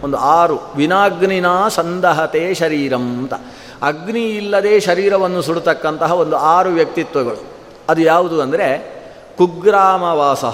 ಒಂದು 0.02 0.16
ಆರು. 0.16 0.58
ವಿನಾಗ್ನಿನ 0.76 1.46
ಸಂದಹತೆ 1.68 2.54
ಶರೀರಂ 2.54 3.18
ಅಂತ. 3.18 3.34
ಅಗ್ನಿ 3.82 4.28
ಇಲ್ಲದೆ 4.28 4.80
ಶರೀರವನ್ನು 4.80 5.42
ಸುಡತಕ್ಕಂತಹ 5.42 6.12
ಒಂದು 6.12 6.36
ಆರು 6.36 6.70
ವ್ಯಕ್ತಿತ್ವಗಳು. 6.70 7.44
ಅದು 7.88 8.02
ಯಾವುದು 8.02 8.40
ಅಂದರೆ 8.40 8.93
ಕುಗ್ರಾಮವಾಸ, 9.38 10.44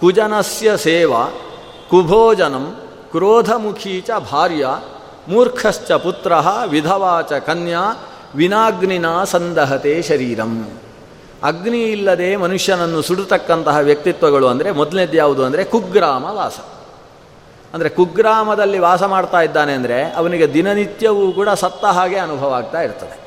ಕುಜನಸ್ಯ 0.00 0.76
ಸೇವಾ, 0.76 1.30
ಕುಭೋಜನಂ, 1.90 2.76
ಕ್ರೋಧಮುಖೀ 3.10 4.00
ಚ 4.00 4.10
ಭಾರ್ಯ, 4.32 4.66
ಮೂರ್ಖಶ್ಚ 5.28 5.92
ಪುತ್ರ 5.92 6.32
ವಿಧವಾಚ 6.66 7.32
ಕನ್ಯಾ, 7.32 7.94
ವಿನಾಗ್ನಿನ 8.34 9.24
ಸಂದಹತೆ 9.24 10.02
ಶರೀರಂ. 10.02 10.68
ಅಗ್ನಿ 11.44 11.82
ಇಲ್ಲದೆ 11.82 12.36
ಮನುಷ್ಯನನ್ನು 12.36 13.02
ಸುಡತಕ್ಕಂತಹ 13.02 13.76
ವ್ಯಕ್ತಿತ್ವಗಳು 13.76 14.46
ಅಂದರೆ 14.48 14.70
ಮೊದಲನೇದು 14.70 15.16
ಯಾವುದು 15.16 15.44
ಅಂದರೆ 15.44 15.64
ಕುಗ್ರಾಮ 15.64 16.24
ವಾಸ 16.24 16.58
ಅಂದರೆ 17.74 17.88
ಕುಗ್ರಾಮದಲ್ಲಿ 17.88 18.78
ವಾಸ 18.78 19.02
ಮಾಡ್ತಾ 19.02 19.40
ಇದ್ದಾನೆ 19.40 19.72
ಅಂದರೆ 19.72 20.02
ಅವನಿಗೆ 20.12 20.54
ದಿನನಿತ್ಯವೂ 20.54 21.32
ಕೂಡ 21.32 21.48
ಸತ್ತ 21.48 21.84
ಹಾಗೆ 21.84 22.16
ಅನುಭವ 22.16 22.54
ಆಗ್ತಾ 22.54 22.80
ಇರ್ತದೆ. 22.80 23.21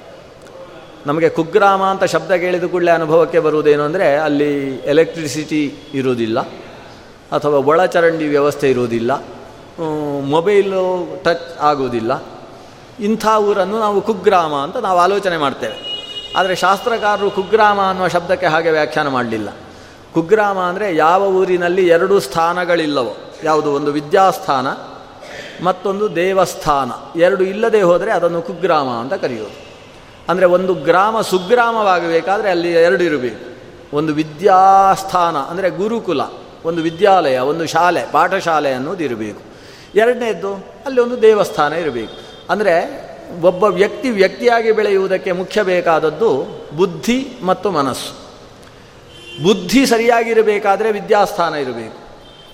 ನಮಗೆ 1.08 1.30
ಕುಗ್ರಾಮ 1.38 1.82
ಅಂತ 1.94 2.04
ಶಬ್ದ 2.14 2.32
ಕೇಳಿದ 2.44 2.66
ಕೂಡಲೇ 2.74 2.92
ಅನುಭವಕ್ಕೆ 2.92 3.40
ಬರುವುದೇನು 3.46 3.84
ಅಂದರೆ 3.88 4.08
ಅಲ್ಲಿ 4.28 4.52
ಎಲೆಕ್ಟ್ರಿಸಿಟಿ 4.94 5.62
ಇರುವುದಿಲ್ಲ, 6.00 6.40
ಅಥವಾ 7.36 7.58
ಒಳಚರಂಡಿ 7.72 8.28
ವ್ಯವಸ್ಥೆ 8.36 8.68
ಇರುವುದಿಲ್ಲ 8.74 9.12
ಮೊಬೈಲು 10.34 10.82
ಟಚ್ 11.26 11.50
ಆಗುವುದಿಲ್ಲ. 11.70 12.12
ಇಂಥ 13.08 13.26
ಊರನ್ನು 13.48 13.78
ನಾವು 13.86 14.00
ಕುಗ್ರಾಮ 14.10 14.54
ಅಂತ 14.66 14.78
ನಾವು 14.86 15.00
ಆಲೋಚನೆ 15.06 15.38
ಮಾಡ್ತೇವೆ. 15.38 15.78
ಆದರೆ 16.40 16.56
ಶಾಸ್ತ್ರಕಾರರು 16.64 17.30
ಕುಗ್ರಾಮ 17.38 17.80
ಅನ್ನುವ 17.92 18.08
ಶಬ್ದಕ್ಕೆ 18.16 18.48
ಹಾಗೆ 18.54 18.72
ವ್ಯಾಖ್ಯಾನ 18.78 19.08
ಮಾಡಲಿಲ್ಲ. 19.16 19.50
ಕುಗ್ರಾಮ 20.16 20.58
ಅಂದರೆ 20.70 20.88
ಯಾವ 20.96 21.22
ಊರಿನಲ್ಲಿ 21.40 21.84
ಎರಡು 21.96 22.16
ಸ್ಥಾನಗಳಿಲ್ಲವೋ, 22.28 23.14
ಯಾವುದು 23.44 23.70
ಒಂದು 23.80 23.92
ವಿದ್ಯಾಸ್ಥಾನ 23.98 24.68
ಮತ್ತೊಂದು 25.68 26.06
ದೇವಸ್ಥಾನ. 26.16 26.92
ಎರಡು 27.26 27.44
ಇಲ್ಲದೆ 27.54 27.82
ಹೋದರೆ 27.90 28.12
ಅದನ್ನು 28.12 28.42
ಕುಗ್ರಾಮ 28.50 28.90
ಅಂತ 29.04 29.14
ಕರೆಯೋದು 29.24 29.56
ಅಂದರೆ 30.30 30.46
ಒಂದು 30.46 30.74
ಗ್ರಾಮ 30.74 31.22
ಸುಗ್ರಾಮವಾಗಬೇಕಾದ್ರೆ 31.22 32.50
ಅಲ್ಲಿ 32.50 32.72
ಎರಡು 32.72 33.04
ಇರಬೇಕು. 33.04 33.56
ಒಂದು 33.96 34.14
ವಿದ್ಯಾಸ್ಥಾನ, 34.14 35.38
ಅಂದರೆ 35.38 35.70
ಗುರುಕುಲ, 35.70 36.22
ಒಂದು 36.66 36.82
ವಿದ್ಯಾಲಯ, 36.82 37.38
ಒಂದು 37.40 37.66
ಶಾಲೆ, 37.66 38.12
ಪಾಠಶಾಲೆ 38.12 38.74
ಅನ್ನೋದು 38.74 39.04
ಇರಬೇಕು. 39.04 39.42
ಎರಡನೇದ್ದು 39.96 40.54
ಅಲ್ಲಿ 40.86 41.02
ಒಂದು 41.02 41.22
ದೇವಸ್ಥಾನ 41.22 41.74
ಇರಬೇಕು. 41.74 42.14
ಅಂದರೆ 42.50 43.06
ಒಬ್ಬ 43.42 43.64
ವ್ಯಕ್ತಿ 43.64 44.10
ವ್ಯಕ್ತಿಯಾಗಿ 44.10 44.72
ಬೆಳೆಯುವುದಕ್ಕೆ 44.72 45.32
ಮುಖ್ಯ 45.32 45.64
ಬೇಕಾದದ್ದು 45.64 46.48
ಬುದ್ಧಿ 46.78 47.28
ಮತ್ತು 47.44 47.72
ಮನಸ್ಸು. 47.72 48.26
ಬುದ್ಧಿ 49.44 49.86
ಸರಿಯಾಗಿರಬೇಕಾದರೆ 49.86 50.92
ವಿದ್ಯಾಸ್ಥಾನ 50.92 51.54
ಇರಬೇಕು. 51.54 52.06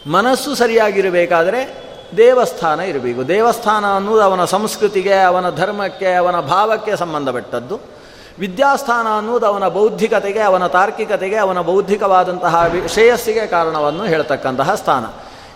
ಮನಸ್ಸು 0.09 0.55
ಸರಿಯಾಗಿರಬೇಕಾದರೆ 0.55 1.90
ದೇವಸ್ಥಾನ 2.17 2.79
ಇರಬೇಕು. 2.79 3.27
ದೇವಸ್ಥಾನ 3.27 3.95
ಅನ್ನೋದು 3.95 4.21
ಅವನ 4.21 4.45
ಸಂಸ್ಕೃತಿಗೆ, 4.45 5.21
ಅವನ 5.21 5.49
ಧರ್ಮಕ್ಕೆ, 5.49 6.13
ಅವನ 6.13 6.39
ಭಾವಕ್ಕೆ 6.39 6.95
ಸಂಬಂಧಪಟ್ಟದ್ದು. 6.95 7.79
ವಿದ್ಯಾಸ್ಥಾನ 8.39 9.07
ಅನ್ನೋದು 9.17 9.45
ಅವನ 9.45 9.67
ಬೌದ್ಧಿಕತೆಗೆ, 9.67 10.39
ಅವನ 10.39 10.67
ತಾರ್ಕಿಕತೆಗೆ, 10.67 11.35
ಅವನ 11.35 11.61
ಬೌದ್ಧಿಕವಾದಂತಹ 11.61 12.67
ಶ್ರೇಯಸ್ಸಿಗೆ 12.87 13.47
ಕಾರಣವನ್ನು 13.47 14.03
ಹೇಳ್ತಕ್ಕಂತಹ 14.03 14.75
ಸ್ಥಾನ. 14.75 15.05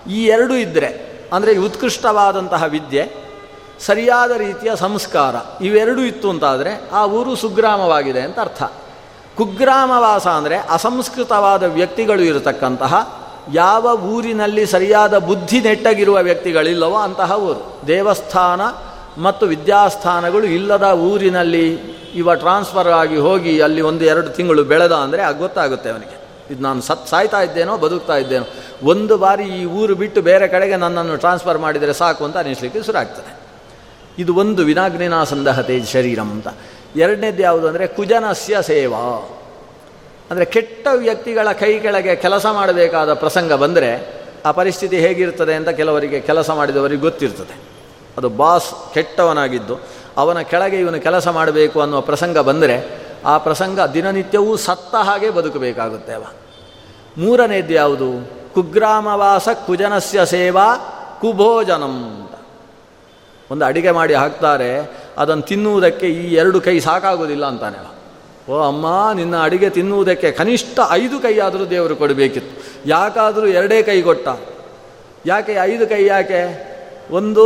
ಈ 0.10 0.26
ಎರಡು 0.26 0.56
ಇದ್ದರೆ 0.56 1.22
ಅಂದರೆ 1.34 1.58
ಉತ್ಕೃಷ್ಟವಾದಂತಹ 1.58 2.64
ವಿದ್ಯೆ, 2.64 3.26
ಸರಿಯಾದ 3.86 4.32
ರೀತಿಯ 4.32 4.76
ಸಂಸ್ಕಾರ, 4.76 5.36
ಇವೆರಡೂ 5.62 6.02
ಇತ್ತು 6.02 6.30
ಅಂತಾದರೆ 6.30 6.90
ಆ 6.94 7.06
ಊರು 7.06 7.36
ಸುಗ್ರಾಮವಾಗಿದೆ 7.36 8.22
ಅಂತ 8.22 8.40
ಅರ್ಥ. 8.40 8.64
ಕುಗ್ರಾಮವಾಸ 9.38 10.28
ಅಂದರೆ 10.28 10.56
ಅಸಂಸ್ಕೃತವಾದ 10.58 11.64
ವ್ಯಕ್ತಿಗಳು 11.64 12.22
ಇರತಕ್ಕಂತಹ 12.22 13.25
ಯಾವ 13.54 14.00
ಊರಿನಲ್ಲಿ 14.04 14.66
ಸರಿಯಾದ 14.66 15.18
ಬುದ್ಧಿ 15.18 15.60
ನೆಟ್ಟಗಿರುವ 15.60 16.18
ವ್ಯಕ್ತಿಗಳಿಲ್ಲವೋ 16.18 16.96
ಅಂತಹ 16.96 17.32
ಊರು. 17.32 17.88
ದೇವಸ್ಥಾನ 17.88 18.62
ಮತ್ತು 19.22 19.46
ವಿದ್ಯಾಸ್ಥಾನಗಳು 19.46 20.44
ಇಲ್ಲದ 20.44 20.84
ಊರಿನಲ್ಲಿ 20.84 21.74
ಇವ 22.16 22.34
ಟ್ರಾನ್ಸ್ಫರ್ 22.34 22.88
ಆಗಿ 22.88 23.18
ಹೋಗಿ 23.18 23.62
ಅಲ್ಲಿ 23.62 23.82
ಒಂದು 23.82 24.06
ಎರಡು 24.06 24.30
ತಿಂಗಳು 24.30 24.64
ಬೆಳೆದ 24.64 24.92
ಅಂದರೆ 24.92 25.38
ಗೊತ್ತಾಗುತ್ತೆ 25.38 25.90
ಅವನಿಗೆ. 25.90 26.26
ಇದು 26.54 26.64
ನಾನು 26.64 26.82
ಸತ್ 26.82 27.08
ಸಾಯ್ತಾ 27.08 27.42
ಇದ್ದೇನೋ, 27.42 27.78
ಬದುಕ್ತಾ 27.78 28.16
ಇದ್ದೇನೋ. 28.16 28.46
ಒಂದು 28.84 29.18
ಬಾರಿ 29.18 29.44
ಈ 29.44 29.66
ಊರು 29.66 29.96
ಬಿಟ್ಟು 29.96 30.22
ಬೇರೆ 30.22 30.48
ಕಡೆಗೆ 30.48 30.76
ನನ್ನನ್ನು 30.76 31.18
ಟ್ರಾನ್ಸ್ಫರ್ 31.18 31.58
ಮಾಡಿದರೆ 31.58 31.94
ಸಾಕು 31.94 32.26
ಅಂತ 32.26 32.38
ಅನಿಸ್ಲಿಕ್ಕೆ 32.38 32.84
ಶುರುವಾಗ್ತದೆ. 32.84 33.40
ಇದು 34.18 34.36
ಒಂದು 34.36 34.64
ವಿನಾಗ್ನಿನ 34.64 35.24
ಸಂದಹತೆ 35.24 35.84
ಶರೀರಂ 35.84 36.32
ಅಂತ. 36.32 36.48
ಎರಡನೇದು 36.96 37.42
ಯಾವುದು 37.42 37.68
ಅಂದರೆ 37.68 37.88
ಕುಜನಸ್ಯ 37.88 38.58
ಸೇವಾ. 38.62 39.30
ಅಂದರೆ 40.32 40.46
ಕೆಟ್ಟ 40.46 40.88
ವ್ಯಕ್ತಿಗಳ 40.94 41.48
ಕೈ 41.52 41.80
ಕೆಳಗೆ 41.80 42.16
ಕೆಲಸ 42.16 42.46
ಮಾಡಬೇಕಾದ 42.46 43.14
ಪ್ರಸಂಗ 43.14 43.54
ಬಂದರೆ 43.54 43.90
ಆ 44.46 44.52
ಪರಿಸ್ಥಿತಿ 44.52 44.98
ಹೇಗಿರ್ತದೆ 44.98 45.54
ಅಂತ 45.54 45.70
ಕೆಲವರಿಗೆ 45.70 46.20
ಕೆಲಸ 46.20 46.50
ಮಾಡಿದವರಿಗೆ 46.50 47.02
ಗೊತ್ತಿರ್ತದೆ. 47.02 47.56
ಅದು 48.18 48.30
ಬಾಸ್ 48.30 48.70
ಕೆಟ್ಟವನಾಗಿದ್ದು, 48.94 49.76
ಅವನ 50.18 50.42
ಕೆಳಗೆ 50.42 50.78
ಇವನು 50.80 51.00
ಕೆಲಸ 51.02 51.28
ಮಾಡಬೇಕು 51.28 51.78
ಅನ್ನುವ 51.82 52.02
ಪ್ರಸಂಗ 52.02 52.38
ಬಂದರೆ 52.40 52.76
ಆ 53.26 53.38
ಪ್ರಸಂಗ 53.38 53.80
ದಿನನಿತ್ಯವೂ 53.94 54.52
ಸತ್ತ 54.58 54.96
ಹಾಗೆ 54.96 55.30
ಬದುಕಬೇಕಾಗುತ್ತೆ 55.30 56.14
ಅವ. 56.14 56.26
ಮೂರನೇದ್ದು 57.18 57.74
ಯಾವುದು? 57.74 58.10
ಕುಗ್ರಾಮವಾಸ 58.54 59.48
ಕುಜನಸ್ಯ 59.68 60.26
ಸೇವಾ 60.26 60.68
ಕುಭೋಜನಂ 61.22 61.96
ಒಂದು 63.52 63.66
ಅಡಿಗೆ 63.66 63.92
ಮಾಡಿ 63.92 64.14
ಹಾಕ್ತಾರೆ, 64.14 64.72
ಅದನ್ನು 65.18 65.44
ತಿನ್ನುವುದಕ್ಕೆ 65.44 66.08
ಈ 66.08 66.24
ಎರಡು 66.34 66.62
ಕೈ 66.62 66.80
ಸಾಕಾಗೋದಿಲ್ಲ 66.80 67.46
ಅಂತಾನೆ 67.46 67.95
ಓ 68.50 68.62
ಅಮ್ಮ, 68.62 69.12
ನಿನ್ನ 69.14 69.44
ಅಡಿಗೆ 69.44 69.70
ತಿನ್ನುವುದಕ್ಕೆ 69.70 70.32
ಕನಿಷ್ಠ 70.32 70.80
ಐದು 70.92 71.20
ಕೈ 71.20 71.40
ಆದರೂ 71.40 71.66
ದೇವರು 71.66 71.96
ಕೊಡಬೇಕಿತ್ತು. 71.96 72.64
ಯಾಕಾದರೂ 72.90 73.48
ಎರಡೇ 73.48 73.84
ಕೈ 73.84 74.02
ಕೊಟ್ಟ? 74.02 74.28
ಯಾಕೆ 75.26 75.54
ಐದು 75.54 75.88
ಕೈ 75.88 76.06
ಯಾಕೆ? 76.06 76.76
ಒಂದು, 77.12 77.46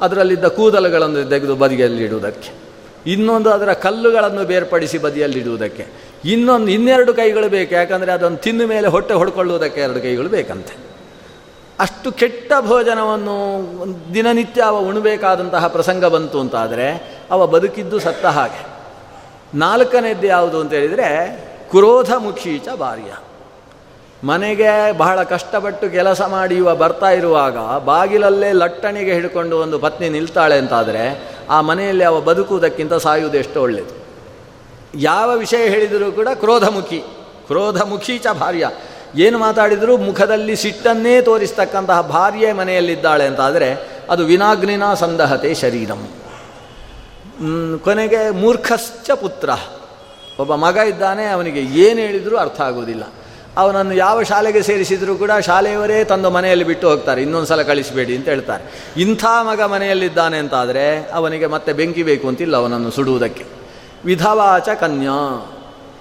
ಅದರಲ್ಲಿದ್ದ 0.00 0.44
ಕೂದಲುಗಳನ್ನು 0.44 1.28
ತೆಗೆದು 1.28 1.56
ಬದಿಯಲ್ಲಿಡುವುದಕ್ಕೆ. 1.56 2.50
ಇನ್ನೊಂದು, 3.06 3.50
ಅದರ 3.50 3.72
ಕಲ್ಲುಗಳನ್ನು 3.72 4.44
ಬೇರ್ಪಡಿಸಿ 4.44 4.98
ಬದಿಯಲ್ಲಿಡುವುದಕ್ಕೆ. 4.98 5.86
ಇನ್ನೊಂದು, 6.24 6.68
ಇನ್ನೆರಡು 6.68 7.14
ಕೈಗಳು 7.14 7.48
ಬೇಕು, 7.48 7.74
ಯಾಕಂದರೆ 7.74 8.12
ಅದನ್ನು 8.12 8.36
ತಿನ್ನ 8.36 8.64
ಮೇಲೆ 8.64 8.88
ಹೊಟ್ಟೆ 8.88 9.14
ಹೊಡ್ಕೊಳ್ಳುವುದಕ್ಕೆ 9.14 9.80
ಎರಡು 9.80 10.00
ಕೈಗಳು 10.00 10.28
ಬೇಕಂತೆ. 10.28 10.76
ಅಷ್ಟು 11.80 12.12
ಕೆಟ್ಟ 12.12 12.52
ಭೋಜನವನ್ನು 12.60 14.14
ದಿನನಿತ್ಯ 14.14 14.62
ಅವ 14.62 14.78
ಉಣಬೇಕಾದಂತಹ 14.78 15.66
ಪ್ರಸಂಗ 15.66 16.04
ಬಂತು 16.04 16.40
ಅಂತಾದರೆ, 16.40 17.16
ಅವ 17.30 17.46
ಬದುಕಿದ್ದು 17.46 17.98
ಸತ್ತ 17.98 18.26
ಹಾಗೆ. 18.26 18.73
ನಾಲ್ಕನೇದ್ದು 19.54 20.26
ಯಾವುದು 20.26 20.60
ಅಂತ 20.60 20.72
ಹೇಳಿದರೆ, 20.72 21.40
ಕ್ರೋಧ 21.70 22.12
ಮುಖೀಚ 22.18 22.68
ಭಾರ್ಯ. 22.68 23.16
ಮನೆಗೆ 24.24 24.98
ಬಹಳ 24.98 25.22
ಕಷ್ಟಪಟ್ಟು 25.22 25.90
ಕೆಲಸ 25.90 26.22
ಮಾಡಿ 26.22 26.54
ಇವ 26.54 26.74
ಬರ್ತಾ 26.74 27.10
ಇರುವಾಗ 27.10 27.58
ಬಾಗಿಲಲ್ಲೇ 27.84 28.52
ಲಟ್ಟಣಿಗೆ 28.52 29.14
ಹಿಡ್ಕೊಂಡು 29.14 29.58
ಒಂದು 29.58 29.78
ಪತ್ನಿ 29.78 30.08
ನಿಲ್ತಾಳೆ 30.08 30.58
ಅಂತಾದರೆ, 30.58 31.34
ಆ 31.50 31.60
ಮನೆಯಲ್ಲಿ 31.60 32.04
ಅವ 32.04 32.20
ಬದುಕುವುದಕ್ಕಿಂತ 32.20 32.94
ಸಾಯುವುದು 32.94 33.38
ಎಷ್ಟು 33.38 33.62
ಒಳ್ಳೆಯದು 33.62 34.04
ಯಾವ 34.94 35.36
ವಿಷಯ 35.36 35.68
ಹೇಳಿದರೂ 35.68 36.12
ಕೂಡ 36.12 36.28
ಕ್ರೋಧಮುಖಿ 36.34 36.98
ಕ್ರೋಧಮುಖೀಚ 37.46 38.26
ಭಾರ್ಯ. 38.40 38.70
ಏನು 39.16 39.38
ಮಾತಾಡಿದರೂ? 39.38 39.96
ಮುಖದಲ್ಲಿ 39.96 40.56
ಸಿಟ್ಟನ್ನೇ 40.56 41.22
ತೋರಿಸ್ತಕ್ಕಂತಹ 41.22 42.00
ಭಾರ್ಯೆ 42.00 42.52
ಮನೆಯಲ್ಲಿದ್ದಾಳೆ 42.52 43.24
ಅಂತಾದರೆ, 43.24 43.88
ಅದು 44.10 44.24
ವಿನಾಗ್ನಿನ 44.24 44.94
ಸಂದಹತೆ 44.94 45.54
ಶರೀರಂ. 45.54 46.08
ಕೊನೆಗೆ 47.78 48.30
ಮೂರ್ಖಶ್ಚ 48.30 49.10
ಪುತ್ರ. 49.10 49.50
ಒಬ್ಬ 50.38 50.54
ಮಗ 50.54 50.76
ಇದ್ದಾನೆ, 50.76 51.26
ಅವನಿಗೆ 51.26 51.60
ಏನು 51.60 52.00
ಹೇಳಿದರೂ 52.00 52.36
ಅರ್ಥ 52.36 52.60
ಆಗೋದಿಲ್ಲ. 52.60 53.02
ಅವನನ್ನು 53.56 53.94
ಯಾವ 53.94 54.22
ಶಾಲೆಗೆ 54.22 54.62
ಸೇರಿಸಿದರೂ 54.62 55.14
ಕೂಡ 55.14 55.30
ಶಾಲೆಯವರೇ 55.40 56.04
ತಂದು 56.04 56.30
ಮನೆಯಲ್ಲಿ 56.30 56.64
ಬಿಟ್ಟು 56.64 56.90
ಹೋಗ್ತಾರೆ. 56.90 57.22
ಇನ್ನೊಂದು 57.22 57.46
ಸಲ 57.46 57.62
ಕಳಿಸಬೇಡಿ 57.62 58.16
ಅಂತ 58.16 58.28
ಹೇಳ್ತಾರೆ. 58.28 58.86
ಇಂಥ 58.96 59.24
ಮಗ 59.42 59.62
ಮನೆಯಲ್ಲಿದ್ದಾನೆ 59.62 60.38
ಅಂತಾದರೆ 60.38 61.10
ಅವನಿಗೆ 61.10 61.46
ಮತ್ತೆ 61.46 61.72
ಬೆಂಕಿ 61.72 62.02
ಬೇಕು 62.02 62.28
ಅಂತಿಲ್ಲ 62.28 62.56
ಅವನನ್ನು 62.56 62.90
ಸುಡುವುದಕ್ಕೆ. 62.90 63.44
ವಿಧವಾಚ 64.04 64.68
ಕನ್ಯಾ. 64.68 65.50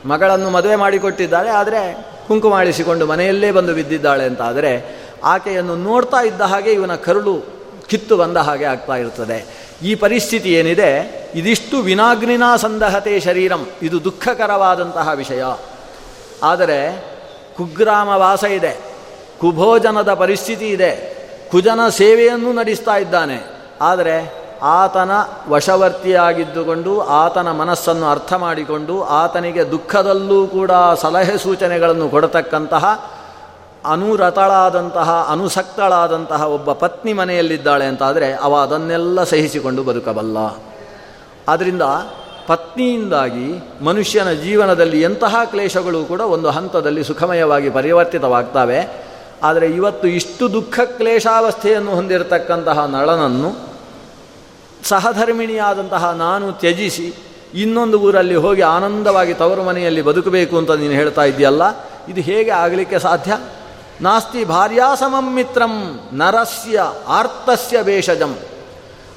ಮಗಳನ್ನು 0.05 0.49
ಮದುವೆ 0.49 0.75
ಮಾಡಿಕೊಟ್ಟಿದ್ದಾಳೆ 0.75 1.49
ಆದರೆ 1.49 2.13
ಕುಂಕುಮಾಡಿಸಿಕೊಂಡು 2.27 3.05
ಮನೆಯಲ್ಲೇ 3.05 3.51
ಬಂದು 3.51 3.73
ಬಿದ್ದಿದ್ದಾಳೆ 3.73 4.23
ಅಂತಾದರೆ 4.23 5.03
ಆಕೆಯನ್ನು 5.23 5.75
ನೋಡ್ತಾ 5.75 6.21
ಇದ್ದ 6.21 6.41
ಹಾಗೆ 6.41 6.71
ಇವನ 6.71 6.95
ಕರುಳು 6.95 7.41
ಕಿತ್ತು 7.87 8.17
ಬಂದ 8.17 8.37
ಹಾಗೆ 8.37 8.65
ಆಗ್ತಾ 8.65 8.95
ಇರ್ತದೆ. 8.95 9.62
ಈ 9.83 9.95
ಪರಿಸ್ಥಿತಿ 9.95 10.53
ಏನಿದೆ? 10.53 11.23
ಇದಿಷ್ಟು 11.35 11.77
ವಿನಾಗ್ನಿನಾ 11.77 12.57
ಸಂದಹತೆ 12.57 13.19
ಶರೀರಂ. 13.19 13.67
ಇದು 13.81 14.03
ದುಃಖಕರವಾದಂತಹ 14.03 15.09
ವಿಷಯ. 15.15 15.43
ಆದರೆ 16.43 17.05
ಕುಗ್ರಾಮ 17.57 18.07
ವಾಸ 18.07 18.43
ಇದೆ. 18.43 18.77
ಕುಭೋಜನದ 19.41 20.13
ಪರಿಸ್ಥಿತಿ 20.13 20.69
ಇದೆ. 20.69 21.13
ಕುಜನ 21.51 21.89
ಸೇವೆಯನ್ನು 21.89 22.53
ನಡೆಸ್ತಾ 22.53 22.97
ಇದ್ದಾನೆ. 22.97 23.47
ಆದರೆ 23.81 24.43
ಆತನ 24.61 25.11
ವಶವರ್ತಿಯಾಗಿದ್ದುಕೊಂಡು, 25.47 27.01
ಆತನ 27.01 27.51
ಮನಸ್ಸನ್ನು 27.51 28.05
ಅರ್ಥ 28.05 28.33
ಮಾಡಿಕೊಂಡು, 28.33 29.03
ಆತನಿಗೆ 29.03 29.71
ದುಃಖದಲ್ಲೂ 29.71 30.47
ಕೂಡ 30.47 30.71
ಸಲಹೆ 30.95 31.37
ಸೂಚನೆಗಳನ್ನು 31.37 32.09
ಕೊಡತಕ್ಕಂತಹ 32.09 33.11
ಅನುರತಳಾದಂತಹ, 33.85 35.27
ಅನುಸಕ್ತಳಾದಂತಹ 35.29 36.41
ಒಬ್ಬ 36.47 36.71
ಪತ್ನಿ 36.73 37.13
ಮನೆಯಲ್ಲಿದ್ದಾಳೆ 37.13 37.85
ಅಂತಾದರೆ 37.85 38.33
ಅವ 38.33 38.55
ಅದನ್ನೆಲ್ಲ 38.55 39.23
ಸಹಿಸಿಕೊಂಡು 39.23 39.83
ಬದುಕಬಲ್ಲ. 39.83 40.37
ಆದ್ದರಿಂದ 41.47 41.81
ಪತ್ನಿಯಿಂದಾಗಿ 42.47 43.47
ಮನುಷ್ಯನ 43.81 44.31
ಜೀವನದಲ್ಲಿ 44.31 45.01
ಎಂತಹ 45.01 45.35
ಕ್ಲೇಶಗಳು 45.43 46.05
ಕೂಡ 46.05 46.21
ಒಂದು 46.21 46.49
ಹಂತದಲ್ಲಿ 46.49 47.03
ಸುಖಮಯವಾಗಿ 47.03 47.69
ಪರಿವರ್ತಿತವಾಗ್ತವೆ. 47.69 49.03
ಆದರೆ 49.43 49.67
ಇವತ್ತು 49.67 50.07
ಇಷ್ಟು 50.07 50.53
ದುಃಖ 50.53 50.79
ಕ್ಲೇಶಾವಸ್ಥೆಯನ್ನು 50.79 51.91
ಹೊಂದಿರತಕ್ಕಂತಹ 51.91 52.85
ನಳನನ್ನು 52.85 53.73
ಸಹಧರ್ಮಿಣಿಯಾದಂತಹ 54.83 56.11
ನಾನು 56.11 56.51
ತ್ಯಜಿಸಿ 56.51 57.13
ಇನ್ನೊಂದು 57.53 57.99
ಊರಲ್ಲಿ 57.99 58.35
ಹೋಗಿ 58.35 58.61
ಆನಂದವಾಗಿ 58.61 59.33
ತವರು 59.33 59.63
ಮನೆಯಲ್ಲಿ 59.63 60.01
ಬದುಕಬೇಕು 60.01 60.57
ಅಂತ 60.57 60.71
ನೀನು 60.71 60.93
ಹೇಳ್ತಾ 60.93 61.23
ಇದೆಯಲ್ಲ, 61.23 61.63
ಇದು 62.07 62.21
ಹೇಗೆ 62.21 62.49
ಆಗಲಿಕ್ಕೆ 62.49 62.99
ಸಾಧ್ಯ? 62.99 63.33
ನಾಸ್ತಿ 64.01 64.45
ಭಾರ್ಯಾಸಮಂ 64.45 65.33
ಮಿತ್ರಂ 65.33 65.99
ನರಸ್ಯ 66.13 66.81
ಆರ್ತಸ್ಯ 67.07 67.83
ಭೇಷಜಂ. 67.83 68.35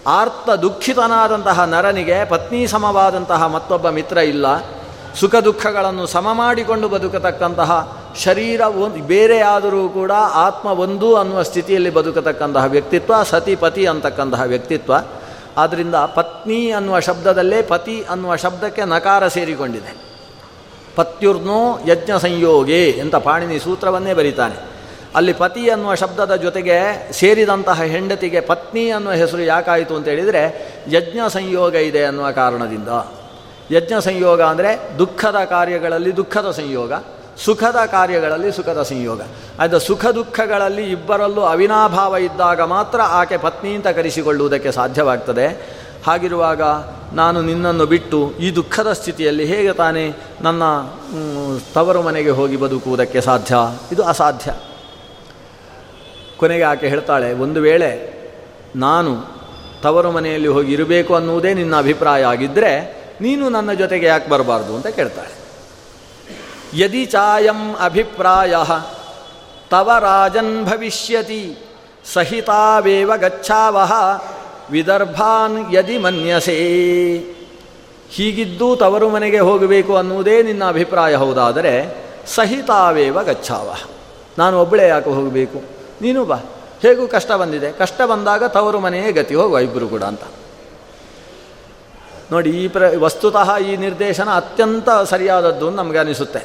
ಆರ್ತ 0.07 0.51
ದುಃಖಿತನಾದಂತಹ 0.51 1.65
ನರನಿಗೆ 1.65 2.25
ಪತ್ನಿ 2.25 2.67
ಸಮವಾದಂತಹ 2.67 3.47
ಮತ್ತೊಬ್ಬ 3.47 3.91
ಮಿತ್ರ 3.91 4.17
ಇಲ್ಲ. 4.17 4.47
ಸುಖ 5.15 5.35
ದುಃಖಗಳನ್ನು 5.35 6.07
ಸಮ 6.07 6.29
ಮಾಡಿಕೊಂಡು 6.33 6.89
ಬದುಕತಕ್ಕಂತಹ 6.89 7.99
ಶರೀರ 8.25 8.61
ಒಂದು 8.61 9.03
ಬೇರೆಯಾದರೂ 9.03 9.89
ಕೂಡ 9.89 10.13
ಆತ್ಮ 10.33 10.69
ಒಂದು 10.69 11.17
ಅನ್ನುವ 11.17 11.43
ಸ್ಥಿತಿಯಲ್ಲಿ 11.43 11.91
ಬದುಕತಕ್ಕಂತಹ 11.91 12.65
ವ್ಯಕ್ತಿತ್ವ, 12.65 13.23
ಸತಿ 13.23 13.57
ಪತಿ 13.57 13.87
ಅಂತಕ್ಕಂತಹ 13.87 14.43
ವ್ಯಕ್ತಿತ್ವ. 14.43 14.93
ಆದ್ದರಿಂದ 15.57 15.95
ಪತ್ನಿ 15.95 16.71
ಅನ್ನುವ 16.71 17.01
ಶಬ್ದದಲ್ಲೇ 17.01 17.63
ಪತಿ 17.63 18.05
ಅನ್ನುವ 18.11 18.37
ಶಬ್ದಕ್ಕೆ 18.37 18.85
ನಕಾರ 18.85 19.29
ಸೇರಿಕೊಂಡಿದೆ. 19.29 20.16
ಪತ್ಯುರ್ನೋ 20.97 21.79
ಯಜ್ಞ 21.87 22.11
ಸಂಯೋಗಿ 22.21 23.01
ಅಂತ 23.01 23.17
ಪಾಣಿನಿ 23.17 23.59
ಸೂತ್ರವನ್ನೇ 23.59 24.15
ಬರೀತಾನೆ. 24.15 24.77
ಅಲ್ಲಿ 25.15 25.33
ಪತಿ 25.33 25.71
ಅನ್ನುವ 25.71 25.95
ಶಬ್ದದ 25.95 26.35
ಜೊತೆಗೆ 26.35 26.77
ಸೇರಿದಂತಹ 27.13 27.83
ಹೆಂಡತಿಗೆ 27.83 28.41
ಪತ್ನಿ 28.41 28.91
ಅನ್ನುವ 28.91 29.13
ಹೆಸರು 29.13 29.43
ಯಾಕಾಯಿತು 29.43 29.97
ಅಂತ 29.97 30.09
ಹೇಳಿದರೆ 30.09 30.43
ಯಜ್ಞ 30.89 31.19
ಸಂಯೋಗ 31.29 31.75
ಇದೆ 31.75 32.05
ಅನ್ನುವ 32.05 32.31
ಕಾರಣದಿಂದ. 32.31 32.89
ಯಜ್ಞ 33.71 33.93
ಸಂಯೋಗ 34.01 34.43
ಅಂದರೆ 34.43 34.99
ದುಃಖದ 34.99 35.37
ಕಾರ್ಯಗಳಲ್ಲಿ 35.45 36.17
ದುಃಖದ 36.17 36.51
ಸಂಯೋಗ, 36.51 36.93
ಸುಖದ 37.45 37.77
ಕಾರ್ಯಗಳಲ್ಲಿ 37.87 38.53
ಸುಖದ 38.53 38.83
ಸಂಯೋಗ. 38.83 39.21
ಅದು 39.59 39.79
ಸುಖ 39.79 40.07
ದುಃಖಗಳಲ್ಲಿ 40.07 40.91
ಇಬ್ಬರಲ್ಲೂ 40.91 41.41
ಅವಿನಾಭಾವ 41.41 42.17
ಇದ್ದಾಗ 42.17 42.61
ಮಾತ್ರ 42.61 43.01
ಆಕೆ 43.03 43.37
ಪತ್ನಿ 43.37 43.75
ಅಂತ 43.75 43.89
ಕರೆಸಿಕೊಳ್ಳುವುದಕ್ಕೆ 43.89 44.73
ಸಾಧ್ಯವಾಗ್ತದೆ. 44.73 45.77
ಹಾಗಿರುವಾಗ 46.07 46.63
ನಾನು 47.13 47.39
ನಿನ್ನನ್ನು 47.43 47.87
ಬಿಟ್ಟು 47.87 48.19
ಈ 48.37 48.49
ದುಃಖದ 48.51 48.91
ಸ್ಥಿತಿಯಲ್ಲಿ 48.93 49.45
ಹೇಗೆ 49.45 49.73
ತಾನೇ 49.73 50.05
ನನ್ನ 50.41 50.63
ತವರು 51.75 52.03
ಮನೆಗೆ 52.03 52.31
ಹೋಗಿ 52.31 52.57
ಬದುಕುವುದಕ್ಕೆ 52.57 53.21
ಸಾಧ್ಯ? 53.21 53.55
ಇದು 53.93 54.03
ಅಸಾಧ್ಯ. 54.05 54.55
ಕೊನೆಗೆ 56.37 56.63
ಆಕೆ 56.63 56.89
ಹೇಳ್ತಾಳೆ, 56.89 57.33
ಒಂದು 57.35 57.61
ವೇಳೆ 57.61 57.91
ನಾನು 58.77 59.13
ತವರು 59.83 60.11
ಮನೆಯಲ್ಲಿ 60.11 60.49
ಹೋಗಿ 60.49 60.73
ಇರಬೇಕು 60.73 61.15
ಅನ್ನುವುದೇ 61.15 61.55
ನಿನ್ನ 61.55 61.75
ಅಭಿಪ್ರಾಯ 61.77 62.25
ಆಗಿದ್ದರೆ 62.25 62.73
ನೀನು 63.21 63.49
ನನ್ನ 63.49 63.73
ಜೊತೆಗೆ 63.73 64.07
ಯಾಕೆ 64.07 64.29
ಬರಬಾರ್ದು 64.31 64.73
ಅಂತ 64.77 64.87
ಕೇಳ್ತಾಳೆ. 64.87 65.35
ಯದಿ 66.75 67.05
ಚಾಯಂ 67.07 67.61
ಅಭಿಪ್ರಾಯ, 67.81 68.55
ತವ 69.71 69.91
ರಾಜನ್ 70.01 70.65
ಭವಿಷ್ಯತಿ, 70.65 71.43
ಸಹಿತಾವೇವ 72.13 73.13
ಗಚ್ಚಾವಹ 73.17 73.93
ವಿದರ್ಭಾನ್ 74.71 75.75
ಯದಿ 75.75 75.99
ಮನ್ಯಸೇ. 75.99 76.57
ಹೀಗಿದ್ದು 78.11 78.77
ತವರು 78.77 79.09
ಮನೆಗೆ 79.09 79.39
ಹೋಗಬೇಕು 79.39 79.97
ಅನ್ನುವುದೇ 79.97 80.43
ನಿನ್ನ 80.43 80.65
ಅಭಿಪ್ರಾಯ 80.65 81.15
ಹೌದಾದರೆ 81.17 81.97
ಸಹಿತಾವೇವ 82.27 83.23
ಗಚ್ಚಾವ 83.23 83.75
ನಾನು 84.39 84.61
ಒಬ್ಬಳೇ 84.61 84.89
ಯಾಕೆ 84.89 85.11
ಹೋಗಬೇಕು? 85.11 85.63
ನೀನು 86.03 86.25
ಬಾ. 86.25 86.37
ಹೇಗೂ 86.83 87.09
ಕಷ್ಟ 87.09 87.33
ಬಂದಿದೆ? 87.33 87.73
ಕಷ್ಟ 87.73 88.03
ಬಂದಾಗ 88.03 88.45
ತವರು 88.45 88.81
ಮನೆಯೇ 88.81 89.13
ಗತಿ 89.13 89.35
ಹೋಗುವ 89.35 89.59
ಇಬ್ಬರು 89.59 89.89
ಕೂಡ 89.89 90.03
ಅಂತ. 90.03 90.21
ನೋಡಿ, 92.33 92.51
ಈ 92.51 92.69
ಪ್ರ, 92.69 92.83
ವಸ್ತುತಃ 92.99 93.57
ಈ 93.57 93.77
ನಿರ್ದೇಶನ 93.77 94.29
ಅತ್ಯಂತ 94.31 94.91
ಸರಿಯಾದದ್ದು 94.91 95.71
ನಮಗೆ 95.71 95.99
ಅನಿಸುತ್ತೆ. 95.99 96.39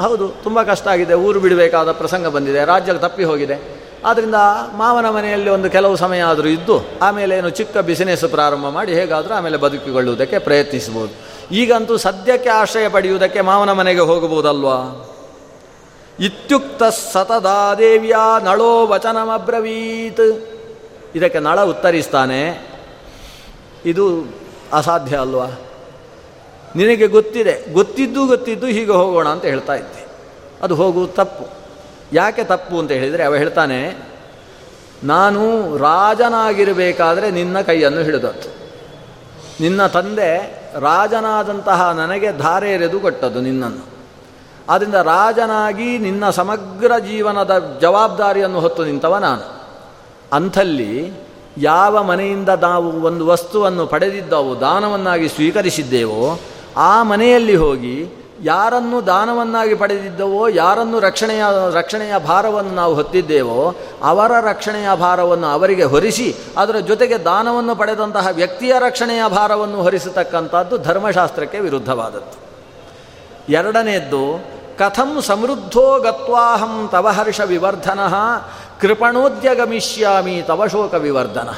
ಹೌದು, 0.00 0.28
ತುಂಬ 0.28 0.62
ಕಷ್ಟ 0.62 0.88
ಆಗಿದೆ. 0.88 1.14
ಊರು 1.14 1.40
ಬಿಡಬೇಕಾದ 1.40 1.92
ಪ್ರಸಂಗ 1.92 2.26
ಬಂದಿದೆ. 2.26 2.64
ರಾಜ್ಯಕ್ಕೆ 2.64 3.08
ತಪ್ಪಿ 3.08 3.24
ಹೋಗಿದೆ. 3.24 3.75
ಆದ್ದರಿಂದ 4.04 4.34
ಮಾವನ 4.76 5.08
ಮನೆಯಲ್ಲಿ 5.08 5.50
ಒಂದು 5.50 5.70
ಕೆಲವು 5.70 5.96
ಸಮಯ 5.96 6.20
ಆದರೂ 6.20 6.48
ಇದ್ದು 6.48 6.84
ಆಮೇಲೆ 7.02 7.36
ಏನು 7.36 7.50
ಚಿಕ್ಕ 7.50 7.78
ಬಿಸಿನೆಸ್ 7.78 8.24
ಪ್ರಾರಂಭ 8.24 8.66
ಮಾಡಿ 8.66 8.94
ಹೇಗಾದರೂ 8.94 9.34
ಆಮೇಲೆ 9.34 9.56
ಬದುಕಿಕೊಳ್ಳುವುದಕ್ಕೆ 9.56 10.38
ಪ್ರಯತ್ನಿಸ್ಬೋದು 10.38 11.36
ಈಗಂತೂ 11.54 11.96
ಸದ್ಯಕ್ಕೆ 11.96 12.50
ಆಶ್ರಯ 12.50 12.88
ಪಡೆಯುವುದಕ್ಕೆ 12.88 13.40
ಮಾವನ 13.40 13.72
ಮನೆಗೆ 13.72 14.00
ಹೋಗಬಹುದಲ್ವಾ? 14.00 15.10
ಇತ್ಯುಕ್ತ 16.20 16.82
ಸತದಾದೇವಿಯ 16.82 18.14
ನಳೋ 18.42 18.86
ವಚನಮಬ್ರವೀತ್. 18.86 20.48
ಇದಕ್ಕೆ 21.14 21.38
ನಳ 21.38 21.62
ಉತ್ತರಿಸ್ತಾನೆ. 21.62 22.68
ಇದು 23.86 24.24
ಅಸಾಧ್ಯ 24.72 25.16
ಅಲ್ವಾ? 25.16 25.46
ನಿನಗೆ 26.76 27.06
ಗೊತ್ತಿದೆ, 27.06 27.72
ಗೊತ್ತಿದ್ದು 27.72 28.26
ಗೊತ್ತಿದ್ದು 28.26 28.66
ಹೀಗೆ 28.66 28.92
ಹೋಗೋಣ 28.92 29.28
ಅಂತ 29.28 29.44
ಹೇಳ್ತಾ 29.44 29.74
ಇದ್ದೆ. 29.74 30.06
ಅದು 30.62 30.74
ಹೋಗುವುದು 30.74 31.12
ತಪ್ಪು. 31.12 31.65
ಯಾಕೆ 32.12 32.44
ತಪ್ಪು 32.44 32.78
ಅಂತ 32.78 32.92
ಹೇಳಿದರೆ 32.92 33.24
ಅವ 33.24 33.34
ಹೇಳ್ತಾನೆ, 33.34 33.96
ನಾನು 35.04 35.42
ರಾಜನಾಗಿರಬೇಕಾದ್ರೆ 35.76 37.30
ನಿನ್ನ 37.30 37.60
ಕೈಯನ್ನು 37.60 38.02
ಹಿಡಿದದ್ದು 38.02 38.50
ನಿನ್ನ 39.60 39.86
ತಂದೆ 39.86 40.30
ರಾಜನಾದಂತಹ 40.80 41.90
ನನಗೆ 41.90 42.32
ಧಾರೆ 42.32 42.72
ಎರೆದು 42.72 43.00
ಕೊಟ್ಟದ್ದು 43.00 43.40
ನಿನ್ನನ್ನು. 43.40 43.84
ಆದ್ದರಿಂದ 44.68 44.94
ರಾಜನಾಗಿ 44.94 45.98
ನಿನ್ನ 45.98 46.30
ಸಮಗ್ರ 46.30 46.98
ಜೀವನದ 46.98 47.78
ಜವಾಬ್ದಾರಿಯನ್ನು 47.80 48.60
ಹೊತ್ತು 48.60 48.84
ನಿಂತವ 48.84 49.16
ನಾನು. 49.16 49.44
ಅಂಥಲ್ಲಿ 50.32 51.12
ಯಾವ 51.58 52.02
ಮನೆಯಿಂದ 52.02 52.48
ನಾವು 52.48 53.02
ಒಂದು 53.02 53.26
ವಸ್ತುವನ್ನು 53.26 53.86
ಪಡೆದಿದ್ದವು, 53.86 54.60
ದಾನವನ್ನಾಗಿ 54.60 55.28
ಸ್ವೀಕರಿಸಿದ್ದೇವೋ, 55.28 56.38
ಆ 56.76 57.02
ಮನೆಯಲ್ಲಿ 57.02 57.56
ಹೋಗಿ 57.56 57.96
ಯಾರನ್ನು 58.42 59.06
ದಾನವನ್ನಾಗಿ 59.06 59.74
ಪಡೆದಿದ್ದವೋ, 59.74 60.48
ಯಾರನ್ನು 60.48 61.00
ರಕ್ಷಣೆಯ 61.00 61.42
ರಕ್ಷಣೆಯ 61.72 62.18
ಭಾರವನ್ನು 62.18 62.74
ನಾವು 62.74 62.94
ಹೊತ್ತಿದ್ದೇವೋ, 62.94 63.74
ಅವರ 64.02 64.32
ರಕ್ಷಣೆಯ 64.40 64.88
ಭಾರವನ್ನು 64.94 65.46
ಅವರಿಗೆ 65.46 65.84
ಹೊರಿಸಿ, 65.84 66.36
ಅದರ 66.56 66.76
ಜೊತೆಗೆ 66.76 67.18
ದಾನವನ್ನು 67.18 67.76
ಪಡೆದಂತಹ 67.76 68.26
ವ್ಯಕ್ತಿಯ 68.32 68.74
ರಕ್ಷಣೆಯ 68.78 69.22
ಭಾರವನ್ನು 69.28 69.82
ಹೊರಿಸತಕ್ಕಂಥದ್ದು 69.82 70.78
ಧರ್ಮಶಾಸ್ತ್ರಕ್ಕೆ 70.78 71.60
ವಿರುದ್ಧವಾದದ್ದು. 71.60 72.46
ಎರಡನೆಯದ್ದು 73.52 74.44
ಕಥಂ 74.78 75.22
ಸಮೃದ್ಧೋ 75.22 75.98
ಗತ್ವಾಹಂ 75.98 76.88
ತವ 76.92 77.08
ಹರ್ಷ 77.08 77.40
ವಿವರ್ಧನ, 77.40 78.00
ಕೃಪಣೋದ್ಯಗಮಿಷ್ಯಾಮಿ 78.80 80.42
ತವ 80.46 80.66
ಶೋಕ 80.66 80.94
ವಿವರ್ಧನ. 80.94 81.48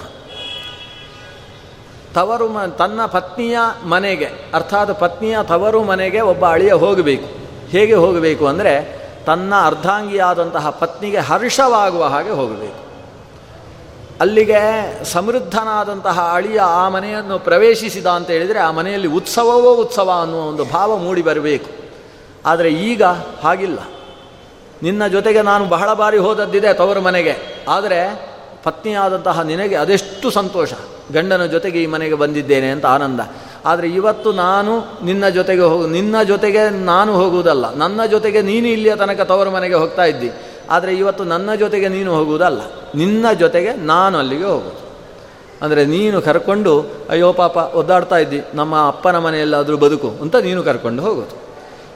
ತವರು 2.15 2.49
ಮ, 2.49 2.63
ತನ್ನ 2.63 3.07
ಪತ್ನಿಯ 3.07 3.59
ಮನೆಗೆ, 3.87 4.29
ಅರ್ಥಾತ್ 4.55 5.01
ಪತ್ನಿಯ 5.01 5.39
ತವರು 5.43 5.83
ಮನೆಗೆ 5.83 6.21
ಒಬ್ಬ 6.21 6.47
ಅಳಿಯ 6.47 6.73
ಹೋಗಬೇಕು. 6.73 7.25
ಹೇಗೆ 7.69 7.95
ಹೋಗಬೇಕು 7.95 8.47
ಅಂದರೆ, 8.47 8.99
ತನ್ನ 9.27 9.55
ಅರ್ಧಾಂಗಿಯಾದಂತಹ 9.65 10.71
ಪತ್ನಿಗೆ 10.71 11.17
ಹರ್ಷವಾಗುವ 11.17 12.05
ಹಾಗೆ 12.05 12.31
ಹೋಗಬೇಕು. 12.31 12.89
ಅಲ್ಲಿಗೆ 14.21 14.59
ಸಮೃದ್ಧನಾದಂತಹ 15.05 16.31
ಅಳಿಯ 16.33 16.61
ಆ 16.61 16.89
ಮನೆಯನ್ನು 16.89 17.39
ಪ್ರವೇಶಿಸಿದ 17.39 18.07
ಅಂತ 18.07 18.31
ಹೇಳಿದರೆ, 18.31 18.59
ಆ 18.59 18.71
ಮನೆಯಲ್ಲಿ 18.71 19.09
ಉತ್ಸವವೋ 19.09 19.75
ಉತ್ಸವ 19.75 20.11
ಅನ್ನುವ 20.23 20.41
ಒಂದು 20.41 20.65
ಭಾವ 20.65 20.97
ಮೂಡಿ 20.97 21.23
ಬರಬೇಕು. 21.23 21.71
ಆದರೆ 22.47 22.71
ಈಗ 22.71 23.03
ಹಾಗಿಲ್ಲ. 23.43 23.79
ನಿನ್ನ 24.83 25.07
ಜೊತೆಗೆ 25.07 25.43
ನಾನು 25.43 25.65
ಬಹಳ 25.65 25.93
ಬಾರಿ 25.93 26.19
ಹೋದದ್ದಿದೆ 26.19 26.75
ತವರು 26.75 27.01
ಮನೆಗೆ. 27.01 27.65
ಆದರೆ, 27.69 28.29
ಪತ್ನಿಯಾದಂತಹ 28.63 29.41
ನಿನಗೆ 29.41 29.75
ಅದೆಷ್ಟು 29.75 30.31
ಸಂತೋಷ. 30.31 30.73
ಗಂಡನ 31.13 31.45
ಜೊತೆಗೆ 31.45 31.83
ಈ 31.83 31.87
ಮನೆಗೆ 31.87 32.15
ಬಂದಿದ್ದೇನೆ 32.15 32.71
ಅಂತ 32.71 32.87
ಆನಂದ. 32.87 33.21
ಆದರೆ 33.65 33.89
ಇವತ್ತು 33.89 34.33
ನಾನು 34.33 35.05
ನಿನ್ನ 35.05 35.29
ಜೊತೆಗೆ 35.29 35.61
ಹೋಗು, 35.61 35.87
ನಿನ್ನ 35.87 36.23
ಜೊತೆಗೆ 36.23 36.71
ನಾನು 36.71 37.17
ಹೋಗುವುದಲ್ಲ. 37.17 37.75
ನನ್ನ 37.75 38.05
ಜೊತೆಗೆ 38.05 38.43
ನೀನು 38.43 38.67
ಇಲ್ಲಿಯ 38.67 38.97
ತನಕ 38.97 39.21
ತವರು 39.21 39.51
ಮನೆಗೆ 39.51 39.75
ಹೋಗ್ತಾ 39.75 40.05
ಇದ್ದಿ. 40.05 40.31
ಆದರೆ 40.71 40.95
ಇವತ್ತು 40.95 41.25
ನನ್ನ 41.25 41.55
ಜೊತೆಗೆ 41.55 41.89
ನೀನು 41.89 42.15
ಹೋಗುವುದಲ್ಲ. 42.15 42.61
ನಿನ್ನ 42.95 43.33
ಜೊತೆಗೆ 43.33 43.73
ನಾನು 43.73 44.19
ಅಲ್ಲಿಗೆ 44.19 44.45
ಹೋಗೋದು 44.45 44.89
ಅಂದರೆ 45.63 45.85
ನೀನು 45.85 46.23
ಕರ್ಕೊಂಡು, 46.23 46.87
ಅಯ್ಯೋ 47.11 47.33
ಪಾಪ, 47.33 47.57
ಒದ್ದಾಡ್ತಾ 47.57 48.17
ಇದ್ದಿ. 48.17 48.43
ನಮ್ಮ 48.55 48.87
ಅಪ್ಪನ 48.87 49.19
ಮನೆಯಲ್ಲಾದರೂ 49.19 49.77
ಬದುಕು 49.77 50.11
ಅಂತ 50.23 50.37
ನೀನು 50.37 50.63
ಕರ್ಕೊಂಡು 50.63 51.03
ಹೋಗೋದು 51.03 51.49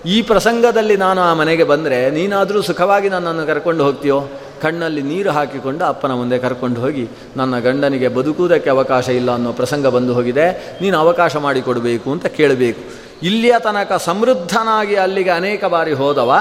ಈ 0.09 0.23
ಪ್ರಸಂಗದಲ್ಲಿ 0.23 0.97
ನಾನು 0.97 1.21
ಆ 1.21 1.35
ಮನೆಗೆ 1.35 1.65
ಬಂದರೆ 1.65 2.11
ನೀನಾದರೂ 2.11 2.63
ಸುಖವಾಗಿ 2.63 3.09
ನನ್ನನ್ನು 3.09 3.47
ಕರ್ಕೊಂಡು 3.47 3.85
ಹೋಗ್ತೀಯೋ? 3.85 4.21
ಕಣ್ಣಲ್ಲಿ 4.63 5.03
ನೀರು 5.03 5.31
ಹಾಕಿಕೊಂಡು 5.31 5.85
ಅಪ್ಪನ 5.85 6.13
ಮುಂದೆ 6.13 6.39
ಕರ್ಕೊಂಡು 6.39 6.81
ಹೋಗಿ, 6.81 7.09
ನನ್ನ 7.37 7.59
ಗಂಡನಿಗೆ 7.59 8.09
ಬದುಕುವುದಕ್ಕೆ 8.09 8.71
ಅವಕಾಶ 8.71 9.09
ಇಲ್ಲ 9.09 9.31
ಅನ್ನೋ 9.31 9.53
ಪ್ರಸಂಗ 9.53 9.87
ಬಂದು 9.87 10.15
ಹೋಗಿದೆ. 10.15 10.79
ನೀನು 10.83 10.99
ಅವಕಾಶ 10.99 11.37
ಮಾಡಿಕೊಡಬೇಕು 11.37 12.09
ಅಂತ 12.11 12.27
ಕೇಳಬೇಕು. 12.27 12.83
ಇಲ್ಲಿಯ 13.23 13.55
ತನಕ 13.59 13.93
ಸಮೃದ್ಧನಾಗಿ 13.93 14.97
ಅಲ್ಲಿಗೆ 14.97 15.31
ಅನೇಕ 15.31 15.65
ಬಾರಿ 15.65 15.93
ಹೋದವ. 15.93 16.33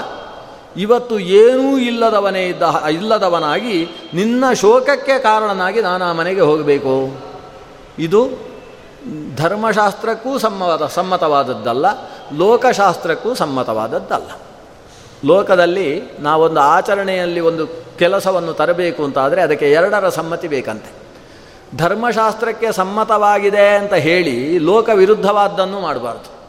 ಇವತ್ತು 0.77 1.19
ಏನೂ 1.19 1.77
ಇಲ್ಲದವನೇ 1.77 2.43
ಇದ್ದ 2.47 2.63
ಇಲ್ಲದವನಾಗಿ 2.91 3.77
ನಿನ್ನ 4.13 4.43
ಶೋಕಕ್ಕೆ 4.53 5.19
ಕಾರಣನಾಗಿ 5.19 5.81
ನಾನು 5.81 6.05
ಆ 6.05 6.13
ಮನೆಗೆ 6.13 6.41
ಹೋಗಬೇಕು. 6.41 6.93
ಇದು 7.99 8.21
ಧರ್ಮಶಾಸ್ತ್ರಕ್ಕೂ 9.35 10.37
ಸಮ್ಮವಾದ 10.37 10.85
ಸಮ್ಮತವಾದದ್ದಲ್ಲ, 10.85 11.85
ಲೋಕಶಾಸ್ತ್ರಕ್ಕೂ 12.37 13.33
ಸಮ್ಮತವಾದದ್ದಲ್ಲ. 13.33 14.29
ಲೋಕದಲ್ಲಿ 15.25 16.01
ನಾವೊಂದು 16.19 16.59
ಆಚರಣೆಯಲ್ಲಿ 16.59 17.39
ಒಂದು 17.39 17.67
ಕೆಲಸವನ್ನು 17.97 18.53
ತರಬೇಕು 18.53 19.03
ಅಂತಾದರೆ 19.03 19.41
ಅದಕ್ಕೆ 19.41 19.71
ಎರಡರ 19.71 20.09
ಸಮ್ಮತಿ 20.09 20.47
ಬೇಕಂತೆ. 20.47 21.01
ಧರ್ಮಶಾಸ್ತ್ರಕ್ಕೆ 21.77 22.71
ಸಮ್ಮತವಾಗಿದೆ 22.71 23.75
ಅಂತ 23.75 23.93
ಹೇಳಿ 23.93 24.57
ಲೋಕ 24.57 24.89
ವಿರುದ್ಧವಾದ್ದನ್ನು 24.93 25.79
ಮಾಡಬಾರ್ದು. 25.79 26.41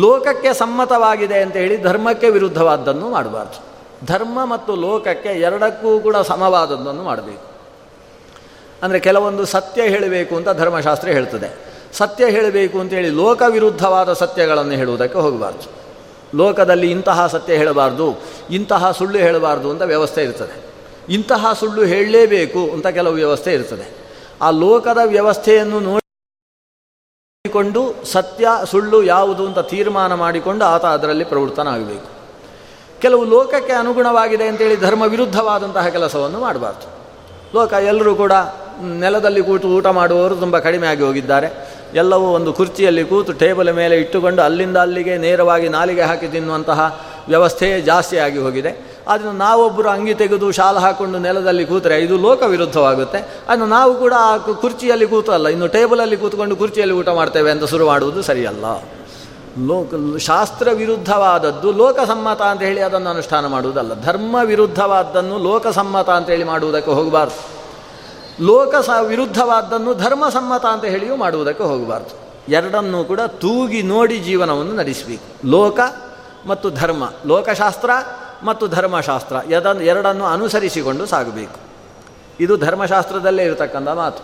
ಲೋಕಕ್ಕೆ 0.00 0.52
ಸಮ್ಮತವಾಗಿದೆ 0.52 1.42
ಅಂತ 1.42 1.56
ಹೇಳಿ 1.56 1.82
ಧರ್ಮಕ್ಕೆ 1.82 2.30
ವಿರುದ್ಧವಾದ್ದನ್ನು 2.30 3.10
ಮಾಡಬಾರ್ದು. 3.10 3.64
ಧರ್ಮ 4.06 4.44
ಮತ್ತು 4.44 4.76
ಲೋಕಕ್ಕೆ 4.76 5.28
ಎರಡಕ್ಕೂ 5.28 5.98
ಕೂಡ 5.98 6.16
ಸಮವಾದದ್ದನ್ನು 6.16 7.02
ಮಾಡಬೇಕು. 7.02 7.48
ಅಂದರೆ 8.82 9.00
ಕೆಲವೊಂದು 9.00 9.44
ಸತ್ಯ 9.44 9.82
ಹೇಳಬೇಕು 9.82 10.36
ಅಂತ 10.36 10.48
ಧರ್ಮಶಾಸ್ತ್ರ 10.48 11.08
ಹೇಳ್ತದೆ. 11.08 11.56
ಸತ್ಯ 11.92 12.30
ಹೇಳಬೇಕು 12.30 12.80
ಅಂತೇಳಿ 12.80 13.08
ಲೋಕ 13.08 13.42
ವಿರುದ್ಧವಾದ 13.48 14.12
ಸತ್ಯಗಳನ್ನು 14.12 14.72
ಹೇಳುವುದಕ್ಕೆ 14.72 15.18
ಹೋಗಬಾರ್ದು. 15.18 15.87
ಲೋಕದಲ್ಲಿ 16.34 16.90
ಇಂತಹ 16.90 17.26
ಸತ್ಯ 17.26 17.56
ಹೇಳಬಾರ್ದು, 17.56 18.16
ಇಂತಹ 18.50 18.90
ಸುಳ್ಳು 18.90 19.18
ಹೇಳಬಾರ್ದು 19.18 19.70
ಅಂತ 19.70 19.82
ವ್ಯವಸ್ಥೆ 19.82 20.22
ಇರ್ತದೆ. 20.22 20.68
ಇಂತಹ 21.12 21.52
ಸುಳ್ಳು 21.52 21.84
ಹೇಳಲೇಬೇಕು 21.84 22.58
ಅಂತ 22.58 22.86
ಕೆಲವು 22.86 23.14
ವ್ಯವಸ್ಥೆ 23.14 23.52
ಇರ್ತದೆ. 23.52 23.90
ಆ 24.42 24.50
ಲೋಕದ 24.50 24.98
ವ್ಯವಸ್ಥೆಯನ್ನು 25.04 25.80
ನೋಡಿಕೊಂಡು 25.80 28.04
ಸತ್ಯ, 28.04 28.48
ಸುಳ್ಳು 28.70 29.02
ಯಾವುದು 29.02 29.46
ಅಂತ 29.46 29.58
ತೀರ್ಮಾನ 29.58 30.14
ಮಾಡಿಕೊಂಡು 30.14 30.64
ಆತ 30.64 30.84
ಅದರಲ್ಲಿ 30.84 31.24
ಪ್ರವೃತ್ತನಾಗಬೇಕು. 31.24 32.06
ಕೆಲವು 33.00 33.24
ಲೋಕಕ್ಕೆ 33.24 33.72
ಅನುಗುಣವಾಗಿದೆ 33.72 34.46
ಅಂತೇಳಿ 34.46 34.76
ಧರ್ಮ 34.76 35.02
ವಿರುದ್ಧವಾದಂತಹ 35.02 35.88
ಕೆಲಸವನ್ನು 35.88 36.40
ಮಾಡಬಾರ್ದು. 36.40 36.98
ಲೋಕ 37.54 37.72
ಎಲ್ಲರೂ 37.72 38.14
ಕೂಡ 38.14 38.32
ನೆಲದಲ್ಲಿ 39.02 39.42
ಕೂತು 39.42 39.68
ಊಟ 39.68 39.86
ಮಾಡುವವರು 39.86 40.34
ತುಂಬ 40.36 40.58
ಕಡಿಮೆ 40.58 40.86
ಆಗಿ 40.86 41.02
ಹೋಗಿದ್ದಾರೆ. 41.02 41.48
ಎಲ್ಲವೂ 41.94 42.26
ಒಂದು 42.26 42.52
ಕುರ್ಚಿಯಲ್ಲಿ 42.52 43.04
ಕೂತು 43.04 43.32
ಟೇಬಲ್ 43.32 43.72
ಮೇಲೆ 43.74 43.96
ಇಟ್ಟುಕೊಂಡು 43.96 44.42
ಅಲ್ಲಿಂದ 44.42 44.76
ಅಲ್ಲಿಗೆ 44.76 45.16
ನೇರವಾಗಿ 45.18 45.68
ನಾಲಿಗೆ 45.68 46.02
ಹಾಕಿ 46.02 46.28
ತಿನ್ನುವಂತಹ 46.28 46.80
ವ್ಯವಸ್ಥೆ 47.28 47.80
ಜಾಸ್ತಿ 47.80 48.18
ಆಗಿ 48.18 48.38
ಹೋಗಿದೆ. 48.38 48.70
ಅದನ್ನು 49.08 49.32
ನಾವೊಬ್ಬರು 49.32 49.88
ಅಂಗಿ 49.88 50.14
ತೆಗೆದು 50.14 50.52
ಶಾಲ 50.52 50.76
ಹಾಕ್ಕೊಂಡು 50.78 51.18
ನೆಲದಲ್ಲಿ 51.18 51.64
ಕೂತರೆ 51.64 51.98
ಇದು 51.98 52.16
ಲೋಕ 52.18 52.42
ವಿರುದ್ಧವಾಗುತ್ತೆ 52.42 53.18
ಅದನ್ನು 53.48 53.66
ನಾವು 53.66 53.94
ಕೂಡ 53.94 54.14
ಆ 54.18 54.36
ಕುರ್ಚಿಯಲ್ಲಿ 54.36 55.06
ಕೂತಲ್ಲ, 55.06 55.48
ಇನ್ನು 55.48 55.68
ಟೇಬಲಲ್ಲಿ 55.68 56.16
ಕೂತ್ಕೊಂಡು 56.16 56.56
ಕುರ್ಚಿಯಲ್ಲಿ 56.56 56.94
ಊಟ 56.94 57.08
ಮಾಡ್ತೇವೆ 57.08 57.50
ಅಂತ 57.50 57.64
ಶುರು 57.64 57.86
ಮಾಡುವುದು 57.86 58.22
ಸರಿಯಲ್ಲ. 58.22 58.64
ಲೋಕ 59.68 60.18
ಶಾಸ್ತ್ರ 60.18 60.68
ವಿರುದ್ಧವಾದದ್ದು 60.72 61.72
ಲೋಕಸಮ್ಮತ 61.72 62.42
ಅಂತ 62.42 62.62
ಹೇಳಿ 62.62 62.80
ಅದನ್ನು 62.80 63.10
ಅನುಷ್ಠಾನ 63.10 63.46
ಮಾಡುವುದಲ್ಲ. 63.46 63.92
ಧರ್ಮ 64.04 64.36
ವಿರುದ್ಧವಾದ್ದನ್ನು 64.44 65.38
ಲೋಕಸಮ್ಮತ 65.38 66.10
ಅಂತ 66.10 66.28
ಹೇಳಿ 66.30 66.44
ಮಾಡುವುದಕ್ಕೆ 66.44 66.90
ಹೋಗಬಾರ್ದು. 66.90 67.57
ಲೋಕ 68.40 68.74
ಸ 68.76 68.90
ವಿರುದ್ಧವಾದ್ದನ್ನು 69.06 69.94
ಧರ್ಮಸಮ್ಮತ 69.94 70.66
ಅಂತ 70.66 70.84
ಹೇಳಿಯೂ 70.84 71.16
ಮಾಡುವುದಕ್ಕೆ 71.16 71.64
ಹೋಗಬಾರ್ದು. 71.64 72.28
ಎರಡನ್ನೂ 72.48 73.04
ಕೂಡ 73.04 73.20
ತೂಗಿ 73.20 73.82
ನೋಡಿ 73.82 74.18
ಜೀವನವನ್ನು 74.18 74.72
ನಡೆಸಬೇಕು. 74.72 75.48
ಲೋಕ 75.48 75.80
ಮತ್ತು 76.46 76.70
ಧರ್ಮ, 76.70 77.12
ಲೋಕಶಾಸ್ತ್ರ 77.26 77.90
ಮತ್ತು 78.42 78.66
ಧರ್ಮಶಾಸ್ತ್ರ 78.66 79.36
ಎದನ್ನು 79.50 79.82
ಎರಡನ್ನು 79.82 80.24
ಅನುಸರಿಸಿಕೊಂಡು 80.24 81.06
ಸಾಗಬೇಕು. 81.06 81.60
ಇದು 82.40 82.56
ಧರ್ಮಶಾಸ್ತ್ರದಲ್ಲೇ 82.56 83.44
ಇರತಕ್ಕಂಥ 83.44 83.88
ಮಾತು. 83.88 84.22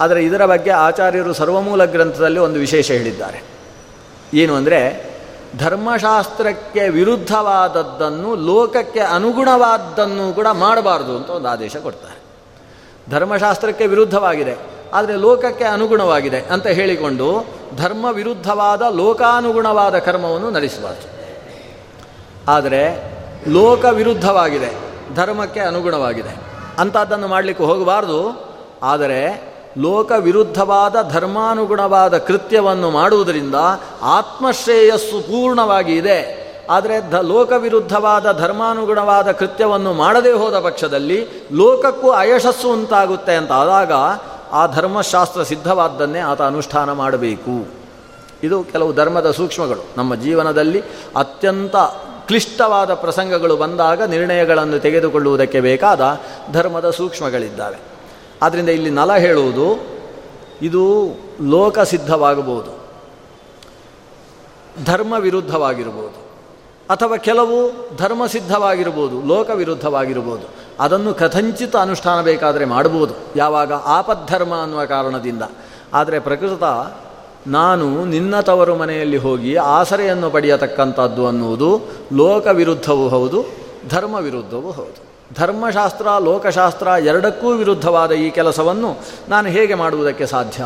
ಆದರೆ 0.00 0.24
ಇದರ 0.24 0.46
ಬಗ್ಗೆ 0.46 0.70
ಆಚಾರ್ಯರು 0.70 1.32
ಸರ್ವಮೂಲ 1.32 1.84
ಗ್ರಂಥದಲ್ಲಿ 1.84 2.38
ಒಂದು 2.38 2.58
ವಿಶೇಷ 2.60 2.90
ಹೇಳಿದ್ದಾರೆ. 2.90 3.42
ಏನು 4.34 4.54
ಅಂದರೆ, 4.54 5.14
ಧರ್ಮಶಾಸ್ತ್ರಕ್ಕೆ 5.58 6.88
ವಿರುದ್ಧವಾದದ್ದನ್ನು 6.88 8.34
ಲೋಕಕ್ಕೆ 8.34 9.00
ಅನುಗುಣವಾದ್ದನ್ನು 9.00 10.32
ಕೂಡ 10.32 10.46
ಮಾಡಬಾರ್ದು 10.52 11.16
ಅಂತ 11.16 11.30
ಒಂದು 11.30 11.48
ಆದೇಶ 11.48 11.76
ಕೊಡ್ತಾರೆ. 11.76 12.13
ಧರ್ಮಶಾಸ್ತ್ರಕ್ಕೆ 13.10 13.86
ವಿರುದ್ಧವಾಗಿದೆ. 13.86 14.56
ಆದರೆ 14.94 15.16
ಲೋಕಕ್ಕೆ 15.16 15.64
ಅನುಗುಣವಾಗಿದೆ 15.64 16.40
ಅಂತ 16.40 16.66
ಹೇಳಿಕೊಂಡು 16.66 17.46
ಧರ್ಮ 17.76 18.04
ವಿರುದ್ಧವಾದ 18.04 18.82
ಲೋಕಾನುಗುಣವಾದ 18.82 19.98
ಕರ್ಮವನ್ನು 19.98 20.50
ನಡೆಸಬಾರ್ದು. 20.50 21.14
ಆದರೆ 22.48 23.14
ಲೋಕ 23.48 23.84
ವಿರುದ್ಧವಾಗಿದೆ 23.84 24.72
ಧರ್ಮಕ್ಕೆ 25.14 25.60
ಅನುಗುಣವಾಗಿದೆ 25.60 26.36
ಅಂಥದ್ದನ್ನು 26.78 27.28
ಮಾಡಲಿಕ್ಕೆ 27.28 27.64
ಹೋಗಬಾರ್ದು. 27.64 28.50
ಆದರೆ 28.82 29.54
ಲೋಕ 29.78 30.12
ವಿರುದ್ಧವಾದ 30.12 30.96
ಧರ್ಮಾನುಗುಣವಾದ 31.10 32.18
ಕೃತ್ಯವನ್ನು 32.18 32.90
ಮಾಡುವುದರಿಂದ 32.90 33.54
ಆತ್ಮಶ್ರೇಯಸ್ಸು 34.02 35.20
ಪೂರ್ಣವಾಗಿ 35.20 35.96
ಇದೆ. 35.96 36.43
ಆದರೆ 36.70 37.10
ಧ 37.10 37.14
ಲೋಕ 37.14 37.52
ವಿರುದ್ಧವಾದ 37.52 38.38
ಧರ್ಮಾನುಗುಣವಾದ 38.38 39.30
ಕೃತ್ಯವನ್ನು 39.30 39.92
ಮಾಡದೇ 39.92 40.32
ಹೋದ 40.32 40.60
ಪಕ್ಷದಲ್ಲಿ 40.60 41.26
ಲೋಕಕ್ಕೂ 41.52 42.10
ಅಯಶಸ್ಸು 42.10 42.72
ಉಂಟಾಗುತ್ತೆ 42.72 43.34
ಅಂತ 43.36 43.52
ಆದಾಗ 43.52 43.92
ಆ 44.52 44.66
ಧರ್ಮಶಾಸ್ತ್ರ 44.66 45.42
ಸಿದ್ಧವಾದ್ದನ್ನೇ 45.42 46.18
ಆತ 46.18 46.42
ಅನುಷ್ಠಾನ 46.42 46.92
ಮಾಡಬೇಕು. 46.92 47.84
ಇದು 48.42 48.64
ಕೆಲವು 48.64 48.92
ಧರ್ಮದ 48.92 49.30
ಸೂಕ್ಷ್ಮಗಳು. 49.30 49.84
ನಮ್ಮ 49.96 50.14
ಜೀವನದಲ್ಲಿ 50.14 50.82
ಅತ್ಯಂತ 51.16 51.76
ಕ್ಲಿಷ್ಟವಾದ 52.26 52.94
ಪ್ರಸಂಗಗಳು 52.94 53.56
ಬಂದಾಗ 53.56 54.02
ನಿರ್ಣಯಗಳನ್ನು 54.02 54.78
ತೆಗೆದುಕೊಳ್ಳುವುದಕ್ಕೆ 54.78 55.60
ಬೇಕಾದ 55.60 56.20
ಧರ್ಮದ 56.52 56.90
ಸೂಕ್ಷ್ಮಗಳಿದ್ದಾವೆ. 56.90 57.76
ಆದ್ದರಿಂದ 58.42 58.68
ಇಲ್ಲಿ 58.68 58.90
ನಲ 58.90 59.14
ಹೇಳುವುದು, 59.14 59.94
ಇದು 60.62 61.06
ಲೋಕ 61.50 61.78
ಸಿದ್ಧವಾಗಬಹುದು 61.78 62.84
ಧರ್ಮ 64.84 65.12
ವಿರುದ್ಧವಾಗಿರ್ಬೋದು 65.12 66.23
ಅಥವಾ 66.90 67.16
ಕೆಲವು 67.28 67.58
ಧರ್ಮಸಿದ್ಧವಾಗಿರ್ಬೋದು 67.96 69.16
ಲೋಕ 69.28 69.50
ವಿರುದ್ಧವಾಗಿರ್ಬೋದು 69.60 70.46
ಅದನ್ನು 70.80 71.10
ಕಥಂಚಿತ 71.14 71.74
ಅನುಷ್ಠಾನ 71.76 72.18
ಬೇಕಾದರೆ 72.22 72.64
ಮಾಡ್ಬೋದು, 72.64 73.14
ಯಾವಾಗ 73.36 73.72
ಆಪದ್ಧರ್ಮ 73.98 74.54
ಅನ್ನುವ 74.62 74.82
ಕಾರಣದಿಂದ. 74.84 75.42
ಆದರೆ 75.94 76.18
ಪ್ರಕೃತ 76.18 76.64
ನಾನು 77.46 77.86
ನಿನ್ನ 78.04 78.34
ತವರು 78.40 78.74
ಮನೆಯಲ್ಲಿ 78.76 79.16
ಹೋಗಿ 79.16 79.52
ಆಸರೆಯನ್ನು 79.78 80.28
ಪಡೆಯತಕ್ಕಂಥದ್ದು 80.30 81.22
ಅನ್ನುವುದು 81.26 81.70
ಲೋಕ 82.16 82.46
ವಿರುದ್ಧವೂ 82.60 83.06
ಹೌದು 83.08 83.40
ಧರ್ಮ 83.90 84.14
ವಿರುದ್ಧವೂ 84.26 84.70
ಹೌದು. 84.70 85.00
ಧರ್ಮಶಾಸ್ತ್ರ, 85.34 86.06
ಲೋಕಶಾಸ್ತ್ರ 86.28 86.88
ಎರಡಕ್ಕೂ 87.10 87.48
ವಿರುದ್ಧವಾದ 87.52 88.12
ಈ 88.24 88.28
ಕೆಲಸವನ್ನು 88.30 88.90
ನಾನು 89.28 89.48
ಹೇಗೆ 89.48 89.74
ಮಾಡುವುದಕ್ಕೆ 89.74 90.26
ಸಾಧ್ಯ? 90.26 90.64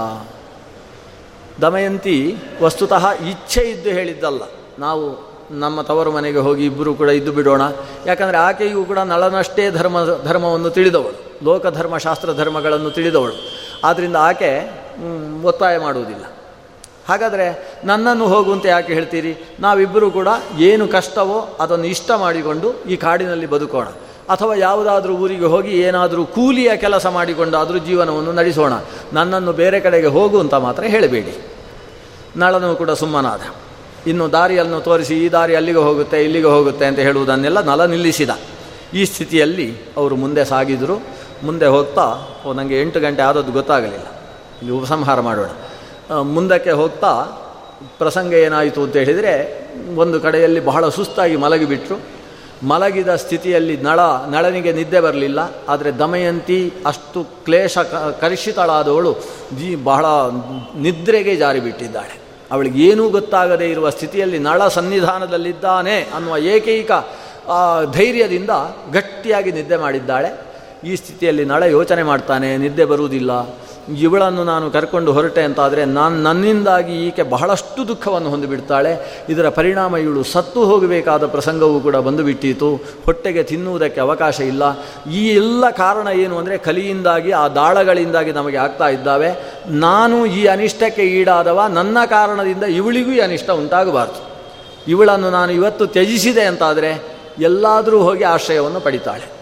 ದಮಯಂತಿ 1.61 2.19
ವಸ್ತುತಃ 2.63 3.05
ಇಚ್ಛೆ 3.33 3.63
ಇದ್ದು 3.71 3.91
ಹೇಳಿದ್ದಲ್ಲ, 3.91 4.43
ನಾವು 4.79 5.07
ನಮ್ಮ 5.51 5.83
ತವರು 5.83 6.13
ಮನೆಗೆ 6.13 6.39
ಹೋಗಿ 6.39 6.65
ಇಬ್ಬರು 6.65 6.95
ಕೂಡ 6.95 7.09
ಇದ್ದು 7.09 7.33
ಬಿಡೋಣ. 7.33 7.63
ಯಾಕಂದರೆ 8.07 8.37
ಆಕೆಯೂ 8.37 8.85
ಕೂಡ 8.85 8.99
ನಳನಷ್ಟೇ 8.99 9.71
ಧರ್ಮ, 9.71 9.99
ಧರ್ಮವನ್ನು 10.25 10.71
ತಿಳಿದವಳು. 10.71 11.45
ಲೋಕಧರ್ಮ 11.45 11.99
ಶಾಸ್ತ್ರ 11.99 12.33
ಧರ್ಮಗಳನ್ನು 12.33 12.91
ತಿಳಿದವಳು. 12.91 13.33
ಆದ್ದರಿಂದ 13.85 14.17
ಆಕೆ 14.17 14.71
ಒತ್ತಾಯ 15.45 15.79
ಮಾಡುವುದಿಲ್ಲ. 15.79 16.25
ಹಾಗಾದರೆ 17.09 17.79
ನನ್ನನ್ನು 17.85 18.27
ಹೋಗುವಂತೆ 18.27 18.69
ಯಾಕೆ 18.69 18.95
ಹೇಳ್ತೀರಿ? 18.95 19.57
ನಾವಿಬ್ಬರೂ 19.61 20.11
ಕೂಡ 20.11 20.29
ಏನು 20.59 20.89
ಕಷ್ಟವೋ 20.89 21.57
ಅದನ್ನು 21.61 21.85
ಇಷ್ಟ 21.85 22.11
ಮಾಡಿಕೊಂಡು 22.11 22.83
ಈ 22.83 22.97
ಕಾಡಿನಲ್ಲಿ 22.97 23.47
ಬದುಕೋಣ. 23.47 23.87
ಅಥವಾ 24.29 24.55
ಯಾವುದಾದ್ರೂ 24.55 25.13
ಊರಿಗೆ 25.13 25.45
ಹೋಗಿ 25.45 25.71
ಏನಾದರೂ 25.81 26.25
ಕೂಲಿಯ 26.25 26.77
ಕೆಲಸ 26.77 27.07
ಮಾಡಿಕೊಂಡಾದರೂ 27.07 27.79
ಜೀವನವನ್ನು 27.79 28.33
ನಡೆಸೋಣ. 28.33 28.73
ನನ್ನನ್ನು 29.13 29.53
ಬೇರೆ 29.53 29.81
ಕಡೆಗೆ 29.81 30.07
ಹೋಗು 30.07 30.41
ಅಂತ 30.41 30.55
ಮಾತ್ರ 30.55 30.83
ಹೇಳಬೇಡಿ. 30.83 31.39
ನಳನೂ 32.37 32.77
ಕೂಡ 32.77 32.91
ಸುಮ್ಮನಾದ. 32.91 33.41
ಇನ್ನು 34.09 34.33
ದಾರಿಯನ್ನು 34.33 34.81
ತೋರಿಸಿ 34.81 35.25
ಈ 35.25 35.29
ದಾರಿ 35.29 35.55
ಅಲ್ಲಿಗೆ 35.55 35.79
ಹೋಗುತ್ತೆ, 35.79 36.25
ಇಲ್ಲಿಗೆ 36.25 36.47
ಹೋಗುತ್ತೆ 36.47 36.85
ಅಂತ 36.87 36.99
ಹೇಳುವುದನ್ನೆಲ್ಲ 36.99 37.61
ನಲ 37.61 37.85
ನಿಲ್ಲಿಸಿದ. 37.85 38.31
ಈ 38.95 39.05
ಸ್ಥಿತಿಯಲ್ಲಿ 39.05 39.75
ಅವರು 39.97 40.17
ಮುಂದೆ 40.17 40.45
ಸಾಗಿದರು. 40.45 40.97
ಮುಂದೆ 41.43 41.67
ಹೋಗ್ತಾ, 41.67 42.05
ಓ 42.47 42.53
ನನಗೆ 42.53 42.81
ಎಂಟು 42.83 43.01
ಗಂಟೆ 43.01 43.23
ಆದದ್ದು 43.23 43.53
ಗೊತ್ತಾಗಲಿಲ್ಲ. 43.53 44.07
ಇಲ್ಲಿ 44.61 44.73
ಉಪಸಂಹಾರ 44.73 45.21
ಮಾಡೋಣ. 45.21 45.51
ಮುಂದಕ್ಕೆ 46.23 46.71
ಹೋಗ್ತಾ, 46.71 47.11
ಪ್ರಸಂಗ 47.99 48.33
ಏನಾಯಿತು 48.33 48.83
ಅಂತ 48.83 48.97
ಹೇಳಿದರೆ, 48.97 49.35
ಒಂದು 49.97 50.21
ಕಡೆಯಲ್ಲಿ 50.21 50.61
ಬಹಳ 50.61 50.89
ಸುಸ್ತಾಗಿ 50.89 51.37
ಮಲಗಿಬಿಟ್ರು. 51.37 51.99
ಮಲಗಿದ 52.63 53.15
ಸ್ಥಿತಿಯಲ್ಲಿ 53.15 53.77
ನಳ, 53.77 54.01
ನಳನಿಗೆ 54.31 54.73
ನಿದ್ದೆ 54.73 55.01
ಬರಲಿಲ್ಲ. 55.01 55.41
ಆದರೆ 55.69 55.91
ದಮಯಂತಿ 55.99 56.73
ಅಷ್ಟು 56.87 57.25
ಕ್ಲೇಶ 57.45 57.79
ಕಲುಷಿತಳಾದವಳು 58.21 59.13
ಜೀ, 59.59 59.75
ಬಹಳ 59.75 60.05
ನಿದ್ರೆಗೆ 60.81 61.37
ಜಾರಿಬಿಟ್ಟಿದ್ದಾಳೆ. 61.37 62.28
ಅವಳಿಗೆ 62.51 62.89
ಗೊತ್ತಾಗದೆ 62.89 63.11
ಗೊತ್ತಾಗದೇ 63.11 63.71
ಇರುವ 63.71 63.91
ಸ್ಥಿತಿಯಲ್ಲಿ 63.91 64.39
ನಳ 64.39 64.69
ಸನ್ನಿಧಾನದಲ್ಲಿದ್ದಾನೆ 64.69 65.97
ಅನ್ನುವ 66.15 66.37
ಏಕೈಕ 66.39 66.91
ಧೈರ್ಯದಿಂದ 67.93 68.51
ಗಟ್ಟಿಯಾಗಿ 68.93 69.53
ನಿದ್ದೆ 69.53 69.77
ಮಾಡಿದ್ದಾಳೆ. 69.77 70.31
ಈ 70.85 70.97
ಸ್ಥಿತಿಯಲ್ಲಿ 70.97 71.45
ನಳ 71.45 71.63
ಯೋಚನೆ 71.63 72.03
ಮಾಡ್ತಾನೆ, 72.03 72.57
ನಿದ್ದೆ 72.57 72.85
ಬರುವುದಿಲ್ಲ. 72.85 73.33
ಇವಳನ್ನು 73.97 74.45
ನಾನು 74.45 74.71
ಕರ್ಕೊಂಡು 74.71 75.13
ಹೊರಟೆ 75.13 75.43
ಅಂತಾದರೆ 75.43 75.85
ನಾನು 75.85 76.23
ನನ್ನಿಂದಾಗಿ 76.23 77.07
ಈಕೆ 77.07 77.23
ಬಹಳಷ್ಟು 77.23 77.89
ದುಃಖವನ್ನು 77.89 78.31
ಹೊಂದಿಬಿಡ್ತಾಳೆ. 78.31 79.23
ಇದರ 79.29 79.49
ಪರಿಣಾಮ 79.49 79.97
ಇವಳು 79.97 80.23
ಸತ್ತು 80.23 80.65
ಹೋಗಬೇಕಾದ 80.65 81.27
ಪ್ರಸಂಗವೂ 81.27 81.81
ಕೂಡ 81.81 81.97
ಬಂದುಬಿಟ್ಟಿತು. 81.97 82.75
ಹೊಟ್ಟೆಗೆ 82.75 83.43
ತಿನ್ನುವುದಕ್ಕೆ 83.43 84.01
ಅವಕಾಶ 84.01 84.41
ಇಲ್ಲ. 84.41 84.63
ಈ 85.11 85.29
ಎಲ್ಲ 85.29 85.71
ಕಾರಣ 85.71 86.09
ಏನು 86.09 86.39
ಅಂದರೆ 86.39 86.59
ಕಲಿಯಿಂದಾಗಿ, 86.59 87.33
ಆ 87.33 87.49
ದಾಳಗಳಿಂದಾಗಿ 87.49 88.33
ನಮಗೆ 88.33 88.57
ಆಗ್ತಾ 88.57 88.89
ಇದ್ದಾವೆ. 88.89 89.57
ನಾನು 89.67 90.27
ಈ 90.27 90.47
ಅನಿಷ್ಟಕ್ಕೆ 90.47 91.03
ಈಡಾದವ, 91.03 91.63
ನನ್ನ 91.69 91.99
ಕಾರಣದಿಂದ 92.07 92.63
ಇವಳಿಗೂ 92.63 93.11
ಈ 93.11 93.19
ಅನಿಷ್ಟ 93.19 93.51
ಉಂಟಾಗಬಾರ್ದು. 93.51 94.29
ಇವಳನ್ನು 94.89 95.31
ನಾನು 95.31 95.53
ಇವತ್ತು 95.53 95.87
ತ್ಯಜಿಸಿದೆ 95.87 96.43
ಅಂತಾದರೆ 96.43 97.03
ಎಲ್ಲಾದರೂ 97.39 97.99
ಹೋಗಿ 97.99 98.25
ಆಶ್ರಯವನ್ನು 98.25 98.81
ಪಡಿತಾಳೆ. 98.81 99.33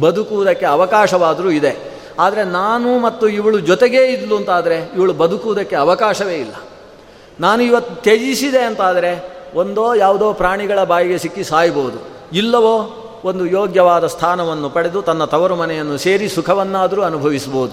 ಬದುಕುವುದಕ್ಕೆ 0.00 0.66
ಅವಕಾಶವಾದರೂ 0.66 1.50
ಇದೆ. 1.50 1.95
ಆದರೆ 2.18 2.44
ನಾನು 2.44 2.98
ಮತ್ತು 2.98 3.28
ಇವಳು 3.28 3.60
ಜೊತೆಗೇ 3.60 4.06
ಇದ್ಲು 4.06 4.36
ಅಂತಾದರೆ 4.36 4.90
ಇವಳು 4.96 5.12
ಬದುಕುವುದಕ್ಕೆ 5.12 5.76
ಅವಕಾಶವೇ 5.76 6.34
ಇಲ್ಲ. 6.34 6.54
ನಾನು 7.40 7.62
ಇವತ್ತು 7.62 7.94
ತ್ಯಜಿಸಿದೆ 7.94 8.58
ಅಂತಾದರೆ 8.58 9.36
ಒಂದೋ 9.54 9.94
ಯಾವುದೋ 9.94 10.32
ಪ್ರಾಣಿಗಳ 10.32 10.84
ಬಾಯಿಗೆ 10.84 11.18
ಸಿಕ್ಕಿ 11.18 11.44
ಸಾಯ್ಬೋದು. 11.44 11.98
ಇಲ್ಲವೋ 12.32 13.02
ಒಂದು 13.24 13.46
ಯೋಗ್ಯವಾದ 13.46 14.06
ಸ್ಥಾನವನ್ನು 14.06 14.70
ಪಡೆದು 14.70 15.02
ತನ್ನ 15.02 15.24
ತವರು 15.24 15.56
ಮನೆಯನ್ನು 15.56 15.98
ಸೇರಿ 15.98 16.28
ಸುಖವನ್ನಾದರೂ 16.28 17.02
ಅನುಭವಿಸ್ಬೋದು 17.02 17.72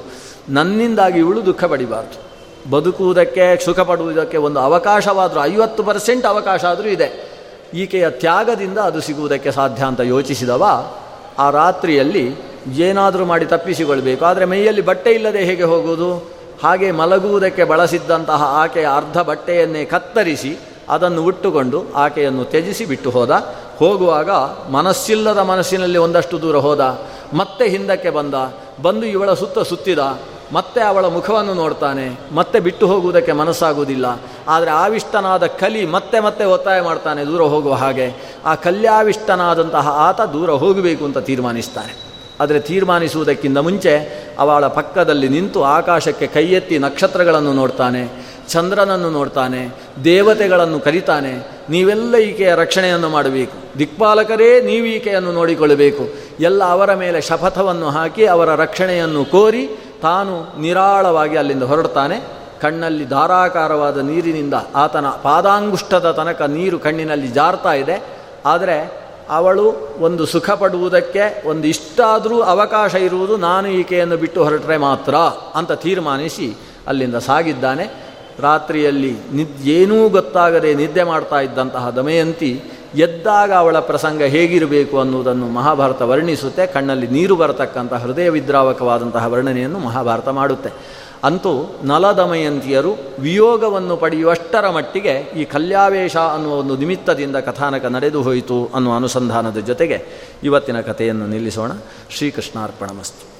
ನನ್ನಿಂದಾಗಿ 0.49 1.19
ಇವಳು 1.19 1.45
ದುಃಖ 1.45 1.63
ಪಡಿಬಾರ್ದು 1.63 2.33
ಬದುಕುವುದಕ್ಕೆ 2.71 3.65
ಸುಖ 3.65 3.79
ಪಡುವುದಕ್ಕೆ 3.79 4.37
ಒಂದು 4.37 4.59
ಅವಕಾಶವಾದರೂ, 4.59 5.43
ಐವತ್ತು 5.43 5.83
ಪರ್ಸೆಂಟ್ 5.83 6.25
ಅವಕಾಶ 6.25 6.65
ಆದರೂ 6.65 6.87
ಇದೆ. 6.87 7.33
ಈಕೆಯ 7.73 8.09
ತ್ಯಾಗದಿಂದ 8.09 8.77
ಅದು 8.77 9.01
ಸಿಗುವುದಕ್ಕೆ 9.01 9.51
ಸಾಧ್ಯ 9.51 9.83
ಅಂತ 9.83 9.99
ಯೋಚಿಸಿದವ 9.99 10.91
ಆ 11.39 11.49
ರಾತ್ರಿಯಲ್ಲಿ 11.49 12.52
ಏನಾದರೂ 12.71 13.25
ಮಾಡಿ 13.25 13.45
ತಪ್ಪಿಸಿಕೊಳ್ಬೇಕು. 13.45 14.25
ಆದರೆ 14.25 14.45
ಮೈಯಲ್ಲಿ 14.45 14.81
ಬಟ್ಟೆ 14.81 15.11
ಇಲ್ಲದೆ 15.11 15.43
ಹೇಗೆ 15.43 15.63
ಹೋಗುವುದು? 15.63 16.33
ಹಾಗೆ 16.63 16.91
ಮಲಗುವುದಕ್ಕೆ 16.91 17.63
ಬಳಸಿದ್ದಂತಹ 17.63 18.43
ಆಕೆಯ 18.43 18.87
ಅರ್ಧ 18.95 19.17
ಬಟ್ಟೆಯನ್ನೇ 19.17 19.85
ಕತ್ತರಿಸಿ 19.85 20.57
ಅದನ್ನು 20.89 21.23
ಉಟ್ಟುಕೊಂಡು 21.23 21.83
ಆಕೆಯನ್ನು 21.95 22.43
ತ್ಯಜಿಸಿ 22.43 22.85
ಬಿಟ್ಟು 22.85 23.09
ಹೋದ. 23.09 23.55
ಹೋಗುವಾಗ 23.77 24.29
ಮನಸ್ಸಿಲ್ಲದ 24.71 25.37
ಮನಸ್ಸಿನಲ್ಲಿ 25.37 25.97
ಒಂದಷ್ಟು 25.97 26.41
ದೂರ 26.41 26.55
ಹೋದ. 26.55 27.01
ಮತ್ತೆ 27.33 27.69
ಹಿಂದಕ್ಕೆ 27.69 28.09
ಬಂದ. 28.09 28.33
ಬಂದು 28.81 29.05
ಇವಳ 29.05 29.33
ಸುತ್ತ 29.33 29.59
ಸುತ್ತಿದ. 29.59 30.19
ಮತ್ತೆ 30.53 30.81
ಅವಳ 30.81 31.05
ಮುಖವನ್ನು 31.05 31.53
ನೋಡ್ತಾನೆ. 31.53 32.19
ಮತ್ತೆ 32.35 32.59
ಬಿಟ್ಟು 32.59 32.87
ಹೋಗುವುದಕ್ಕೆ 32.87 33.31
ಮನಸ್ಸಾಗುವುದಿಲ್ಲ. 33.31 34.21
ಆದರೆ 34.47 34.71
ಆವಿಷ್ಟನಾದ 34.71 35.45
ಕಲಿ 35.45 35.85
ಮತ್ತೆ 35.85 36.19
ಮತ್ತೆ 36.19 36.45
ಒತ್ತಾಯ 36.45 36.81
ಮಾಡ್ತಾನೆ 36.81 37.25
ದೂರ 37.25 37.41
ಹೋಗುವ 37.41 37.73
ಹಾಗೆ. 37.73 38.37
ಆ 38.45 38.55
ಕಲ್ಯಾವಿಷ್ಟನಾದಂತಹ 38.55 39.87
ಆತ 39.87 40.21
ದೂರ 40.21 40.49
ಹೋಗಬೇಕು 40.49 41.05
ಅಂತ 41.05 41.17
ತೀರ್ಮಾನಿಸ್ತಾನೆ. 41.17 42.12
ಆದರೆ 42.39 42.59
ತೀರ್ಮಾನಿಸುವುದಕ್ಕಿಂತ 42.59 43.57
ಮುಂಚೆ 43.57 44.23
ಅವಳ 44.39 44.67
ಪಕ್ಕದಲ್ಲಿ 44.67 45.27
ನಿಂತು 45.27 45.63
ಆಕಾಶಕ್ಕೆ 45.63 46.27
ಕೈ 46.27 46.45
ಎತ್ತಿ 46.45 46.77
ನಕ್ಷತ್ರಗಳನ್ನು 46.77 47.53
ನೋಡ್ತಾನೆ, 47.53 48.09
ಚಂದ್ರನನ್ನು 48.49 49.09
ನೋಡ್ತಾನೆ, 49.09 49.75
ದೇವತೆಗಳನ್ನು 50.03 50.79
ಕರಿತಾನೆ, 50.79 51.63
ನೀವೆಲ್ಲ 51.69 52.15
ಈಕೆಯ 52.15 52.55
ರಕ್ಷಣೆಯನ್ನು 52.55 53.09
ಮಾಡಬೇಕು. 53.09 53.79
ದಿಕ್ಪಾಲಕರೇ, 53.79 54.61
ನೀವು 54.61 54.85
ಈಕೆಯನ್ನು 54.85 55.31
ನೋಡಿಕೊಳ್ಳಬೇಕು. 55.31 56.09
ಎಲ್ಲ 56.39 56.63
ಅವರ 56.63 56.93
ಮೇಲೆ 56.93 57.21
ಶಪಥವನ್ನು 57.21 57.89
ಹಾಕಿ 57.89 58.25
ಅವರ 58.25 58.55
ರಕ್ಷಣೆಯನ್ನು 58.55 59.25
ಕೋರಿ 59.25 59.67
ತಾನು 60.01 60.61
ನಿರಾಳವಾಗಿ 60.61 61.37
ಅಲ್ಲಿಂದ 61.37 61.63
ಹೊರಡ್ತಾನೆ. 61.63 62.43
ಕಣ್ಣಲ್ಲಿ 62.61 63.05
ಧಾರಾಕಾರವಾದ 63.05 63.97
ನೀರಿನಿಂದ 63.97 64.53
ಆತನ 64.75 65.07
ಪಾದಾಂಗುಷ್ಟದ 65.07 66.11
ತನಕ 66.11 66.41
ನೀರು 66.41 66.79
ಕಣ್ಣಿನಲ್ಲಿ 66.79 67.27
ಜಾರ್ತಾ 67.27 67.73
ಇದೆ. 67.73 68.03
ಆದರೆ 68.45 69.02
ಅವಳು 69.29 69.97
ಒಂದು 69.99 70.25
ಸುಖ 70.25 70.49
ಪಡುವುದಕ್ಕೆ 70.49 71.47
ಒಂದು 71.47 71.67
ಇಷ್ಟಾದರೂ 71.67 72.41
ಅವಕಾಶ 72.41 72.95
ಇರುವುದು 72.95 73.37
ನಾನು 73.37 73.67
ಈಕೆಯನ್ನು 73.67 74.17
ಬಿಟ್ಟು 74.17 74.43
ಹೊರಟರೆ 74.43 74.77
ಮಾತ್ರ 74.77 75.15
ಅಂತ 75.55 75.71
ತೀರ್ಮಾನಿಸಿ 75.71 76.55
ಅಲ್ಲಿಂದ 76.87 77.15
ಸಾಗಿದ್ದಾನೆ. 77.15 78.03
ರಾತ್ರಿಯಲ್ಲಿ 78.39 79.11
ನಿದ್, 79.11 79.67
ಏನೂ 79.67 80.09
ಗೊತ್ತಾಗದೆ 80.09 80.73
ನಿದ್ದೆ 80.73 81.03
ಮಾಡ್ತಾ 81.03 81.39
ಇದ್ದಂತಹ 81.39 81.89
ದಮಯಂತಿ 81.89 82.63
ಎದ್ದಾಗ 82.95 83.53
ಅವಳ 83.53 83.79
ಪ್ರಸಂಗ 83.79 84.21
ಹೇಗಿರಬೇಕು 84.21 84.99
ಅನ್ನುವುದನ್ನು 84.99 85.47
ಮಹಾಭಾರತ 85.47 86.01
ವರ್ಣಿಸುತ್ತೆ. 86.01 86.67
ಕಣ್ಣಲ್ಲಿ 86.67 87.07
ನೀರು 87.07 87.35
ಬರತಕ್ಕಂಥ 87.35 87.93
ಹೃದಯ 87.93 88.29
ವಿದ್ರಾವಕವಾದಂತಹ 88.29 89.27
ವರ್ಣನೆಯನ್ನು 89.27 89.79
ಮಹಾಭಾರತ 89.79 90.27
ಮಾಡುತ್ತೆ. 90.27 91.02
ಅಂತೂ 91.23 91.79
ನಲದಮಯಂತಿಯರು 91.83 92.95
ವಿಯೋಗವನ್ನು 93.19 93.97
ಪಡೆಯುವಷ್ಟರ 93.97 94.69
ಮಟ್ಟಿಗೆ 94.69 95.11
ಈ 95.11 95.45
ಕಲ್ಯಾವೇಶ 95.45 96.17
ಅನ್ನುವ 96.17 96.53
ಒಂದು 96.53 96.77
ನಿಮಿತ್ತದಿಂದ 96.77 97.35
ಕಥಾನಕ 97.35 97.85
ನಡೆದು 97.85 98.21
ಹೋಯಿತು 98.21 98.69
ಅನ್ನುವ 98.75 98.95
ಅನುಸಂಧಾನದ 98.95 99.57
ಜೊತೆಗೆ 99.57 100.05
ಇವತ್ತಿನ 100.43 100.81
ಕಥೆಯನ್ನು 100.81 101.27
ನಿಲ್ಲಿಸೋಣ. 101.27 101.71
ಶ್ರೀಕೃಷ್ಣಾರ್ಪಣಮಸ್ತು. 102.09 103.32